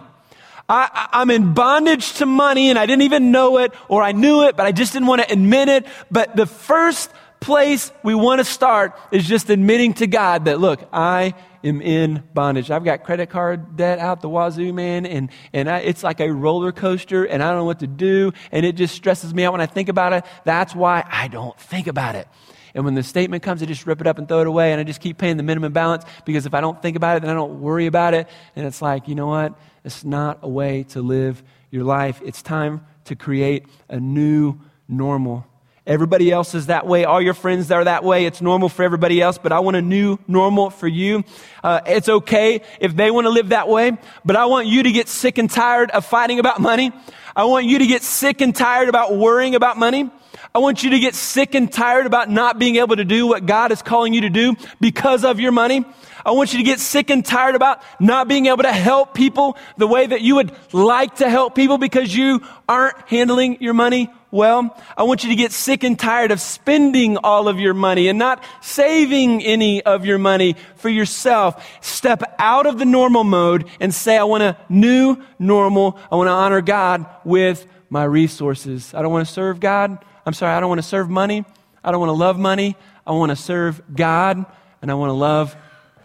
I, 0.68 1.10
I'm 1.14 1.30
in 1.30 1.54
bondage 1.54 2.14
to 2.16 2.26
money 2.26 2.70
and 2.70 2.80
I 2.80 2.86
didn't 2.86 3.04
even 3.04 3.32
know 3.32 3.60
it 3.60 3.74
or 3.88 4.02
I 4.04 4.12
knew 4.12 4.44
it, 4.44 4.58
but 4.58 4.66
I 4.66 4.74
just 4.74 4.92
didn't 4.92 5.08
want 5.08 5.22
to 5.22 5.32
admit 5.32 5.70
it. 5.70 5.86
But 6.12 6.36
the 6.36 6.46
first 6.46 7.12
place 7.40 7.92
we 8.04 8.16
want 8.16 8.40
to 8.40 8.46
start 8.46 8.98
is 9.12 9.26
just 9.26 9.50
admitting 9.50 9.94
to 9.96 10.08
God 10.08 10.46
that, 10.46 10.60
look, 10.60 10.86
I 10.92 11.36
am 11.64 11.82
in 11.82 12.24
bondage. 12.34 12.72
I've 12.72 12.84
got 12.84 13.04
credit 13.04 13.30
card 13.30 13.76
debt 13.76 14.00
out 14.00 14.22
the 14.22 14.30
wazoo, 14.30 14.74
man, 14.74 15.06
and, 15.06 15.30
and 15.54 15.70
I, 15.70 15.80
it's 15.80 16.04
like 16.04 16.20
a 16.20 16.32
roller 16.32 16.72
coaster, 16.72 17.24
and 17.26 17.42
I 17.42 17.50
don't 17.50 17.60
know 17.60 17.66
what 17.66 17.80
to 17.80 17.88
do, 17.88 18.32
and 18.52 18.66
it 18.66 18.76
just 18.76 18.96
stresses 18.96 19.34
me 19.34 19.44
out 19.44 19.52
when 19.52 19.62
I 19.62 19.66
think 19.66 19.90
about 19.90 20.14
it. 20.14 20.26
That's 20.44 20.76
why 20.76 21.06
I 21.10 21.28
don't 21.28 21.58
think 21.60 21.88
about 21.88 22.16
it. 22.16 22.28
And 22.76 22.86
when 22.86 22.96
the 22.96 23.04
statement 23.04 23.44
comes, 23.44 23.62
I 23.62 23.68
just 23.68 23.86
rip 23.86 24.02
it 24.02 24.08
up 24.08 24.18
and 24.18 24.28
throw 24.28 24.42
it 24.42 24.48
away, 24.48 24.72
and 24.72 24.82
I 24.82 24.84
just 24.84 25.00
keep 25.00 25.18
paying 25.18 25.38
the 25.38 25.44
minimum 25.44 25.74
balance 25.74 26.04
because 26.26 26.46
if 26.46 26.54
I 26.54 26.62
don't 26.62 26.82
think 26.82 26.98
about 26.98 27.18
it, 27.18 27.22
then 27.22 27.30
I 27.30 27.34
don't 27.34 27.62
worry 27.62 27.86
about 27.86 28.14
it. 28.14 28.28
And 28.56 28.66
it's 28.66 28.82
like, 28.82 29.08
you 29.08 29.16
know 29.16 29.28
what? 29.28 29.58
It's 29.84 30.04
not 30.04 30.40
a 30.42 30.50
way 30.50 30.84
to 30.90 31.02
live 31.02 31.44
your 31.70 31.84
life. 31.84 32.22
It's 32.24 32.42
time 32.42 32.86
to 33.06 33.16
create 33.16 33.66
a 33.90 34.00
new 34.00 34.60
normal 34.88 35.46
Everybody 35.86 36.32
else 36.32 36.56
is 36.56 36.68
that 36.68 36.88
way. 36.88 37.04
All 37.04 37.22
your 37.22 37.34
friends 37.34 37.70
are 37.70 37.84
that 37.84 38.06
way. 38.06 38.26
It's 38.26 38.42
normal 38.42 38.70
for 38.70 38.84
everybody 38.84 39.22
else, 39.22 39.38
but 39.38 39.52
I 39.52 39.60
want 39.60 39.76
a 39.76 39.82
new 39.82 40.18
normal 40.30 40.70
for 40.70 40.88
you. 40.88 41.26
Uh, 41.62 41.82
it's 41.86 42.08
okay 42.08 42.62
if 42.80 42.96
they 42.96 43.12
want 43.12 43.26
to 43.26 43.30
live 43.30 43.50
that 43.50 43.68
way, 43.68 43.92
but 44.24 44.38
I 44.38 44.46
want 44.46 44.68
you 44.68 44.84
to 44.84 44.92
get 44.94 45.10
sick 45.10 45.38
and 45.38 45.52
tired 45.52 45.92
of 45.92 46.06
fighting 46.06 46.40
about 46.40 46.62
money. 46.62 46.94
I 47.36 47.44
want 47.46 47.66
you 47.66 47.80
to 47.80 47.88
get 47.88 48.02
sick 48.02 48.40
and 48.40 48.56
tired 48.56 48.88
about 48.88 49.18
worrying 49.18 49.56
about 49.56 49.78
money. 49.78 50.10
I 50.56 50.60
want 50.60 50.84
you 50.84 50.92
to 50.92 51.00
get 51.00 51.16
sick 51.16 51.54
and 51.54 51.70
tired 51.70 52.06
about 52.06 52.30
not 52.30 52.60
being 52.60 52.78
able 52.78 52.96
to 52.96 53.04
do 53.04 53.28
what 53.28 53.46
God 53.46 53.74
is 53.74 53.82
calling 53.82 54.14
you 54.14 54.22
to 54.22 54.30
do 54.30 54.56
because 54.80 55.26
of 55.26 55.42
your 55.42 55.52
money. 55.52 55.84
I 56.26 56.32
want 56.32 56.54
you 56.54 56.60
to 56.60 56.64
get 56.64 56.80
sick 56.80 57.10
and 57.10 57.26
tired 57.26 57.56
about 57.56 57.82
not 58.00 58.28
being 58.28 58.46
able 58.46 58.64
to 58.64 58.72
help 58.72 59.14
people 59.14 59.58
the 59.78 59.88
way 59.88 60.08
that 60.08 60.22
you 60.22 60.36
would 60.36 60.52
like 60.72 61.18
to 61.18 61.30
help 61.30 61.56
people 61.56 61.78
because 61.78 62.16
you 62.16 62.42
aren't 62.68 62.98
handling 63.10 63.62
your 63.62 63.74
money 63.74 64.10
well. 64.32 64.76
I 64.98 65.04
want 65.04 65.24
you 65.24 65.30
to 65.30 65.36
get 65.36 65.52
sick 65.52 65.84
and 65.84 65.98
tired 65.98 66.32
of 66.32 66.42
spending 66.42 67.18
all 67.18 67.48
of 67.48 67.60
your 67.60 67.74
money 67.74 68.08
and 68.08 68.18
not 68.18 68.44
saving 68.62 69.44
any 69.44 69.84
of 69.84 70.06
your 70.06 70.18
money 70.18 70.56
for 70.78 70.90
yourself. 70.90 71.64
Step 71.82 72.24
out 72.40 72.66
of 72.66 72.80
the 72.80 72.86
normal 72.86 73.24
mode 73.24 73.68
and 73.80 73.94
say, 73.94 74.18
I 74.18 74.24
want 74.24 74.44
a 74.44 74.58
new 74.70 75.18
normal. 75.38 76.00
I 76.12 76.16
want 76.16 76.28
to 76.28 76.32
honor 76.32 76.62
God 76.62 77.06
with 77.24 77.68
my 77.90 78.04
resources. 78.04 78.94
I 78.94 79.02
don't 79.02 79.12
want 79.12 79.28
to 79.28 79.34
serve 79.34 79.60
God. 79.60 80.04
I'm 80.26 80.34
sorry, 80.34 80.56
I 80.56 80.60
don't 80.60 80.70
want 80.70 80.80
to 80.80 80.88
serve 80.88 81.10
money. 81.10 81.46
I 81.84 81.92
don't 81.92 82.00
want 82.00 82.10
to 82.10 82.14
love 82.14 82.40
money. 82.40 82.76
I 83.06 83.12
want 83.12 83.30
to 83.30 83.36
serve 83.36 83.82
God 83.94 84.46
and 84.82 84.90
I 84.90 84.96
want 84.96 85.10
to 85.10 85.14
love 85.14 85.56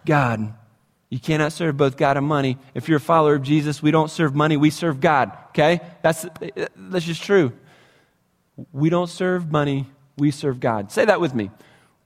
God. 0.08 0.54
You 1.10 1.20
cannot 1.20 1.52
serve 1.52 1.76
both 1.76 1.98
God 1.98 2.16
and 2.16 2.26
money. 2.26 2.56
If 2.74 2.88
you're 2.88 2.96
a 2.96 3.00
follower 3.00 3.34
of 3.34 3.42
Jesus, 3.42 3.82
we 3.82 3.90
don't 3.90 4.10
serve 4.10 4.34
money, 4.34 4.56
we 4.56 4.70
serve 4.70 5.00
God. 5.00 5.30
Okay? 5.48 5.80
That's, 6.02 6.26
that's 6.76 7.04
just 7.04 7.22
true. 7.22 7.52
We 8.72 8.88
don't 8.88 9.08
serve 9.08 9.52
money, 9.52 9.86
we 10.16 10.30
serve 10.30 10.60
God. 10.60 10.90
Say 10.90 11.04
that 11.04 11.20
with 11.20 11.34
me. 11.34 11.50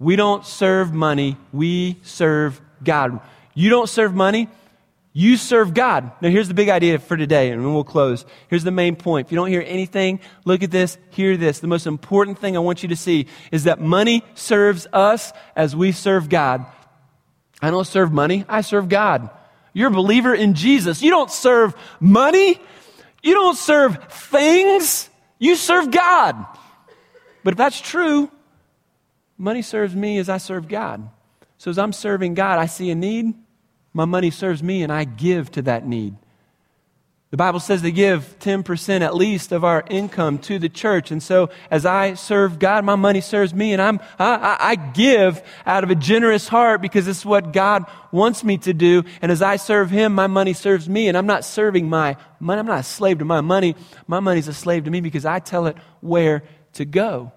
We 0.01 0.17
don't 0.17 0.45
serve 0.45 0.93
money, 0.93 1.37
we 1.53 2.01
serve 2.03 2.61
God. 2.83 3.21
You 3.55 3.71
don't 3.71 3.89
serve 3.89 4.15
money, 4.15 4.49
you 5.13 5.37
serve 5.37 5.73
God. 5.75 6.11
Now, 6.21 6.31
here's 6.31 6.49
the 6.49 6.55
big 6.55 6.69
idea 6.69 6.99
for 6.99 7.17
today, 7.17 7.51
and 7.51 7.63
then 7.63 7.73
we'll 7.73 7.85
close. 7.85 8.25
Here's 8.49 8.65
the 8.65 8.73
main 8.73 8.97
point. 8.97 9.29
If 9.29 9.33
you 9.33 9.37
don't 9.37 9.49
hear 9.49 9.65
anything, 9.65 10.19
look 10.45 10.65
at 10.65 10.73
this, 10.73 10.99
hear 11.11 11.37
this. 11.37 11.61
The 11.61 11.69
most 11.69 11.87
important 11.87 12.41
thing 12.41 12.57
I 12.57 12.61
want 12.61 12.83
you 12.83 12.89
to 12.89 12.97
see 12.97 13.27
is 13.53 13.65
that 13.65 13.81
money 13.81 14.25
serves 14.35 14.89
us 14.93 15.33
as 15.55 15.77
we 15.77 15.93
serve 15.93 16.29
God. 16.29 16.67
I 17.63 17.71
don't 17.71 17.87
serve 17.87 18.13
money, 18.13 18.45
I 18.49 18.61
serve 18.61 18.89
God. 18.89 19.31
You're 19.73 19.89
a 19.89 19.93
believer 19.93 20.35
in 20.35 20.55
Jesus. 20.55 21.01
You 21.01 21.11
don't 21.11 21.31
serve 21.31 21.75
money, 22.01 22.61
you 23.23 23.35
don't 23.35 23.57
serve 23.57 24.13
things, 24.13 25.09
you 25.39 25.57
serve 25.57 25.91
God. 25.91 26.45
But 27.45 27.55
if 27.55 27.59
that's 27.59 27.81
true, 27.81 28.31
money 29.39 29.63
serves 29.63 29.95
me 29.95 30.19
as 30.19 30.29
I 30.29 30.39
serve 30.39 30.69
God. 30.69 31.09
So 31.59 31.71
as 31.71 31.79
I'm 31.79 31.93
serving 31.93 32.35
God, 32.35 32.59
I 32.59 32.67
see 32.67 32.91
a 32.91 32.95
need, 32.95 33.35
my 33.95 34.05
money 34.05 34.31
serves 34.31 34.63
me, 34.63 34.83
and 34.83 34.93
I 34.93 35.05
give 35.05 35.51
to 35.53 35.63
that 35.63 35.87
need. 35.87 36.17
The 37.33 37.39
Bible 37.39 37.61
says 37.61 37.81
to 37.81 37.91
give 37.91 38.39
10% 38.41 39.01
at 39.01 39.17
least 39.17 39.53
of 39.53 39.65
our 39.65 39.83
income 39.89 40.37
to 40.41 40.59
the 40.59 40.69
church. 40.69 41.11
And 41.11 41.23
so 41.23 41.49
as 41.71 41.87
I 41.87 42.13
serve 42.13 42.59
God, 42.59 42.85
my 42.85 42.95
money 42.95 43.23
serves 43.23 43.55
me 43.55 43.73
and 43.73 43.81
I'm, 43.81 44.01
I, 44.19 44.59
I 44.61 44.77
give 44.77 45.43
out 45.65 45.83
of 45.83 45.89
a 45.89 45.95
generous 45.95 46.47
heart 46.47 46.83
because 46.83 47.09
it's 47.09 47.25
what 47.25 47.55
God 47.55 47.87
wants 48.11 48.45
me 48.45 48.59
to 48.59 48.75
do. 48.75 49.05
And 49.23 49.33
as 49.33 49.41
I 49.41 49.57
serve 49.57 49.89
Him, 49.89 50.15
my 50.15 50.27
money 50.27 50.53
serves 50.53 50.91
me 50.91 51.09
and 51.09 51.17
I'm 51.17 51.25
not 51.25 51.47
serving 51.47 51.89
my 51.89 52.19
money. 52.39 52.61
I'm 52.61 52.67
not 52.67 52.81
a 52.81 52.83
slave 52.83 53.21
to 53.21 53.25
my 53.25 53.41
money. 53.41 53.77
My 54.07 54.21
money's 54.21 54.47
a 54.47 54.53
slave 54.53 54.85
to 54.85 54.91
me 54.91 55.01
because 55.01 55.25
I 55.25 55.39
tell 55.39 55.67
it 55.69 55.79
where 56.03 56.43
to 56.75 56.85
go. 56.85 57.33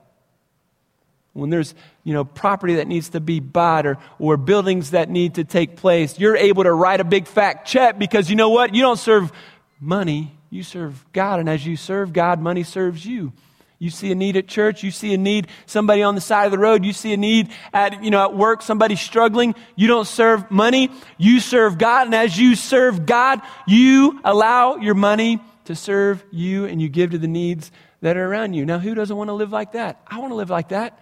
When 1.32 1.50
there's, 1.50 1.74
you 2.04 2.14
know, 2.14 2.24
property 2.24 2.76
that 2.76 2.88
needs 2.88 3.10
to 3.10 3.22
be 3.22 3.40
bought 3.42 3.86
or, 3.86 3.98
or 4.20 4.36
buildings 4.36 4.92
that 4.92 5.10
need 5.10 5.36
to 5.36 5.46
take 5.46 5.78
place, 5.78 6.20
you're 6.20 6.36
able 6.38 6.64
to 6.64 6.74
write 6.74 7.00
a 7.02 7.06
big 7.06 7.28
fat 7.28 7.66
check 7.66 7.98
because 7.98 8.30
you 8.30 8.36
know 8.36 8.50
what? 8.50 8.74
You 8.74 8.82
don't 8.82 9.00
serve 9.00 9.34
money, 9.80 10.38
you 10.50 10.64
serve 10.64 11.06
God. 11.14 11.40
And 11.40 11.50
as 11.50 11.66
you 11.66 11.76
serve 11.76 12.14
God, 12.14 12.40
money 12.40 12.64
serves 12.64 13.06
you. 13.06 13.34
You 13.78 13.90
see 13.90 14.12
a 14.12 14.16
need 14.16 14.38
at 14.38 14.48
church, 14.48 14.84
you 14.84 14.92
see 14.92 15.14
a 15.14 15.18
need, 15.18 15.48
somebody 15.66 16.02
on 16.02 16.16
the 16.16 16.22
side 16.22 16.46
of 16.46 16.52
the 16.52 16.58
road, 16.58 16.86
you 16.86 16.94
see 16.94 17.14
a 17.14 17.18
need 17.18 17.50
at, 17.74 18.04
you 18.04 18.10
know, 18.10 18.24
at 18.24 18.34
work, 18.36 18.62
somebody 18.62 18.96
struggling. 18.96 19.54
You 19.76 19.88
don't 19.88 20.08
serve 20.08 20.50
money, 20.50 20.92
you 21.18 21.42
serve 21.42 21.78
God. 21.78 22.08
And 22.08 22.16
as 22.16 22.40
you 22.40 22.56
serve 22.56 23.06
God, 23.06 23.42
you 23.68 24.22
allow 24.24 24.78
your 24.78 24.96
money 24.96 25.42
to 25.66 25.76
serve 25.76 26.24
you 26.32 26.66
and 26.66 26.82
you 26.82 26.88
give 26.88 27.12
to 27.12 27.18
the 27.18 27.28
needs 27.28 27.70
that 28.02 28.16
are 28.18 28.26
around 28.26 28.54
you. 28.54 28.66
Now, 28.66 28.80
who 28.80 28.96
doesn't 28.96 29.16
want 29.16 29.28
to 29.28 29.34
live 29.34 29.52
like 29.52 29.74
that? 29.74 30.02
I 30.08 30.20
want 30.20 30.32
to 30.32 30.36
live 30.36 30.50
like 30.50 30.70
that. 30.70 30.98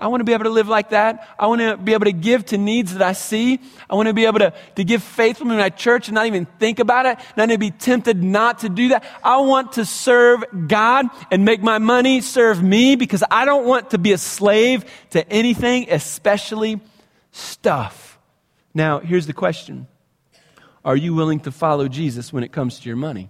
I 0.00 0.06
want 0.06 0.20
to 0.20 0.24
be 0.24 0.32
able 0.32 0.44
to 0.44 0.50
live 0.50 0.66
like 0.66 0.90
that. 0.90 1.28
I 1.38 1.46
want 1.46 1.60
to 1.60 1.76
be 1.76 1.92
able 1.92 2.06
to 2.06 2.12
give 2.12 2.46
to 2.46 2.58
needs 2.58 2.94
that 2.94 3.02
I 3.02 3.12
see. 3.12 3.60
I 3.88 3.94
want 3.94 4.08
to 4.08 4.14
be 4.14 4.24
able 4.24 4.38
to, 4.38 4.54
to 4.76 4.84
give 4.84 5.02
faithfully 5.02 5.50
in 5.50 5.58
my 5.58 5.68
church 5.68 6.08
and 6.08 6.14
not 6.14 6.26
even 6.26 6.46
think 6.58 6.78
about 6.78 7.04
it, 7.04 7.18
not 7.36 7.50
to 7.50 7.58
be 7.58 7.70
tempted 7.70 8.22
not 8.22 8.60
to 8.60 8.70
do 8.70 8.88
that. 8.88 9.04
I 9.22 9.38
want 9.38 9.72
to 9.72 9.84
serve 9.84 10.42
God 10.66 11.06
and 11.30 11.44
make 11.44 11.62
my 11.62 11.78
money 11.78 12.22
serve 12.22 12.62
me 12.62 12.96
because 12.96 13.22
I 13.30 13.44
don't 13.44 13.66
want 13.66 13.90
to 13.90 13.98
be 13.98 14.12
a 14.12 14.18
slave 14.18 14.86
to 15.10 15.28
anything, 15.30 15.90
especially 15.90 16.80
stuff. 17.30 18.18
Now, 18.72 19.00
here's 19.00 19.26
the 19.26 19.34
question 19.34 19.86
Are 20.82 20.96
you 20.96 21.12
willing 21.14 21.40
to 21.40 21.52
follow 21.52 21.88
Jesus 21.88 22.32
when 22.32 22.42
it 22.42 22.52
comes 22.52 22.80
to 22.80 22.88
your 22.88 22.96
money? 22.96 23.28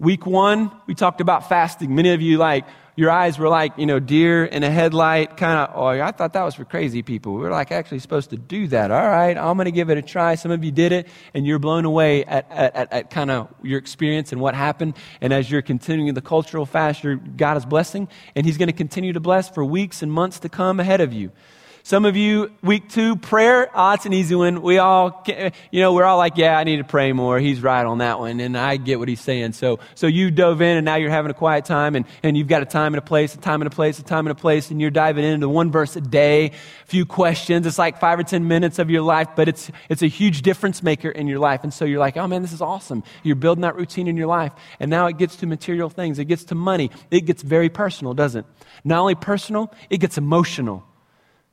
Week 0.00 0.26
one, 0.26 0.72
we 0.86 0.94
talked 0.94 1.20
about 1.20 1.48
fasting. 1.48 1.94
Many 1.94 2.10
of 2.10 2.20
you 2.20 2.36
like, 2.36 2.64
your 2.96 3.10
eyes 3.10 3.38
were 3.38 3.48
like, 3.48 3.76
you 3.76 3.86
know, 3.86 3.98
deer 3.98 4.44
in 4.44 4.62
a 4.62 4.70
headlight, 4.70 5.36
kind 5.36 5.58
of, 5.58 5.70
oh, 5.74 5.86
I 5.86 6.12
thought 6.12 6.32
that 6.34 6.42
was 6.42 6.54
for 6.54 6.64
crazy 6.64 7.02
people. 7.02 7.34
We 7.34 7.40
were 7.40 7.50
like 7.50 7.72
actually 7.72 7.98
supposed 7.98 8.30
to 8.30 8.36
do 8.36 8.68
that. 8.68 8.90
All 8.92 9.08
right, 9.08 9.36
I'm 9.36 9.56
going 9.56 9.64
to 9.64 9.72
give 9.72 9.90
it 9.90 9.98
a 9.98 10.02
try. 10.02 10.36
Some 10.36 10.52
of 10.52 10.62
you 10.62 10.70
did 10.70 10.92
it, 10.92 11.08
and 11.34 11.44
you're 11.44 11.58
blown 11.58 11.84
away 11.84 12.24
at, 12.24 12.50
at, 12.50 12.76
at, 12.76 12.92
at 12.92 13.10
kind 13.10 13.30
of 13.30 13.52
your 13.62 13.78
experience 13.78 14.30
and 14.30 14.40
what 14.40 14.54
happened. 14.54 14.96
And 15.20 15.32
as 15.32 15.50
you're 15.50 15.62
continuing 15.62 16.14
the 16.14 16.22
cultural 16.22 16.66
fast, 16.66 17.04
God 17.36 17.56
is 17.56 17.66
blessing, 17.66 18.08
and 18.36 18.46
He's 18.46 18.58
going 18.58 18.68
to 18.68 18.72
continue 18.72 19.12
to 19.12 19.20
bless 19.20 19.48
for 19.48 19.64
weeks 19.64 20.02
and 20.02 20.12
months 20.12 20.38
to 20.40 20.48
come 20.48 20.78
ahead 20.78 21.00
of 21.00 21.12
you. 21.12 21.32
Some 21.86 22.06
of 22.06 22.16
you, 22.16 22.50
week 22.62 22.88
two, 22.88 23.14
prayer, 23.14 23.68
oh, 23.74 23.92
it's 23.92 24.06
an 24.06 24.14
easy 24.14 24.34
one. 24.34 24.62
We 24.62 24.78
all, 24.78 25.22
you 25.70 25.82
know, 25.82 25.92
we're 25.92 26.04
all 26.04 26.16
like, 26.16 26.38
yeah, 26.38 26.56
I 26.56 26.64
need 26.64 26.78
to 26.78 26.84
pray 26.84 27.12
more. 27.12 27.38
He's 27.38 27.60
right 27.60 27.84
on 27.84 27.98
that 27.98 28.18
one. 28.18 28.40
And 28.40 28.56
I 28.56 28.78
get 28.78 28.98
what 28.98 29.06
he's 29.06 29.20
saying. 29.20 29.52
So, 29.52 29.80
so 29.94 30.06
you 30.06 30.30
dove 30.30 30.62
in 30.62 30.78
and 30.78 30.86
now 30.86 30.96
you're 30.96 31.10
having 31.10 31.30
a 31.30 31.34
quiet 31.34 31.66
time 31.66 31.94
and, 31.94 32.06
and 32.22 32.38
you've 32.38 32.48
got 32.48 32.62
a 32.62 32.64
time 32.64 32.94
and 32.94 32.98
a 33.00 33.02
place, 33.02 33.34
a 33.34 33.38
time 33.38 33.60
and 33.60 33.66
a 33.66 33.70
place, 33.70 33.98
a 33.98 34.02
time 34.02 34.26
and 34.26 34.30
a 34.30 34.34
place, 34.34 34.70
and 34.70 34.80
you're 34.80 34.90
diving 34.90 35.26
into 35.26 35.46
one 35.46 35.70
verse 35.70 35.94
a 35.94 36.00
day, 36.00 36.46
a 36.46 36.86
few 36.86 37.04
questions. 37.04 37.66
It's 37.66 37.78
like 37.78 38.00
five 38.00 38.18
or 38.18 38.22
10 38.22 38.48
minutes 38.48 38.78
of 38.78 38.88
your 38.88 39.02
life, 39.02 39.28
but 39.36 39.46
it's, 39.48 39.70
it's 39.90 40.00
a 40.00 40.08
huge 40.08 40.40
difference 40.40 40.82
maker 40.82 41.10
in 41.10 41.26
your 41.26 41.38
life. 41.38 41.64
And 41.64 41.74
so 41.74 41.84
you're 41.84 42.00
like, 42.00 42.16
oh 42.16 42.26
man, 42.26 42.40
this 42.40 42.54
is 42.54 42.62
awesome. 42.62 43.04
You're 43.22 43.36
building 43.36 43.60
that 43.60 43.76
routine 43.76 44.08
in 44.08 44.16
your 44.16 44.28
life. 44.28 44.54
And 44.80 44.90
now 44.90 45.06
it 45.08 45.18
gets 45.18 45.36
to 45.36 45.46
material 45.46 45.90
things. 45.90 46.18
It 46.18 46.24
gets 46.24 46.44
to 46.44 46.54
money. 46.54 46.90
It 47.10 47.26
gets 47.26 47.42
very 47.42 47.68
personal, 47.68 48.14
doesn't 48.14 48.46
it? 48.46 48.66
Not 48.84 49.00
only 49.00 49.16
personal, 49.16 49.70
it 49.90 49.98
gets 49.98 50.16
emotional. 50.16 50.82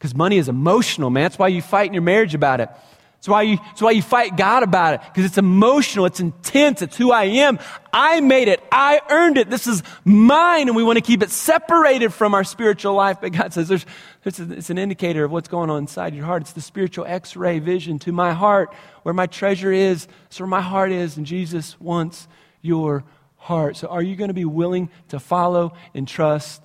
Because 0.02 0.16
money 0.16 0.40
is 0.40 0.50
emotional, 0.50 1.12
man. 1.12 1.26
That's 1.26 1.38
why 1.38 1.50
you 1.50 1.62
fight 1.62 1.86
in 1.86 1.94
your 1.94 2.02
marriage 2.02 2.34
about 2.34 2.60
it. 2.60 2.70
That's 3.18 3.28
why 3.28 3.44
you, 3.44 3.58
that's 3.58 3.84
why 3.84 3.92
you 3.92 4.02
fight 4.02 4.36
God 4.36 4.64
about 4.64 4.96
it. 4.96 5.02
Because 5.06 5.26
it's 5.26 5.38
emotional, 5.38 6.06
it's 6.06 6.20
intense, 6.20 6.82
it's 6.82 6.98
who 6.98 7.12
I 7.12 7.26
am. 7.26 7.60
I 7.94 8.20
made 8.20 8.48
it, 8.48 8.64
I 8.72 9.00
earned 9.12 9.38
it, 9.38 9.48
this 9.48 9.68
is 9.68 9.84
mine, 10.04 10.70
and 10.70 10.76
we 10.76 10.84
want 10.84 10.98
to 10.98 11.04
keep 11.04 11.22
it 11.22 11.30
separated 11.30 12.16
from 12.16 12.34
our 12.34 12.44
spiritual 12.44 12.96
life. 12.96 13.18
But 13.22 13.34
God 13.34 13.54
says 13.54 13.68
there's, 13.68 13.86
it's, 14.26 14.40
a, 14.40 14.52
it's 14.54 14.72
an 14.72 14.80
indicator 14.80 15.24
of 15.24 15.32
what's 15.32 15.48
going 15.48 15.70
on 15.70 15.78
inside 15.78 16.16
your 16.16 16.26
heart. 16.26 16.42
It's 16.42 16.54
the 16.54 16.62
spiritual 16.62 17.06
x 17.06 17.36
ray 17.36 17.60
vision 17.60 18.00
to 18.00 18.12
my 18.12 18.34
heart. 18.34 18.74
Where 19.04 19.14
my 19.14 19.28
treasure 19.28 19.72
is, 19.72 20.08
it's 20.26 20.40
where 20.40 20.48
my 20.48 20.62
heart 20.62 20.92
is, 20.92 21.16
and 21.16 21.28
Jesus 21.28 21.80
wants 21.80 22.28
your 22.64 23.04
heart. 23.38 23.78
So 23.78 23.88
are 23.90 24.02
you 24.02 24.16
going 24.16 24.30
to 24.30 24.34
be 24.34 24.46
willing 24.46 24.90
to 25.10 25.20
follow 25.20 25.74
and 25.94 26.08
trust 26.08 26.64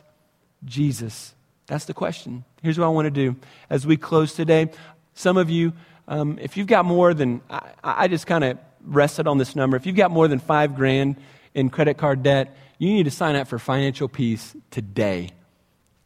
Jesus? 0.65 1.35
That's 1.67 1.85
the 1.85 1.93
question. 1.93 2.46
Here's 2.67 2.81
what 2.81 2.87
I 2.87 2.89
want 2.89 3.07
to 3.07 3.13
do 3.13 3.37
as 3.71 3.87
we 3.87 3.97
close 3.97 4.35
today. 4.35 4.69
Some 5.15 5.37
of 5.37 5.49
you, 5.49 5.73
um, 6.09 6.37
if 6.43 6.57
you've 6.57 6.67
got 6.67 6.85
more 6.85 7.15
than, 7.15 7.41
I, 7.49 7.71
I 7.85 8.09
just 8.09 8.27
kind 8.27 8.43
of 8.43 8.59
rested 8.85 9.29
on 9.29 9.39
this 9.39 9.55
number. 9.55 9.77
If 9.77 9.87
you've 9.87 9.95
got 9.95 10.11
more 10.11 10.27
than 10.27 10.41
five 10.41 10.75
grand 10.75 11.15
in 11.55 11.71
credit 11.71 11.97
card 11.97 12.25
debt, 12.25 12.57
you 12.79 12.93
need 12.93 13.05
to 13.05 13.13
sign 13.13 13.37
up 13.37 13.47
for 13.47 13.61
financial 13.61 14.09
peace 14.09 14.57
today. 14.73 15.31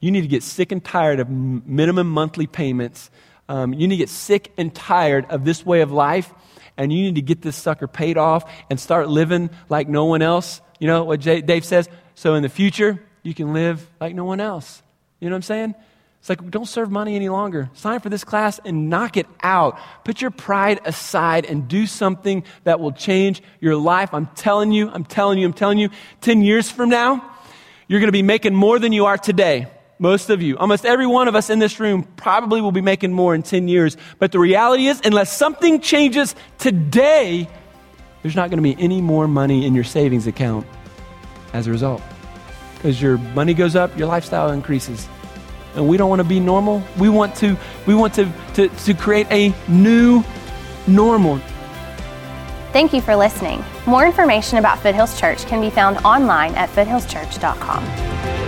You 0.00 0.10
need 0.10 0.20
to 0.20 0.28
get 0.28 0.42
sick 0.42 0.70
and 0.70 0.84
tired 0.84 1.18
of 1.18 1.30
minimum 1.30 2.10
monthly 2.10 2.46
payments. 2.46 3.10
Um, 3.48 3.72
you 3.72 3.88
need 3.88 3.96
to 3.96 4.02
get 4.02 4.10
sick 4.10 4.52
and 4.58 4.74
tired 4.74 5.24
of 5.30 5.46
this 5.46 5.64
way 5.64 5.80
of 5.80 5.90
life, 5.90 6.30
and 6.76 6.92
you 6.92 7.04
need 7.04 7.14
to 7.14 7.22
get 7.22 7.40
this 7.40 7.56
sucker 7.56 7.88
paid 7.88 8.18
off 8.18 8.44
and 8.68 8.78
start 8.78 9.08
living 9.08 9.48
like 9.70 9.88
no 9.88 10.04
one 10.04 10.20
else. 10.20 10.60
You 10.78 10.88
know 10.88 11.04
what 11.04 11.22
Dave 11.22 11.64
says? 11.64 11.88
So 12.14 12.34
in 12.34 12.42
the 12.42 12.50
future, 12.50 13.02
you 13.22 13.32
can 13.32 13.54
live 13.54 13.88
like 13.98 14.14
no 14.14 14.26
one 14.26 14.40
else. 14.40 14.82
You 15.20 15.30
know 15.30 15.36
what 15.36 15.38
I'm 15.38 15.42
saying? 15.42 15.74
It's 16.20 16.28
like, 16.28 16.50
don't 16.50 16.68
serve 16.68 16.90
money 16.90 17.16
any 17.16 17.30
longer. 17.30 17.70
Sign 17.72 17.98
for 18.00 18.10
this 18.10 18.24
class 18.24 18.60
and 18.62 18.90
knock 18.90 19.16
it 19.16 19.26
out. 19.42 19.78
Put 20.04 20.20
your 20.20 20.30
pride 20.30 20.78
aside 20.84 21.46
and 21.46 21.66
do 21.66 21.86
something 21.86 22.44
that 22.64 22.78
will 22.78 22.92
change 22.92 23.42
your 23.58 23.74
life. 23.76 24.12
I'm 24.12 24.26
telling 24.26 24.70
you, 24.70 24.90
I'm 24.90 25.04
telling 25.04 25.38
you, 25.38 25.46
I'm 25.46 25.54
telling 25.54 25.78
you, 25.78 25.88
10 26.20 26.42
years 26.42 26.70
from 26.70 26.90
now, 26.90 27.24
you're 27.88 28.00
going 28.00 28.08
to 28.08 28.12
be 28.12 28.22
making 28.22 28.54
more 28.54 28.78
than 28.78 28.92
you 28.92 29.06
are 29.06 29.16
today. 29.16 29.68
Most 29.98 30.28
of 30.28 30.42
you, 30.42 30.58
almost 30.58 30.84
every 30.84 31.06
one 31.06 31.26
of 31.26 31.34
us 31.34 31.48
in 31.48 31.58
this 31.58 31.80
room 31.80 32.02
probably 32.16 32.60
will 32.60 32.72
be 32.72 32.82
making 32.82 33.12
more 33.12 33.34
in 33.34 33.42
10 33.42 33.66
years. 33.66 33.96
But 34.18 34.30
the 34.30 34.38
reality 34.38 34.88
is, 34.88 35.00
unless 35.02 35.34
something 35.34 35.80
changes 35.80 36.34
today, 36.58 37.48
there's 38.22 38.36
not 38.36 38.50
going 38.50 38.58
to 38.58 38.62
be 38.62 38.76
any 38.78 39.00
more 39.00 39.26
money 39.26 39.64
in 39.64 39.74
your 39.74 39.84
savings 39.84 40.26
account 40.26 40.66
as 41.54 41.66
a 41.66 41.70
result. 41.70 42.02
Because 42.74 43.00
your 43.00 43.16
money 43.18 43.54
goes 43.54 43.74
up, 43.74 43.96
your 43.98 44.06
lifestyle 44.06 44.50
increases. 44.50 45.08
And 45.76 45.88
we 45.88 45.96
don't 45.96 46.08
want 46.08 46.20
to 46.20 46.28
be 46.28 46.40
normal. 46.40 46.82
We 46.98 47.08
want 47.08 47.34
to, 47.36 47.56
we 47.86 47.94
want 47.94 48.14
to, 48.14 48.30
to, 48.54 48.68
to 48.68 48.94
create 48.94 49.26
a 49.30 49.54
new 49.68 50.24
normal. 50.86 51.40
Thank 52.72 52.92
you 52.92 53.00
for 53.00 53.16
listening. 53.16 53.64
More 53.86 54.06
information 54.06 54.58
about 54.58 54.78
Foothills 54.78 55.18
Church 55.18 55.44
can 55.46 55.60
be 55.60 55.70
found 55.70 55.98
online 55.98 56.54
at 56.54 56.68
foothillschurch.com. 56.70 58.39